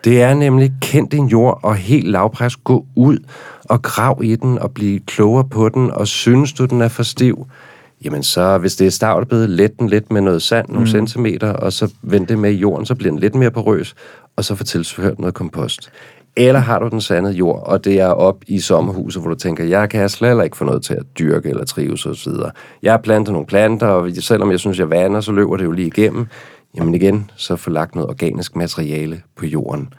Det 0.03 0.21
er 0.21 0.33
nemlig, 0.33 0.73
kend 0.81 1.09
din 1.09 1.27
jord 1.27 1.59
og 1.63 1.75
helt 1.75 2.07
lavpres 2.07 2.55
gå 2.55 2.85
ud 2.95 3.17
og 3.63 3.81
grav 3.81 4.19
i 4.23 4.35
den 4.35 4.59
og 4.59 4.71
blive 4.71 4.99
klogere 4.99 5.43
på 5.43 5.69
den, 5.69 5.91
og 5.91 6.07
synes 6.07 6.53
du, 6.53 6.65
den 6.65 6.81
er 6.81 6.87
for 6.87 7.03
stiv, 7.03 7.47
jamen 8.03 8.23
så 8.23 8.57
hvis 8.57 8.75
det 8.75 8.87
er 8.87 8.91
stavlbed, 8.91 9.47
let 9.47 9.79
den 9.79 9.89
lidt 9.89 10.11
med 10.11 10.21
noget 10.21 10.41
sand, 10.41 10.69
nogle 10.69 10.81
mm. 10.81 10.87
centimeter, 10.87 11.53
og 11.53 11.73
så 11.73 11.93
vend 12.01 12.27
det 12.27 12.39
med 12.39 12.51
i 12.51 12.55
jorden, 12.55 12.85
så 12.85 12.95
bliver 12.95 13.11
den 13.11 13.19
lidt 13.19 13.35
mere 13.35 13.51
porøs, 13.51 13.95
og 14.35 14.45
så 14.45 14.55
få 14.55 14.63
tilført 14.63 15.19
noget 15.19 15.33
kompost. 15.33 15.91
Eller 16.35 16.59
har 16.59 16.79
du 16.79 16.87
den 16.89 17.01
sandede 17.01 17.33
jord, 17.33 17.63
og 17.65 17.85
det 17.85 17.99
er 17.99 18.07
op 18.07 18.43
i 18.47 18.59
sommerhuset, 18.59 19.21
hvor 19.21 19.29
du 19.29 19.35
tænker, 19.35 19.63
jeg 19.63 19.89
kan 19.89 20.09
slet 20.09 20.43
ikke 20.43 20.57
få 20.57 20.65
noget 20.65 20.83
til 20.83 20.93
at 20.93 21.03
dyrke 21.19 21.49
eller 21.49 21.65
trives 21.65 22.05
osv. 22.05 22.33
Jeg 22.83 22.93
har 22.93 22.97
plantet 22.97 23.31
nogle 23.31 23.47
planter, 23.47 23.87
og 23.87 24.09
selvom 24.19 24.51
jeg 24.51 24.59
synes, 24.59 24.79
jeg 24.79 24.89
vander, 24.89 25.21
så 25.21 25.31
løber 25.31 25.57
det 25.57 25.63
jo 25.63 25.71
lige 25.71 25.87
igennem. 25.87 26.27
Jamen 26.75 26.95
igen, 26.95 27.31
så 27.35 27.55
få 27.55 27.69
lagt 27.69 27.95
noget 27.95 28.09
organisk 28.09 28.55
materiale 28.55 29.21
på 29.35 29.45
jorden. 29.45 29.93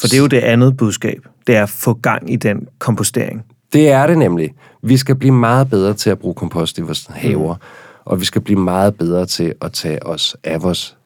For 0.00 0.06
det 0.06 0.16
er 0.16 0.20
jo 0.20 0.26
det 0.26 0.38
andet 0.38 0.76
budskab. 0.76 1.26
Det 1.46 1.56
er 1.56 1.62
at 1.62 1.68
få 1.68 1.94
gang 1.94 2.32
i 2.32 2.36
den 2.36 2.68
kompostering. 2.78 3.44
Det 3.74 3.90
er 3.90 4.06
det 4.06 4.18
nemlig. 4.18 4.54
Vi 4.82 4.96
skal 4.96 5.14
blive 5.14 5.34
meget 5.34 5.70
bedre 5.70 5.94
til 5.94 6.10
at 6.10 6.18
bruge 6.18 6.34
kompost 6.34 6.78
i 6.78 6.80
vores 6.80 7.06
haver, 7.10 7.54
mm. 7.54 7.60
og 8.04 8.20
vi 8.20 8.24
skal 8.24 8.40
blive 8.40 8.60
meget 8.60 8.96
bedre 8.96 9.26
til 9.26 9.54
at 9.62 9.72
tage 9.72 10.06
os 10.06 10.36
af 10.44 10.62
vores 10.62 10.96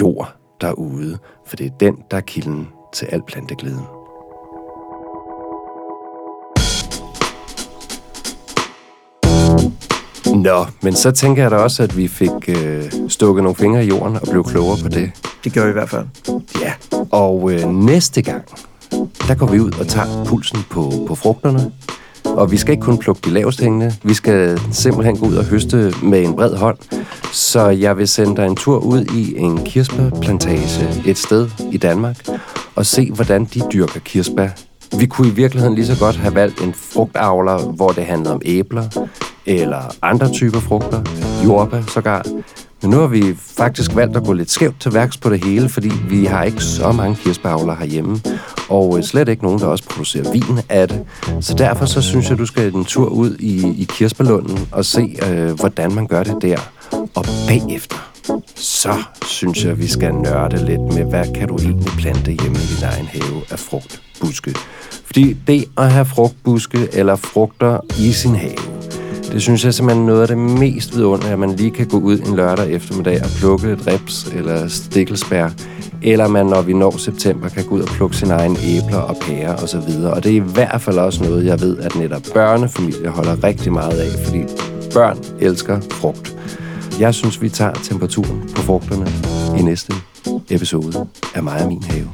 jord 0.00 0.34
derude, 0.60 1.18
for 1.46 1.56
det 1.56 1.66
er 1.66 1.70
den, 1.80 1.96
der 2.10 2.16
er 2.16 2.20
kilden 2.20 2.68
til 2.94 3.06
al 3.06 3.22
planteglæden. 3.26 3.80
Nå, 10.42 10.66
men 10.82 10.94
så 10.94 11.10
tænker 11.10 11.42
jeg 11.42 11.50
da 11.50 11.56
også, 11.56 11.82
at 11.82 11.96
vi 11.96 12.08
fik 12.08 12.30
øh, 12.48 12.92
stukket 13.08 13.42
nogle 13.42 13.56
fingre 13.56 13.84
i 13.84 13.88
jorden 13.88 14.16
og 14.16 14.22
blev 14.30 14.44
klogere 14.44 14.78
på 14.82 14.88
det. 14.88 15.10
Det 15.44 15.52
gør 15.54 15.64
vi 15.64 15.70
i 15.70 15.72
hvert 15.72 15.90
fald. 15.90 16.06
Ja, 16.60 16.72
og 17.10 17.52
øh, 17.52 17.68
næste 17.68 18.22
gang, 18.22 18.44
der 19.28 19.34
går 19.34 19.46
vi 19.46 19.60
ud 19.60 19.72
og 19.80 19.86
tager 19.88 20.24
pulsen 20.24 20.58
på, 20.70 20.92
på 21.08 21.14
frugterne. 21.14 21.72
Og 22.36 22.50
vi 22.50 22.56
skal 22.56 22.72
ikke 22.72 22.82
kun 22.82 22.98
plukke 22.98 23.20
de 23.24 23.30
lavest 23.30 23.60
hængende, 23.60 23.94
vi 24.02 24.14
skal 24.14 24.60
simpelthen 24.70 25.16
gå 25.16 25.26
ud 25.26 25.34
og 25.34 25.44
høste 25.44 25.94
med 26.02 26.22
en 26.22 26.34
bred 26.34 26.54
hånd. 26.54 26.78
Så 27.32 27.68
jeg 27.68 27.96
vil 27.96 28.08
sende 28.08 28.36
dig 28.36 28.46
en 28.46 28.56
tur 28.56 28.78
ud 28.78 29.04
i 29.04 29.38
en 29.38 29.64
kirsebærplantage 29.64 31.02
et 31.06 31.18
sted 31.18 31.48
i 31.72 31.76
Danmark, 31.76 32.16
og 32.74 32.86
se, 32.86 33.10
hvordan 33.10 33.44
de 33.44 33.60
dyrker 33.72 34.00
kirsebær. 34.00 34.48
Vi 34.98 35.06
kunne 35.06 35.28
i 35.28 35.30
virkeligheden 35.30 35.74
lige 35.74 35.86
så 35.86 35.98
godt 35.98 36.16
have 36.16 36.34
valgt 36.34 36.60
en 36.60 36.74
frugtavler, 36.74 37.58
hvor 37.58 37.88
det 37.88 38.04
handlede 38.04 38.34
om 38.34 38.40
æbler, 38.44 39.08
eller 39.46 39.94
andre 40.02 40.32
typer 40.32 40.60
frugter, 40.60 41.02
jordbær 41.44 41.82
sågar. 41.88 42.26
Men 42.82 42.90
nu 42.90 42.96
har 42.96 43.06
vi 43.06 43.34
faktisk 43.36 43.96
valgt 43.96 44.16
at 44.16 44.24
gå 44.24 44.32
lidt 44.32 44.50
skævt 44.50 44.80
til 44.80 44.94
værks 44.94 45.16
på 45.16 45.30
det 45.30 45.44
hele, 45.44 45.68
fordi 45.68 45.90
vi 46.08 46.24
har 46.24 46.42
ikke 46.42 46.64
så 46.64 46.92
mange 46.92 47.16
kirsebæravler 47.16 47.76
herhjemme, 47.76 48.20
og 48.68 48.98
øh, 48.98 49.04
slet 49.04 49.28
ikke 49.28 49.42
nogen, 49.42 49.60
der 49.60 49.66
også 49.66 49.84
producerer 49.84 50.32
vin 50.32 50.58
af 50.68 50.88
det. 50.88 51.04
Så 51.40 51.54
derfor 51.54 51.86
så 51.86 52.02
synes 52.02 52.30
jeg, 52.30 52.38
du 52.38 52.46
skal 52.46 52.74
en 52.74 52.84
tur 52.84 53.08
ud 53.08 53.36
i, 53.38 53.82
i 53.82 53.86
Kirsebærlunden 53.88 54.68
og 54.72 54.84
se, 54.84 55.16
øh, 55.28 55.52
hvordan 55.52 55.94
man 55.94 56.06
gør 56.06 56.22
det 56.22 56.42
der. 56.42 56.58
Og 57.14 57.24
bagefter, 57.48 57.96
så 58.54 58.94
synes 59.26 59.64
jeg, 59.64 59.78
vi 59.78 59.88
skal 59.88 60.14
nørde 60.14 60.64
lidt 60.64 60.80
med, 60.80 61.04
hvad 61.04 61.34
kan 61.34 61.48
du 61.48 61.56
egentlig 61.56 61.92
plante 61.98 62.30
hjemme 62.30 62.56
i 62.56 62.76
din 62.76 62.84
egen 62.84 63.06
have 63.06 63.42
af 63.50 63.58
frugtbuske. 63.58 64.54
Fordi 65.04 65.36
det 65.46 65.64
at 65.78 65.90
have 65.90 66.04
frugtbuske 66.04 66.88
eller 66.92 67.16
frugter 67.16 67.80
i 67.98 68.12
sin 68.12 68.34
have, 68.34 68.56
det 69.32 69.42
synes 69.42 69.64
jeg 69.64 69.74
simpelthen 69.74 70.02
er 70.02 70.06
noget 70.06 70.22
af 70.22 70.28
det 70.28 70.38
mest 70.38 70.96
vidunderlige, 70.96 71.32
at 71.32 71.38
man 71.38 71.56
lige 71.56 71.70
kan 71.70 71.86
gå 71.86 71.98
ud 71.98 72.18
en 72.18 72.36
lørdag 72.36 72.70
eftermiddag 72.70 73.22
og 73.24 73.30
plukke 73.38 73.72
et 73.72 73.86
reps 73.86 74.32
eller 74.34 74.68
stikkelsbær 74.68 75.48
eller 76.02 76.28
man, 76.28 76.46
når 76.46 76.62
vi 76.62 76.72
når 76.72 76.96
september, 76.96 77.48
kan 77.48 77.64
gå 77.64 77.74
ud 77.74 77.80
og 77.80 77.88
plukke 77.88 78.16
sine 78.16 78.34
egne 78.34 78.56
æbler 78.64 78.98
og 78.98 79.16
pærer 79.16 79.54
osv. 79.54 79.62
Og, 79.62 79.68
så 79.68 79.80
videre. 79.80 80.14
og 80.14 80.24
det 80.24 80.32
er 80.32 80.36
i 80.36 80.52
hvert 80.54 80.80
fald 80.80 80.98
også 80.98 81.24
noget, 81.24 81.46
jeg 81.46 81.60
ved, 81.60 81.78
at 81.78 81.96
netop 81.96 82.22
børnefamilier 82.34 83.10
holder 83.10 83.44
rigtig 83.44 83.72
meget 83.72 83.98
af, 83.98 84.24
fordi 84.24 84.44
børn 84.94 85.18
elsker 85.40 85.80
frugt. 85.90 86.36
Jeg 87.00 87.14
synes, 87.14 87.42
vi 87.42 87.48
tager 87.48 87.72
temperaturen 87.72 88.50
på 88.56 88.62
frugterne 88.62 89.06
i 89.58 89.62
næste 89.62 89.92
episode 90.50 91.06
af 91.34 91.42
mig 91.42 91.62
og 91.62 91.68
min 91.68 91.82
have. 91.82 92.08